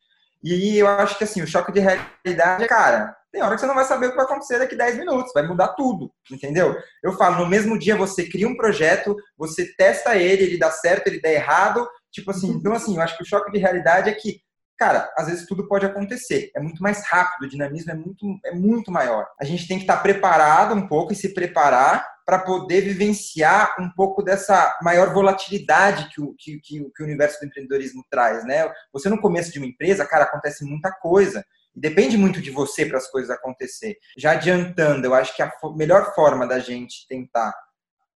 E 0.46 0.78
eu 0.78 0.88
acho 0.88 1.18
que 1.18 1.24
assim, 1.24 1.42
o 1.42 1.48
choque 1.48 1.72
de 1.72 1.80
realidade 1.80 2.64
é, 2.64 2.68
cara, 2.68 3.18
tem 3.32 3.42
hora 3.42 3.56
que 3.56 3.62
você 3.62 3.66
não 3.66 3.74
vai 3.74 3.84
saber 3.84 4.06
o 4.06 4.10
que 4.12 4.16
vai 4.16 4.26
acontecer 4.26 4.60
daqui 4.60 4.76
10 4.76 5.00
minutos, 5.00 5.34
vai 5.34 5.42
mudar 5.42 5.70
tudo, 5.70 6.12
entendeu? 6.32 6.78
Eu 7.04 7.14
falo, 7.14 7.40
no 7.40 7.50
mesmo 7.50 7.80
dia 7.80 7.96
você 7.96 8.30
cria 8.30 8.48
um 8.48 8.56
projeto, 8.56 9.16
você 9.36 9.76
testa 9.76 10.16
ele, 10.16 10.44
ele 10.44 10.60
dá 10.60 10.70
certo, 10.70 11.08
ele 11.08 11.20
dá 11.20 11.32
errado, 11.32 11.90
tipo 12.12 12.30
assim, 12.30 12.52
então 12.54 12.74
assim, 12.74 12.96
eu 12.96 13.02
acho 13.02 13.18
que 13.18 13.24
o 13.24 13.26
choque 13.26 13.52
de 13.52 13.58
realidade 13.58 14.08
é 14.08 14.14
que 14.14 14.40
cara, 14.78 15.12
às 15.18 15.28
vezes 15.28 15.46
tudo 15.46 15.68
pode 15.68 15.86
acontecer. 15.86 16.52
É 16.56 16.60
muito 16.60 16.82
mais 16.82 17.06
rápido, 17.06 17.44
o 17.44 17.50
dinamismo 17.50 17.92
é 17.92 17.96
muito, 17.96 18.40
é 18.46 18.52
muito 18.54 18.92
maior. 18.92 19.28
A 19.40 19.46
gente 19.46 19.68
tem 19.68 19.78
que 19.78 19.84
estar 19.84 19.98
preparado 19.98 20.74
um 20.74 20.88
pouco 20.88 21.14
e 21.14 21.16
se 21.16 21.34
preparar 21.34 22.06
para 22.26 22.40
poder 22.40 22.82
vivenciar 22.82 23.76
um 23.80 23.90
pouco 23.96 24.24
dessa 24.24 24.78
maior 24.82 25.14
volatilidade 25.14 26.10
que 26.10 26.20
o, 26.20 26.34
que, 26.38 26.60
que, 26.60 26.84
que 26.96 27.04
o 27.04 27.06
universo 27.06 27.40
do 27.40 27.46
empreendedorismo 27.46 28.04
traz, 28.10 28.44
né? 28.46 28.72
Você 28.92 29.10
no 29.10 29.22
começo 29.22 29.52
de 29.52 29.60
uma 29.60 29.68
empresa, 29.68 30.06
cara, 30.06 30.24
acontece 30.24 30.66
muita 30.66 30.92
coisa. 30.92 31.46
E 31.76 31.80
depende 31.80 32.18
muito 32.18 32.42
de 32.42 32.50
você 32.50 32.86
para 32.86 32.98
as 32.98 33.08
coisas 33.12 33.30
acontecer. 33.30 33.98
Já 34.18 34.32
adiantando, 34.32 35.06
eu 35.06 35.14
acho 35.14 35.36
que 35.36 35.44
a 35.44 35.52
melhor 35.76 36.16
forma 36.16 36.48
da 36.48 36.58
gente 36.58 37.06
tentar 37.08 37.54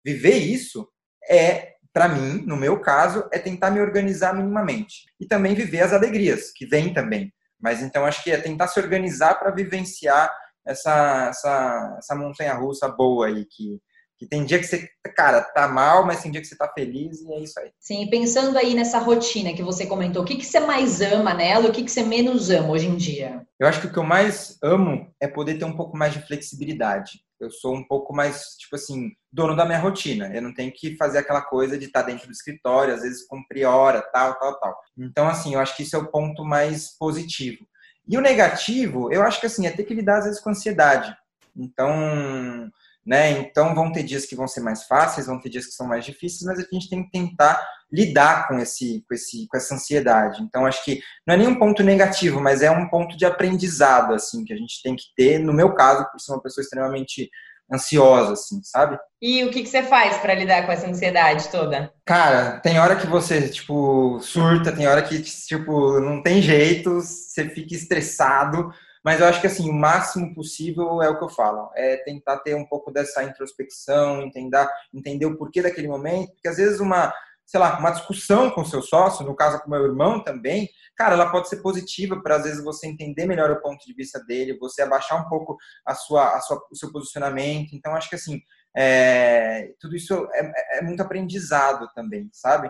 viver 0.06 0.38
isso 0.38 0.88
é 1.30 1.74
para 1.98 2.08
mim, 2.08 2.44
no 2.46 2.56
meu 2.56 2.80
caso, 2.80 3.28
é 3.32 3.40
tentar 3.40 3.72
me 3.72 3.82
organizar 3.82 4.32
minimamente 4.32 5.08
e 5.20 5.26
também 5.26 5.56
viver 5.56 5.82
as 5.82 5.92
alegrias 5.92 6.52
que 6.56 6.64
vêm 6.64 6.94
também. 6.94 7.34
Mas 7.60 7.82
então 7.82 8.06
acho 8.06 8.24
que 8.24 8.30
é 8.30 8.38
tentar 8.38 8.68
se 8.68 8.80
organizar 8.80 9.34
para 9.34 9.50
vivenciar 9.50 10.32
essa, 10.64 11.30
essa, 11.30 11.96
essa 11.98 12.16
montanha 12.16 12.54
russa 12.54 12.88
boa 12.88 13.26
aí 13.26 13.46
que 13.46 13.82
que 14.20 14.26
tem 14.26 14.44
dia 14.44 14.58
que 14.58 14.66
você, 14.66 14.90
cara, 15.16 15.42
tá 15.42 15.68
mal, 15.68 16.04
mas 16.04 16.24
tem 16.24 16.32
dia 16.32 16.42
que 16.42 16.48
você 16.48 16.58
tá 16.58 16.68
feliz 16.74 17.22
e 17.22 17.32
é 17.32 17.40
isso 17.40 17.60
aí. 17.60 17.70
Sim, 17.80 18.10
pensando 18.10 18.58
aí 18.58 18.74
nessa 18.74 18.98
rotina 18.98 19.54
que 19.54 19.62
você 19.62 19.86
comentou, 19.86 20.24
o 20.24 20.26
que, 20.26 20.38
que 20.38 20.46
você 20.46 20.60
mais 20.60 21.02
ama 21.02 21.36
nela, 21.36 21.70
o 21.70 21.72
que, 21.72 21.84
que 21.84 21.92
você 21.92 22.02
menos 22.02 22.50
ama 22.50 22.70
hoje 22.70 22.88
em 22.88 22.96
dia? 22.96 23.46
Eu 23.60 23.68
acho 23.68 23.80
que 23.80 23.86
o 23.86 23.94
que 23.94 24.00
eu 24.00 24.04
mais 24.04 24.58
amo 24.64 25.08
é 25.22 25.28
poder 25.28 25.60
ter 25.60 25.66
um 25.66 25.78
pouco 25.78 25.96
mais 25.96 26.14
de 26.14 26.26
flexibilidade. 26.26 27.22
Eu 27.40 27.52
sou 27.52 27.76
um 27.76 27.84
pouco 27.84 28.14
mais, 28.14 28.56
tipo 28.58 28.76
assim, 28.76 29.12
dono 29.32 29.56
da 29.56 29.66
minha 29.66 29.80
rotina. 29.80 30.34
Eu 30.34 30.42
não 30.42 30.54
tenho 30.54 30.72
que 30.72 30.96
fazer 30.98 31.20
aquela 31.20 31.42
coisa 31.42 31.78
de 31.78 31.86
estar 31.86 32.02
dentro 32.02 32.28
do 32.28 32.32
escritório, 32.32 32.94
às 32.94 33.02
vezes 33.02 33.28
cumprir 33.28 33.66
hora, 33.66 34.02
tal, 34.02 34.38
tal, 34.40 34.60
tal. 34.60 34.80
Então, 34.98 35.28
assim, 35.28 35.54
eu 35.54 35.60
acho 35.60 35.76
que 35.76 35.84
isso 35.84 35.96
é 35.96 36.00
o 36.00 36.12
ponto 36.12 36.44
mais 36.44 36.98
positivo. 36.98 37.68
E 38.08 38.18
o 38.18 38.22
negativo, 38.22 39.12
eu 39.12 39.22
acho 39.22 39.40
que, 39.40 39.46
assim, 39.46 39.68
é 39.68 39.72
ter 39.72 39.84
que 39.84 39.94
lidar, 39.94 40.20
às 40.20 40.26
vezes, 40.26 40.40
com 40.40 40.50
ansiedade. 40.50 41.16
Então, 41.56 42.72
né? 43.08 43.32
Então 43.32 43.74
vão 43.74 43.90
ter 43.90 44.04
dias 44.04 44.26
que 44.26 44.36
vão 44.36 44.50
ser 44.50 44.60
mais 44.60 44.84
fáceis, 44.84 45.28
vão 45.28 45.40
ter 45.40 45.48
dias 45.48 45.66
que 45.66 45.72
são 45.72 45.88
mais 45.88 46.04
difíceis, 46.04 46.44
mas 46.44 46.60
a 46.60 46.68
gente 46.70 46.90
tem 46.90 47.04
que 47.04 47.10
tentar 47.10 47.66
lidar 47.90 48.50
com 48.50 48.60
esse, 48.60 49.02
com 49.08 49.16
esse, 49.16 49.48
com 49.48 49.56
essa 49.56 49.76
ansiedade. 49.76 50.44
Então 50.44 50.66
acho 50.66 50.84
que 50.84 51.00
não 51.26 51.34
é 51.34 51.38
nem 51.38 51.48
um 51.48 51.58
ponto 51.58 51.82
negativo, 51.82 52.42
mas 52.42 52.62
é 52.62 52.70
um 52.70 52.90
ponto 52.90 53.16
de 53.16 53.26
aprendizado 53.26 54.14
assim 54.14 54.44
que 54.44 54.52
a 54.52 54.58
gente 54.58 54.84
tem 54.84 54.94
que 54.94 55.06
ter. 55.16 55.40
No 55.40 55.54
meu 55.54 55.74
caso, 55.74 56.06
por 56.12 56.20
ser 56.20 56.34
uma 56.34 56.42
pessoa 56.42 56.62
extremamente 56.62 57.30
ansiosa, 57.72 58.34
assim, 58.34 58.62
sabe? 58.64 58.98
E 59.22 59.44
o 59.44 59.52
que, 59.52 59.64
que 59.64 59.70
você 59.70 59.84
faz 59.84 60.18
para 60.18 60.34
lidar 60.34 60.66
com 60.66 60.72
essa 60.72 60.88
ansiedade 60.88 61.50
toda? 61.50 61.92
Cara, 62.06 62.60
tem 62.60 62.80
hora 62.80 62.96
que 62.96 63.08
você, 63.08 63.48
tipo, 63.50 64.20
surta, 64.22 64.72
tem 64.72 64.88
hora 64.88 65.02
que, 65.02 65.22
tipo, 65.22 66.00
não 66.00 66.22
tem 66.22 66.42
jeito, 66.42 67.02
você 67.02 67.50
fica 67.50 67.74
estressado, 67.74 68.72
mas 69.08 69.22
eu 69.22 69.26
acho 69.26 69.40
que 69.40 69.48
assim, 69.48 69.70
o 69.70 69.74
máximo 69.74 70.36
possível 70.36 71.02
é 71.02 71.08
o 71.08 71.18
que 71.18 71.24
eu 71.24 71.30
falo, 71.30 71.72
é 71.78 71.96
tentar 71.96 72.40
ter 72.40 72.56
um 72.56 72.66
pouco 72.66 72.92
dessa 72.92 73.24
introspecção, 73.24 74.22
entender, 74.22 74.68
entender 74.94 75.26
o 75.26 75.38
porquê 75.38 75.62
daquele 75.62 75.88
momento, 75.88 76.34
porque 76.34 76.50
às 76.50 76.58
vezes 76.58 76.82
uma, 76.82 77.14
sei 77.46 77.58
lá, 77.58 77.80
uma 77.80 77.92
discussão 77.92 78.52
com 78.52 78.66
seu 78.66 78.82
sócio, 78.82 79.26
no 79.26 79.34
caso 79.34 79.62
com 79.62 79.70
meu 79.70 79.86
irmão 79.86 80.22
também, 80.22 80.68
cara, 80.94 81.14
ela 81.14 81.32
pode 81.32 81.48
ser 81.48 81.62
positiva 81.62 82.22
para 82.22 82.36
às 82.36 82.44
vezes 82.44 82.62
você 82.62 82.86
entender 82.86 83.26
melhor 83.26 83.50
o 83.50 83.62
ponto 83.62 83.86
de 83.86 83.94
vista 83.94 84.20
dele, 84.26 84.58
você 84.60 84.82
abaixar 84.82 85.26
um 85.26 85.30
pouco 85.30 85.56
a 85.86 85.96
sua, 85.96 86.36
a 86.36 86.42
sua, 86.42 86.62
o 86.70 86.76
seu 86.76 86.92
posicionamento. 86.92 87.74
Então, 87.74 87.96
acho 87.96 88.10
que 88.10 88.16
assim, 88.16 88.42
é, 88.76 89.70
tudo 89.80 89.96
isso 89.96 90.28
é, 90.34 90.80
é, 90.80 90.82
muito 90.82 91.02
aprendizado 91.02 91.88
também, 91.96 92.30
sabe? 92.34 92.70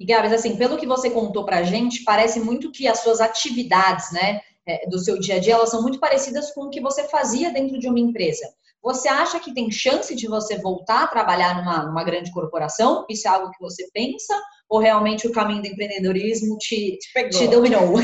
E 0.00 0.06
Gabs, 0.06 0.32
assim, 0.32 0.56
pelo 0.56 0.78
que 0.78 0.86
você 0.86 1.10
contou 1.10 1.44
para 1.44 1.58
a 1.58 1.62
gente, 1.62 2.04
parece 2.04 2.40
muito 2.40 2.72
que 2.72 2.88
as 2.88 3.00
suas 3.00 3.20
atividades, 3.20 4.10
né, 4.12 4.40
do 4.88 4.98
seu 4.98 5.18
dia 5.18 5.36
a 5.36 5.38
dia, 5.38 5.54
elas 5.54 5.70
são 5.70 5.82
muito 5.82 6.00
parecidas 6.00 6.52
com 6.52 6.62
o 6.62 6.70
que 6.70 6.80
você 6.80 7.08
fazia 7.08 7.52
dentro 7.52 7.78
de 7.78 7.88
uma 7.88 7.98
empresa. 7.98 8.46
Você 8.82 9.08
acha 9.08 9.40
que 9.40 9.54
tem 9.54 9.70
chance 9.70 10.14
de 10.14 10.28
você 10.28 10.58
voltar 10.58 11.04
a 11.04 11.06
trabalhar 11.06 11.56
numa, 11.56 11.86
numa 11.86 12.04
grande 12.04 12.30
corporação? 12.30 13.06
Isso 13.08 13.26
é 13.26 13.30
algo 13.30 13.50
que 13.50 13.60
você 13.60 13.88
pensa? 13.92 14.34
Ou 14.68 14.78
realmente 14.78 15.26
o 15.26 15.32
caminho 15.32 15.62
do 15.62 15.68
empreendedorismo 15.68 16.58
te, 16.58 16.98
te, 16.98 17.28
te 17.30 17.48
dominou? 17.48 17.94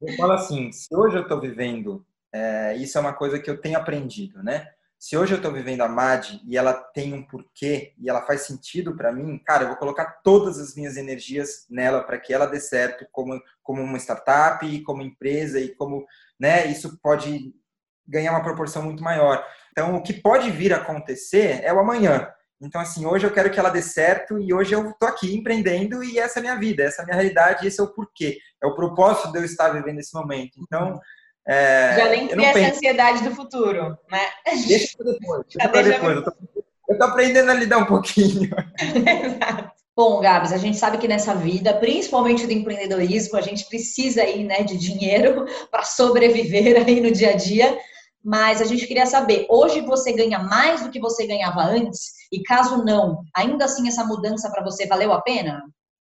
eu 0.00 0.16
falo 0.16 0.32
assim, 0.32 0.70
se 0.72 0.94
hoje 0.94 1.16
eu 1.16 1.22
estou 1.22 1.40
vivendo 1.40 2.04
é, 2.34 2.76
isso 2.76 2.98
é 2.98 3.00
uma 3.00 3.14
coisa 3.14 3.38
que 3.38 3.48
eu 3.48 3.58
tenho 3.58 3.78
aprendido, 3.78 4.42
né? 4.42 4.68
Se 4.98 5.16
hoje 5.16 5.34
eu 5.34 5.36
estou 5.36 5.52
vivendo 5.52 5.82
a 5.82 5.88
MAD 5.88 6.40
e 6.46 6.56
ela 6.56 6.72
tem 6.72 7.12
um 7.12 7.22
porquê 7.22 7.92
e 7.98 8.08
ela 8.08 8.22
faz 8.22 8.42
sentido 8.42 8.96
para 8.96 9.12
mim, 9.12 9.38
cara, 9.38 9.64
eu 9.64 9.68
vou 9.68 9.76
colocar 9.76 10.20
todas 10.22 10.58
as 10.58 10.74
minhas 10.74 10.96
energias 10.96 11.66
nela 11.68 12.02
para 12.02 12.18
que 12.18 12.32
ela 12.32 12.46
dê 12.46 12.58
certo 12.58 13.06
como, 13.12 13.40
como 13.62 13.82
uma 13.82 13.98
startup, 13.98 14.82
como 14.82 15.02
empresa 15.02 15.60
e 15.60 15.74
como, 15.74 16.06
né, 16.40 16.66
isso 16.66 16.98
pode 17.02 17.54
ganhar 18.08 18.32
uma 18.32 18.42
proporção 18.42 18.82
muito 18.82 19.02
maior. 19.02 19.44
Então, 19.70 19.94
o 19.96 20.02
que 20.02 20.14
pode 20.14 20.50
vir 20.50 20.72
a 20.72 20.78
acontecer 20.78 21.60
é 21.62 21.72
o 21.72 21.78
amanhã. 21.78 22.32
Então, 22.58 22.80
assim, 22.80 23.04
hoje 23.04 23.26
eu 23.26 23.32
quero 23.32 23.50
que 23.50 23.60
ela 23.60 23.68
dê 23.68 23.82
certo 23.82 24.38
e 24.38 24.54
hoje 24.54 24.74
eu 24.74 24.94
tô 24.98 25.04
aqui 25.04 25.36
empreendendo 25.36 26.02
e 26.02 26.18
essa 26.18 26.38
é 26.38 26.40
a 26.40 26.42
minha 26.42 26.58
vida, 26.58 26.82
essa 26.82 27.02
é 27.02 27.04
a 27.04 27.04
minha 27.04 27.16
realidade, 27.16 27.66
esse 27.66 27.78
é 27.78 27.84
o 27.84 27.92
porquê, 27.92 28.38
é 28.62 28.66
o 28.66 28.74
propósito 28.74 29.30
de 29.30 29.38
eu 29.38 29.44
estar 29.44 29.68
vivendo 29.68 29.98
esse 29.98 30.14
momento. 30.14 30.58
Então, 30.58 30.98
é, 31.46 31.96
Já 31.96 32.08
nem 32.08 32.28
cria 32.28 32.48
essa 32.48 32.74
ansiedade 32.74 33.22
do 33.22 33.34
futuro, 33.34 33.96
né? 34.10 34.20
Deixa 34.66 34.96
para 34.96 35.12
depois. 35.12 35.44
Deixa 35.54 35.68
pra 35.70 35.82
depois. 35.82 36.16
Eu, 36.88 36.98
tô 36.98 37.04
aprendendo 37.04 37.50
a 37.50 37.54
lidar 37.54 37.78
um 37.78 37.86
pouquinho. 37.86 38.50
Exato. 38.78 39.76
Bom, 39.96 40.20
Gabs, 40.20 40.52
a 40.52 40.58
gente 40.58 40.76
sabe 40.76 40.98
que 40.98 41.08
nessa 41.08 41.34
vida, 41.34 41.72
principalmente 41.72 42.46
do 42.46 42.52
empreendedorismo, 42.52 43.38
a 43.38 43.40
gente 43.40 43.66
precisa 43.66 44.22
aí, 44.22 44.44
né, 44.44 44.62
de 44.62 44.76
dinheiro 44.76 45.46
para 45.70 45.84
sobreviver 45.84 46.84
aí 46.86 47.00
no 47.00 47.10
dia 47.10 47.30
a 47.30 47.36
dia. 47.36 47.78
Mas 48.22 48.60
a 48.60 48.64
gente 48.64 48.86
queria 48.86 49.06
saber, 49.06 49.46
hoje 49.48 49.80
você 49.80 50.12
ganha 50.12 50.40
mais 50.40 50.82
do 50.82 50.90
que 50.90 51.00
você 51.00 51.26
ganhava 51.26 51.62
antes? 51.62 52.12
E 52.30 52.42
caso 52.42 52.84
não, 52.84 53.22
ainda 53.34 53.64
assim 53.64 53.86
essa 53.86 54.04
mudança 54.04 54.50
para 54.50 54.64
você 54.64 54.84
valeu 54.86 55.12
a 55.12 55.22
pena? 55.22 55.62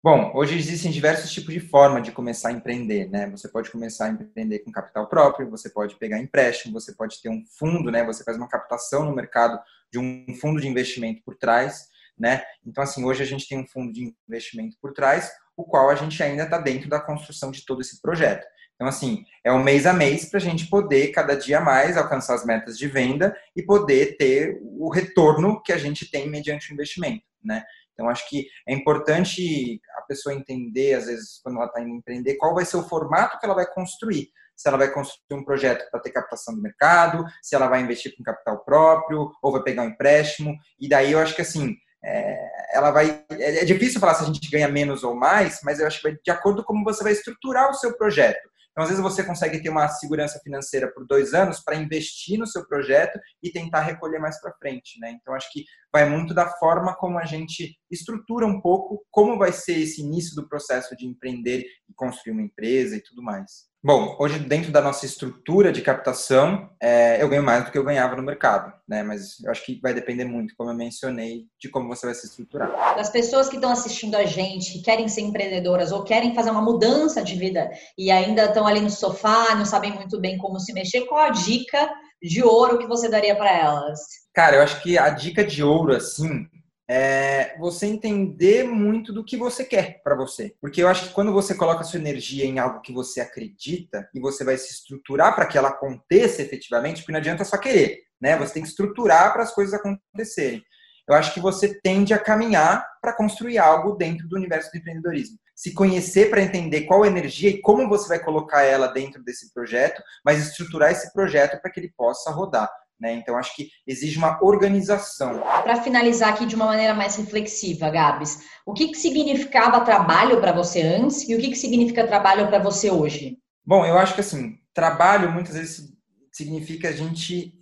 Bom, 0.03 0.31
hoje 0.35 0.55
existem 0.57 0.91
diversos 0.91 1.31
tipos 1.31 1.53
de 1.53 1.59
forma 1.59 1.99
de 1.99 2.11
começar 2.11 2.49
a 2.49 2.51
empreender, 2.51 3.09
né? 3.09 3.27
Você 3.31 3.49
pode 3.49 3.71
começar 3.71 4.05
a 4.05 4.09
empreender 4.09 4.59
com 4.59 4.71
capital 4.71 5.07
próprio, 5.07 5.49
você 5.49 5.69
pode 5.69 5.95
pegar 5.95 6.19
empréstimo, 6.19 6.79
você 6.79 6.93
pode 6.93 7.19
ter 7.21 7.29
um 7.29 7.43
fundo, 7.57 7.91
né? 7.91 8.05
Você 8.05 8.23
faz 8.23 8.37
uma 8.37 8.47
captação 8.47 9.05
no 9.05 9.15
mercado 9.15 9.59
de 9.91 9.97
um 9.97 10.25
fundo 10.39 10.61
de 10.61 10.67
investimento 10.67 11.23
por 11.25 11.35
trás, 11.35 11.87
né? 12.17 12.43
Então, 12.65 12.83
assim, 12.83 13.03
hoje 13.03 13.23
a 13.23 13.25
gente 13.25 13.47
tem 13.49 13.59
um 13.59 13.65
fundo 13.65 13.91
de 13.91 14.13
investimento 14.29 14.77
por 14.79 14.93
trás, 14.93 15.31
o 15.57 15.63
qual 15.63 15.89
a 15.89 15.95
gente 15.95 16.21
ainda 16.21 16.43
está 16.43 16.59
dentro 16.59 16.87
da 16.87 16.99
construção 16.99 17.49
de 17.49 17.65
todo 17.65 17.81
esse 17.81 17.99
projeto. 17.99 18.45
Então, 18.75 18.87
assim, 18.87 19.25
é 19.43 19.51
um 19.51 19.63
mês 19.63 19.87
a 19.87 19.93
mês 19.93 20.29
para 20.29 20.37
a 20.37 20.41
gente 20.41 20.67
poder, 20.67 21.07
cada 21.07 21.35
dia 21.35 21.59
mais, 21.59 21.97
alcançar 21.97 22.35
as 22.35 22.45
metas 22.45 22.77
de 22.77 22.87
venda 22.87 23.35
e 23.55 23.63
poder 23.63 24.15
ter 24.15 24.59
o 24.61 24.89
retorno 24.89 25.61
que 25.63 25.73
a 25.73 25.77
gente 25.77 26.09
tem 26.09 26.29
mediante 26.29 26.69
o 26.69 26.73
investimento, 26.75 27.23
né? 27.43 27.65
Então, 27.97 28.09
acho 28.09 28.29
que 28.29 28.47
é 28.67 28.73
importante 28.73 29.81
a 29.97 30.01
pessoa 30.03 30.35
entender, 30.35 30.93
às 30.93 31.07
vezes, 31.07 31.39
quando 31.43 31.55
ela 31.55 31.65
está 31.65 31.81
indo 31.81 31.89
empreender, 31.89 32.35
qual 32.35 32.53
vai 32.53 32.63
ser 32.63 32.77
o 32.77 32.87
formato 32.87 33.39
que 33.39 33.45
ela 33.45 33.55
vai 33.55 33.65
construir. 33.65 34.29
Se 34.55 34.67
ela 34.67 34.77
vai 34.77 34.91
construir 34.91 35.39
um 35.39 35.43
projeto 35.43 35.89
para 35.89 35.99
ter 35.99 36.11
captação 36.11 36.53
do 36.53 36.61
mercado, 36.61 37.25
se 37.41 37.55
ela 37.55 37.67
vai 37.67 37.81
investir 37.81 38.15
com 38.15 38.23
capital 38.23 38.63
próprio, 38.63 39.31
ou 39.41 39.51
vai 39.51 39.63
pegar 39.63 39.81
um 39.81 39.89
empréstimo. 39.89 40.55
E 40.79 40.87
daí 40.87 41.11
eu 41.11 41.19
acho 41.19 41.35
que, 41.35 41.41
assim, 41.41 41.75
é, 42.05 42.37
ela 42.73 42.91
vai. 42.91 43.23
É, 43.31 43.61
é 43.61 43.65
difícil 43.65 43.99
falar 43.99 44.13
se 44.13 44.23
a 44.23 44.27
gente 44.27 44.49
ganha 44.51 44.67
menos 44.67 45.03
ou 45.03 45.15
mais, 45.15 45.59
mas 45.63 45.79
eu 45.79 45.87
acho 45.87 45.97
que 45.97 46.09
vai 46.09 46.17
de 46.23 46.31
acordo 46.31 46.63
com 46.63 46.73
como 46.73 46.83
você 46.83 47.03
vai 47.03 47.13
estruturar 47.13 47.69
o 47.69 47.73
seu 47.73 47.97
projeto. 47.97 48.47
Então, 48.77 48.83
às 48.83 48.91
vezes, 48.91 49.03
você 49.03 49.23
consegue 49.23 49.59
ter 49.59 49.69
uma 49.69 49.87
segurança 49.87 50.39
financeira 50.43 50.93
por 50.93 51.03
dois 51.03 51.33
anos 51.33 51.59
para 51.61 51.75
investir 51.75 52.37
no 52.37 52.45
seu 52.45 52.63
projeto 52.67 53.19
e 53.41 53.51
tentar 53.51 53.81
recolher 53.81 54.19
mais 54.19 54.39
para 54.39 54.53
frente. 54.53 54.99
Né? 54.99 55.17
Então, 55.19 55.33
acho 55.33 55.51
que 55.51 55.65
vai 55.91 56.07
muito 56.07 56.31
da 56.31 56.47
forma 56.59 56.95
como 56.95 57.17
a 57.17 57.25
gente 57.25 57.75
estrutura 57.89 58.45
um 58.45 58.61
pouco 58.61 59.03
como 59.09 59.35
vai 59.35 59.51
ser 59.51 59.79
esse 59.79 60.01
início 60.01 60.35
do 60.35 60.47
processo 60.47 60.95
de 60.95 61.07
empreender 61.07 61.65
e 61.89 61.93
construir 61.95 62.33
uma 62.33 62.43
empresa 62.43 62.95
e 62.95 63.01
tudo 63.01 63.23
mais. 63.23 63.65
Bom, 63.87 64.17
hoje 64.19 64.37
dentro 64.37 64.69
da 64.69 64.81
nossa 64.81 65.05
estrutura 65.05 65.71
de 65.71 65.81
captação, 65.81 66.69
é, 66.77 67.23
eu 67.23 67.29
ganho 67.29 67.41
mais 67.41 67.63
do 67.63 67.71
que 67.71 67.77
eu 67.77 67.85
ganhava 67.85 68.17
no 68.17 68.21
mercado, 68.21 68.73
né? 68.85 69.01
Mas 69.01 69.41
eu 69.41 69.49
acho 69.49 69.65
que 69.65 69.79
vai 69.81 69.93
depender 69.93 70.25
muito, 70.25 70.53
como 70.57 70.69
eu 70.69 70.75
mencionei, 70.75 71.45
de 71.57 71.69
como 71.69 71.87
você 71.87 72.05
vai 72.05 72.13
se 72.13 72.25
estruturar. 72.25 72.69
Das 72.97 73.09
pessoas 73.09 73.47
que 73.47 73.55
estão 73.55 73.71
assistindo 73.71 74.15
a 74.15 74.25
gente, 74.25 74.73
que 74.73 74.81
querem 74.81 75.07
ser 75.07 75.21
empreendedoras 75.21 75.93
ou 75.93 76.03
querem 76.03 76.35
fazer 76.35 76.51
uma 76.51 76.61
mudança 76.61 77.23
de 77.23 77.37
vida 77.37 77.71
e 77.97 78.11
ainda 78.11 78.43
estão 78.43 78.67
ali 78.67 78.81
no 78.81 78.89
sofá, 78.89 79.55
não 79.55 79.63
sabem 79.63 79.93
muito 79.93 80.19
bem 80.19 80.37
como 80.37 80.59
se 80.59 80.73
mexer, 80.73 81.05
qual 81.05 81.21
a 81.21 81.29
dica 81.29 81.89
de 82.21 82.43
ouro 82.43 82.79
que 82.79 82.87
você 82.87 83.07
daria 83.07 83.37
para 83.37 83.57
elas? 83.57 83.99
Cara, 84.33 84.57
eu 84.57 84.63
acho 84.63 84.83
que 84.83 84.97
a 84.97 85.09
dica 85.11 85.45
de 85.45 85.63
ouro, 85.63 85.95
assim, 85.95 86.45
é 86.89 87.57
você 87.59 87.85
entender 87.85 88.63
muito 88.63 89.11
do 89.11 89.23
que 89.23 89.35
você 89.35 89.65
quer 89.65 90.01
para 90.03 90.15
você. 90.15 90.55
Porque 90.61 90.81
eu 90.81 90.87
acho 90.87 91.07
que 91.07 91.13
quando 91.13 91.33
você 91.33 91.53
coloca 91.53 91.83
sua 91.83 91.99
energia 91.99 92.45
em 92.45 92.59
algo 92.59 92.81
que 92.81 92.93
você 92.93 93.19
acredita 93.19 94.09
e 94.13 94.19
você 94.19 94.43
vai 94.43 94.57
se 94.57 94.71
estruturar 94.71 95.35
para 95.35 95.45
que 95.45 95.57
ela 95.57 95.69
aconteça 95.69 96.41
efetivamente, 96.41 97.01
porque 97.01 97.11
não 97.11 97.19
adianta 97.19 97.43
só 97.43 97.57
querer, 97.57 98.03
né? 98.21 98.37
Você 98.37 98.53
tem 98.53 98.63
que 98.63 98.69
estruturar 98.69 99.33
para 99.33 99.43
as 99.43 99.53
coisas 99.53 99.73
acontecerem. 99.73 100.63
Eu 101.07 101.15
acho 101.15 101.33
que 101.33 101.39
você 101.39 101.79
tende 101.81 102.13
a 102.13 102.19
caminhar 102.19 102.85
para 103.01 103.13
construir 103.13 103.57
algo 103.57 103.95
dentro 103.95 104.27
do 104.27 104.35
universo 104.35 104.69
do 104.71 104.77
empreendedorismo. 104.77 105.37
Se 105.55 105.73
conhecer 105.73 106.29
para 106.29 106.41
entender 106.41 106.81
qual 106.81 107.05
energia 107.05 107.49
e 107.49 107.61
como 107.61 107.87
você 107.87 108.09
vai 108.09 108.19
colocar 108.19 108.63
ela 108.63 108.87
dentro 108.87 109.23
desse 109.23 109.53
projeto, 109.53 110.03
mas 110.23 110.45
estruturar 110.45 110.91
esse 110.91 111.11
projeto 111.13 111.61
para 111.61 111.71
que 111.71 111.79
ele 111.79 111.93
possa 111.95 112.29
rodar. 112.29 112.69
Né? 112.99 113.13
Então, 113.13 113.37
acho 113.37 113.55
que 113.55 113.69
exige 113.85 114.17
uma 114.17 114.43
organização. 114.43 115.39
Para 115.39 115.81
finalizar 115.81 116.29
aqui 116.29 116.45
de 116.45 116.55
uma 116.55 116.65
maneira 116.65 116.93
mais 116.93 117.15
reflexiva, 117.15 117.89
Gabs, 117.89 118.39
o 118.65 118.73
que, 118.73 118.87
que 118.87 118.97
significava 118.97 119.81
trabalho 119.81 120.39
para 120.41 120.51
você 120.51 120.81
antes 120.81 121.27
e 121.29 121.35
o 121.35 121.39
que, 121.39 121.49
que 121.49 121.55
significa 121.55 122.07
trabalho 122.07 122.47
para 122.47 122.59
você 122.59 122.89
hoje? 122.89 123.37
Bom, 123.65 123.85
eu 123.85 123.97
acho 123.97 124.15
que 124.15 124.21
assim, 124.21 124.57
trabalho 124.73 125.31
muitas 125.31 125.55
vezes 125.55 125.93
significa 126.31 126.89
a 126.89 126.91
gente 126.91 127.53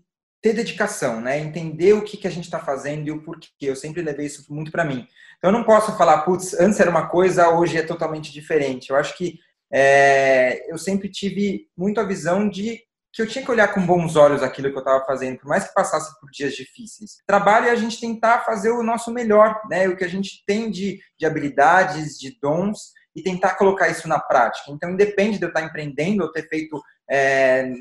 ter 0.41 0.53
dedicação, 0.53 1.19
né? 1.19 1.39
Entender 1.39 1.93
o 1.93 2.03
que, 2.03 2.17
que 2.17 2.27
a 2.27 2.31
gente 2.31 2.43
está 2.43 2.59
fazendo 2.59 3.07
e 3.07 3.11
o 3.11 3.23
porquê. 3.23 3.49
Eu 3.61 3.75
sempre 3.75 4.01
levei 4.01 4.27
isso 4.27 4.45
muito 4.53 4.71
para 4.71 4.85
mim. 4.85 5.07
Então, 5.37 5.49
eu 5.49 5.57
não 5.57 5.63
posso 5.63 5.97
falar, 5.97 6.21
putz, 6.21 6.53
antes 6.53 6.79
era 6.79 6.89
uma 6.89 7.07
coisa, 7.07 7.49
hoje 7.49 7.77
é 7.77 7.81
totalmente 7.81 8.31
diferente. 8.31 8.89
Eu 8.89 8.95
acho 8.95 9.17
que 9.17 9.39
é, 9.73 10.71
eu 10.71 10.77
sempre 10.77 11.09
tive 11.09 11.67
muito 11.75 11.99
a 11.99 12.03
visão 12.03 12.47
de 12.47 12.79
que 13.15 13.21
eu 13.21 13.27
tinha 13.27 13.45
que 13.45 13.49
olhar 13.49 13.73
com 13.73 13.85
bons 13.85 14.17
olhos 14.17 14.43
aquilo 14.43 14.69
que 14.69 14.75
eu 14.75 14.79
estava 14.79 15.05
fazendo, 15.05 15.39
por 15.39 15.47
mais 15.47 15.65
que 15.65 15.73
passasse 15.73 16.19
por 16.19 16.29
dias 16.29 16.53
difíceis. 16.53 17.11
Trabalho 17.25 17.67
é 17.67 17.71
a 17.71 17.75
gente 17.75 17.99
tentar 17.99 18.41
fazer 18.41 18.71
o 18.71 18.83
nosso 18.83 19.09
melhor, 19.09 19.61
né? 19.69 19.87
O 19.87 19.95
que 19.95 20.03
a 20.03 20.09
gente 20.09 20.43
tem 20.45 20.69
de, 20.69 20.99
de 21.17 21.25
habilidades, 21.25 22.19
de 22.19 22.37
dons, 22.41 22.91
e 23.15 23.23
tentar 23.23 23.55
colocar 23.55 23.87
isso 23.87 24.05
na 24.09 24.19
prática. 24.19 24.69
Então, 24.69 24.89
independe 24.89 25.37
de 25.37 25.45
eu 25.45 25.47
estar 25.47 25.61
empreendendo 25.61 26.23
ou 26.23 26.31
ter 26.31 26.45
feito, 26.49 26.81
é, 27.09 27.71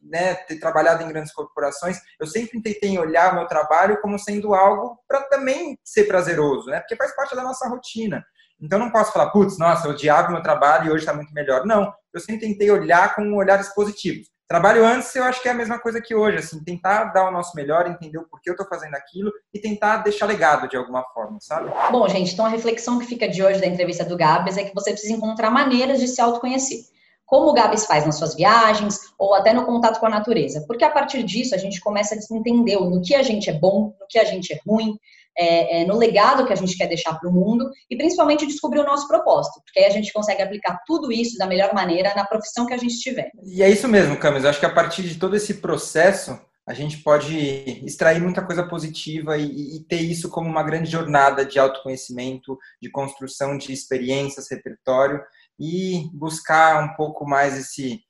né, 0.00 0.34
ter 0.34 0.60
trabalhado 0.60 1.02
em 1.02 1.08
grandes 1.08 1.32
corporações, 1.32 1.98
eu 2.20 2.26
sempre 2.28 2.62
tentei 2.62 2.96
olhar 2.96 3.34
meu 3.34 3.48
trabalho 3.48 4.00
como 4.00 4.16
sendo 4.16 4.54
algo 4.54 4.96
para 5.08 5.22
também 5.22 5.76
ser 5.82 6.04
prazeroso, 6.04 6.70
né? 6.70 6.78
Porque 6.78 6.94
faz 6.94 7.14
parte 7.16 7.34
da 7.34 7.42
nossa 7.42 7.68
rotina. 7.68 8.24
Então, 8.60 8.78
não 8.78 8.92
posso 8.92 9.12
falar, 9.12 9.30
putz, 9.30 9.58
nossa, 9.58 9.88
eu 9.88 9.90
odiava 9.90 10.30
meu 10.30 10.40
trabalho 10.40 10.86
e 10.86 10.90
hoje 10.90 11.00
está 11.00 11.12
muito 11.12 11.34
melhor. 11.34 11.66
Não, 11.66 11.92
eu 12.12 12.20
sempre 12.20 12.46
tentei 12.46 12.70
olhar 12.70 13.16
com 13.16 13.34
olhares 13.34 13.74
positivos. 13.74 14.32
Trabalho 14.46 14.84
antes, 14.84 15.14
eu 15.16 15.24
acho 15.24 15.40
que 15.40 15.48
é 15.48 15.52
a 15.52 15.54
mesma 15.54 15.78
coisa 15.78 16.02
que 16.02 16.14
hoje, 16.14 16.36
assim, 16.36 16.62
tentar 16.62 17.04
dar 17.04 17.26
o 17.26 17.32
nosso 17.32 17.56
melhor, 17.56 17.86
entender 17.86 18.18
o 18.18 18.28
porquê 18.28 18.50
eu 18.50 18.52
estou 18.52 18.68
fazendo 18.68 18.94
aquilo 18.94 19.32
e 19.52 19.58
tentar 19.58 19.98
deixar 19.98 20.26
legado 20.26 20.68
de 20.68 20.76
alguma 20.76 21.02
forma, 21.14 21.38
sabe? 21.40 21.70
Bom, 21.90 22.06
gente, 22.08 22.34
então 22.34 22.44
a 22.44 22.50
reflexão 22.50 22.98
que 22.98 23.06
fica 23.06 23.26
de 23.26 23.42
hoje 23.42 23.60
da 23.60 23.66
entrevista 23.66 24.04
do 24.04 24.16
Gabs 24.16 24.58
é 24.58 24.64
que 24.64 24.74
você 24.74 24.90
precisa 24.92 25.14
encontrar 25.14 25.50
maneiras 25.50 25.98
de 25.98 26.08
se 26.08 26.20
autoconhecer. 26.20 26.80
Como 27.24 27.48
o 27.48 27.54
Gabs 27.54 27.86
faz 27.86 28.04
nas 28.04 28.18
suas 28.18 28.34
viagens 28.34 29.00
ou 29.18 29.34
até 29.34 29.54
no 29.54 29.64
contato 29.64 29.98
com 29.98 30.06
a 30.06 30.10
natureza. 30.10 30.62
Porque 30.66 30.84
a 30.84 30.90
partir 30.90 31.22
disso 31.22 31.54
a 31.54 31.58
gente 31.58 31.80
começa 31.80 32.14
a 32.14 32.36
entender 32.36 32.76
no 32.76 33.00
que 33.00 33.14
a 33.14 33.22
gente 33.22 33.48
é 33.48 33.52
bom, 33.54 33.96
no 33.98 34.06
que 34.06 34.18
a 34.18 34.24
gente 34.24 34.52
é 34.52 34.60
ruim, 34.66 34.98
é, 35.36 35.82
é, 35.82 35.86
no 35.86 35.96
legado 35.96 36.46
que 36.46 36.52
a 36.52 36.56
gente 36.56 36.76
quer 36.76 36.86
deixar 36.86 37.14
para 37.14 37.28
o 37.28 37.32
mundo 37.32 37.70
e 37.90 37.96
principalmente 37.96 38.46
descobrir 38.46 38.80
o 38.80 38.84
nosso 38.84 39.08
propósito, 39.08 39.60
porque 39.64 39.80
aí 39.80 39.86
a 39.86 39.90
gente 39.90 40.12
consegue 40.12 40.42
aplicar 40.42 40.80
tudo 40.86 41.10
isso 41.10 41.36
da 41.36 41.46
melhor 41.46 41.74
maneira 41.74 42.14
na 42.14 42.24
profissão 42.24 42.66
que 42.66 42.74
a 42.74 42.78
gente 42.78 42.98
tiver. 42.98 43.30
E 43.42 43.62
é 43.62 43.68
isso 43.68 43.88
mesmo, 43.88 44.16
Camis. 44.16 44.44
Eu 44.44 44.50
acho 44.50 44.60
que 44.60 44.66
a 44.66 44.72
partir 44.72 45.02
de 45.02 45.18
todo 45.18 45.36
esse 45.36 45.54
processo 45.54 46.38
a 46.66 46.72
gente 46.72 46.98
pode 47.02 47.36
extrair 47.84 48.22
muita 48.22 48.44
coisa 48.44 48.66
positiva 48.66 49.36
e, 49.36 49.76
e, 49.76 49.84
ter 49.84 50.00
isso 50.00 50.30
como 50.30 50.48
uma 50.48 50.62
grande 50.62 50.90
jornada 50.90 51.44
de 51.44 51.58
autoconhecimento, 51.58 52.58
de 52.80 52.90
construção 52.90 53.58
de 53.58 53.70
experiências, 53.70 54.50
repertório 54.50 55.20
e 55.60 56.08
buscar 56.14 56.82
um 56.82 56.96
pouco 56.96 57.26
mais 57.26 57.58
esse 57.58 58.00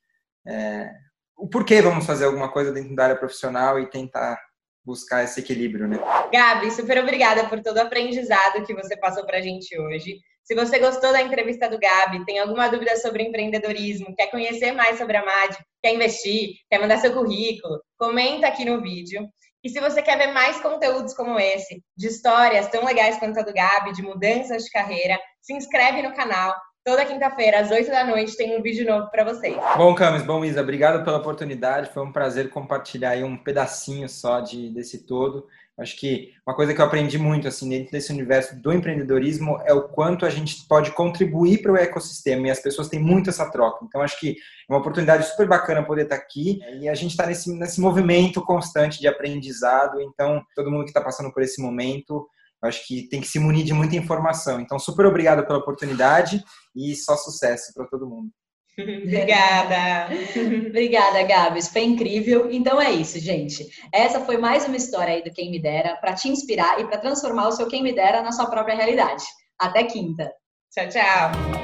é, 0.46 0.88
o 1.36 1.48
porquê 1.48 1.82
vamos 1.82 2.06
fazer 2.06 2.26
alguma 2.26 2.50
coisa 2.50 2.70
dentro 2.70 2.94
da 2.94 3.04
área 3.04 3.16
profissional 3.16 3.80
e 3.80 3.90
tentar 3.90 4.38
buscar 4.84 5.24
esse 5.24 5.40
equilíbrio, 5.40 5.88
né? 5.88 5.98
Gabi, 6.32 6.70
super 6.70 6.98
obrigada 6.98 7.48
por 7.48 7.62
todo 7.62 7.78
o 7.78 7.82
aprendizado 7.82 8.64
que 8.64 8.74
você 8.74 8.96
passou 8.96 9.24
para 9.24 9.38
a 9.38 9.40
gente 9.40 9.78
hoje. 9.78 10.18
Se 10.44 10.54
você 10.54 10.78
gostou 10.78 11.10
da 11.10 11.22
entrevista 11.22 11.70
do 11.70 11.78
Gabi, 11.78 12.24
tem 12.26 12.38
alguma 12.38 12.68
dúvida 12.68 12.94
sobre 12.96 13.22
empreendedorismo, 13.22 14.14
quer 14.14 14.26
conhecer 14.26 14.72
mais 14.72 14.98
sobre 14.98 15.16
a 15.16 15.24
MAD, 15.24 15.56
quer 15.82 15.94
investir, 15.94 16.56
quer 16.68 16.78
mandar 16.78 16.98
seu 16.98 17.14
currículo, 17.14 17.80
comenta 17.96 18.46
aqui 18.46 18.62
no 18.64 18.82
vídeo. 18.82 19.26
E 19.62 19.70
se 19.70 19.80
você 19.80 20.02
quer 20.02 20.18
ver 20.18 20.32
mais 20.32 20.60
conteúdos 20.60 21.14
como 21.14 21.40
esse, 21.40 21.82
de 21.96 22.08
histórias 22.08 22.68
tão 22.68 22.84
legais 22.84 23.16
quanto 23.16 23.40
a 23.40 23.42
do 23.42 23.54
Gabi, 23.54 23.94
de 23.94 24.02
mudanças 24.02 24.64
de 24.64 24.70
carreira, 24.70 25.18
se 25.40 25.54
inscreve 25.54 26.02
no 26.02 26.14
canal, 26.14 26.54
Toda 26.84 27.06
quinta-feira, 27.06 27.60
às 27.60 27.70
8 27.70 27.90
da 27.90 28.04
noite, 28.04 28.36
tem 28.36 28.58
um 28.58 28.60
vídeo 28.60 28.84
novo 28.84 29.10
para 29.10 29.24
vocês. 29.24 29.56
Bom, 29.74 29.94
Camis, 29.94 30.22
bom, 30.22 30.44
Isa, 30.44 30.60
obrigado 30.60 31.02
pela 31.02 31.16
oportunidade. 31.16 31.88
Foi 31.94 32.02
um 32.02 32.12
prazer 32.12 32.50
compartilhar 32.50 33.12
aí 33.12 33.24
um 33.24 33.38
pedacinho 33.38 34.06
só 34.06 34.40
de, 34.40 34.68
desse 34.68 35.06
todo. 35.06 35.46
Acho 35.78 35.96
que 35.96 36.34
uma 36.46 36.54
coisa 36.54 36.74
que 36.74 36.80
eu 36.82 36.84
aprendi 36.84 37.16
muito 37.16 37.48
assim 37.48 37.70
dentro 37.70 37.90
desse 37.90 38.12
universo 38.12 38.54
do 38.60 38.70
empreendedorismo 38.70 39.58
é 39.64 39.72
o 39.72 39.88
quanto 39.88 40.26
a 40.26 40.30
gente 40.30 40.68
pode 40.68 40.92
contribuir 40.92 41.62
para 41.62 41.72
o 41.72 41.76
ecossistema 41.76 42.48
e 42.48 42.50
as 42.50 42.60
pessoas 42.60 42.88
têm 42.88 43.00
muito 43.00 43.30
essa 43.30 43.50
troca. 43.50 43.82
Então 43.82 44.02
acho 44.02 44.20
que 44.20 44.36
é 44.68 44.72
uma 44.72 44.78
oportunidade 44.78 45.26
super 45.26 45.48
bacana 45.48 45.82
poder 45.82 46.02
estar 46.02 46.16
aqui 46.16 46.60
e 46.82 46.86
a 46.86 46.94
gente 46.94 47.12
está 47.12 47.26
nesse, 47.26 47.50
nesse 47.50 47.80
movimento 47.80 48.44
constante 48.44 49.00
de 49.00 49.08
aprendizado. 49.08 50.02
Então 50.02 50.44
todo 50.54 50.70
mundo 50.70 50.84
que 50.84 50.90
está 50.90 51.00
passando 51.00 51.32
por 51.32 51.42
esse 51.42 51.62
momento 51.62 52.28
acho 52.66 52.86
que 52.86 53.08
tem 53.08 53.20
que 53.20 53.28
se 53.28 53.38
munir 53.38 53.64
de 53.64 53.72
muita 53.72 53.96
informação. 53.96 54.60
Então 54.60 54.78
super 54.78 55.06
obrigado 55.06 55.46
pela 55.46 55.58
oportunidade 55.58 56.42
e 56.74 56.94
só 56.94 57.16
sucesso 57.16 57.72
para 57.74 57.86
todo 57.86 58.08
mundo. 58.08 58.30
Obrigada. 58.78 60.12
Obrigada, 60.68 61.22
Gabs. 61.22 61.68
Foi 61.68 61.82
incrível. 61.82 62.50
Então 62.50 62.80
é 62.80 62.90
isso, 62.90 63.18
gente. 63.20 63.66
Essa 63.92 64.20
foi 64.20 64.36
mais 64.36 64.66
uma 64.66 64.76
história 64.76 65.14
aí 65.14 65.22
do 65.22 65.32
Quem 65.32 65.50
Me 65.50 65.60
Dera 65.60 65.96
para 65.96 66.14
te 66.14 66.28
inspirar 66.28 66.80
e 66.80 66.86
para 66.86 66.98
transformar 66.98 67.48
o 67.48 67.52
seu 67.52 67.68
Quem 67.68 67.82
Me 67.82 67.94
Dera 67.94 68.22
na 68.22 68.32
sua 68.32 68.46
própria 68.46 68.74
realidade. 68.74 69.24
Até 69.58 69.84
quinta. 69.84 70.30
Tchau, 70.72 70.88
tchau. 70.88 71.63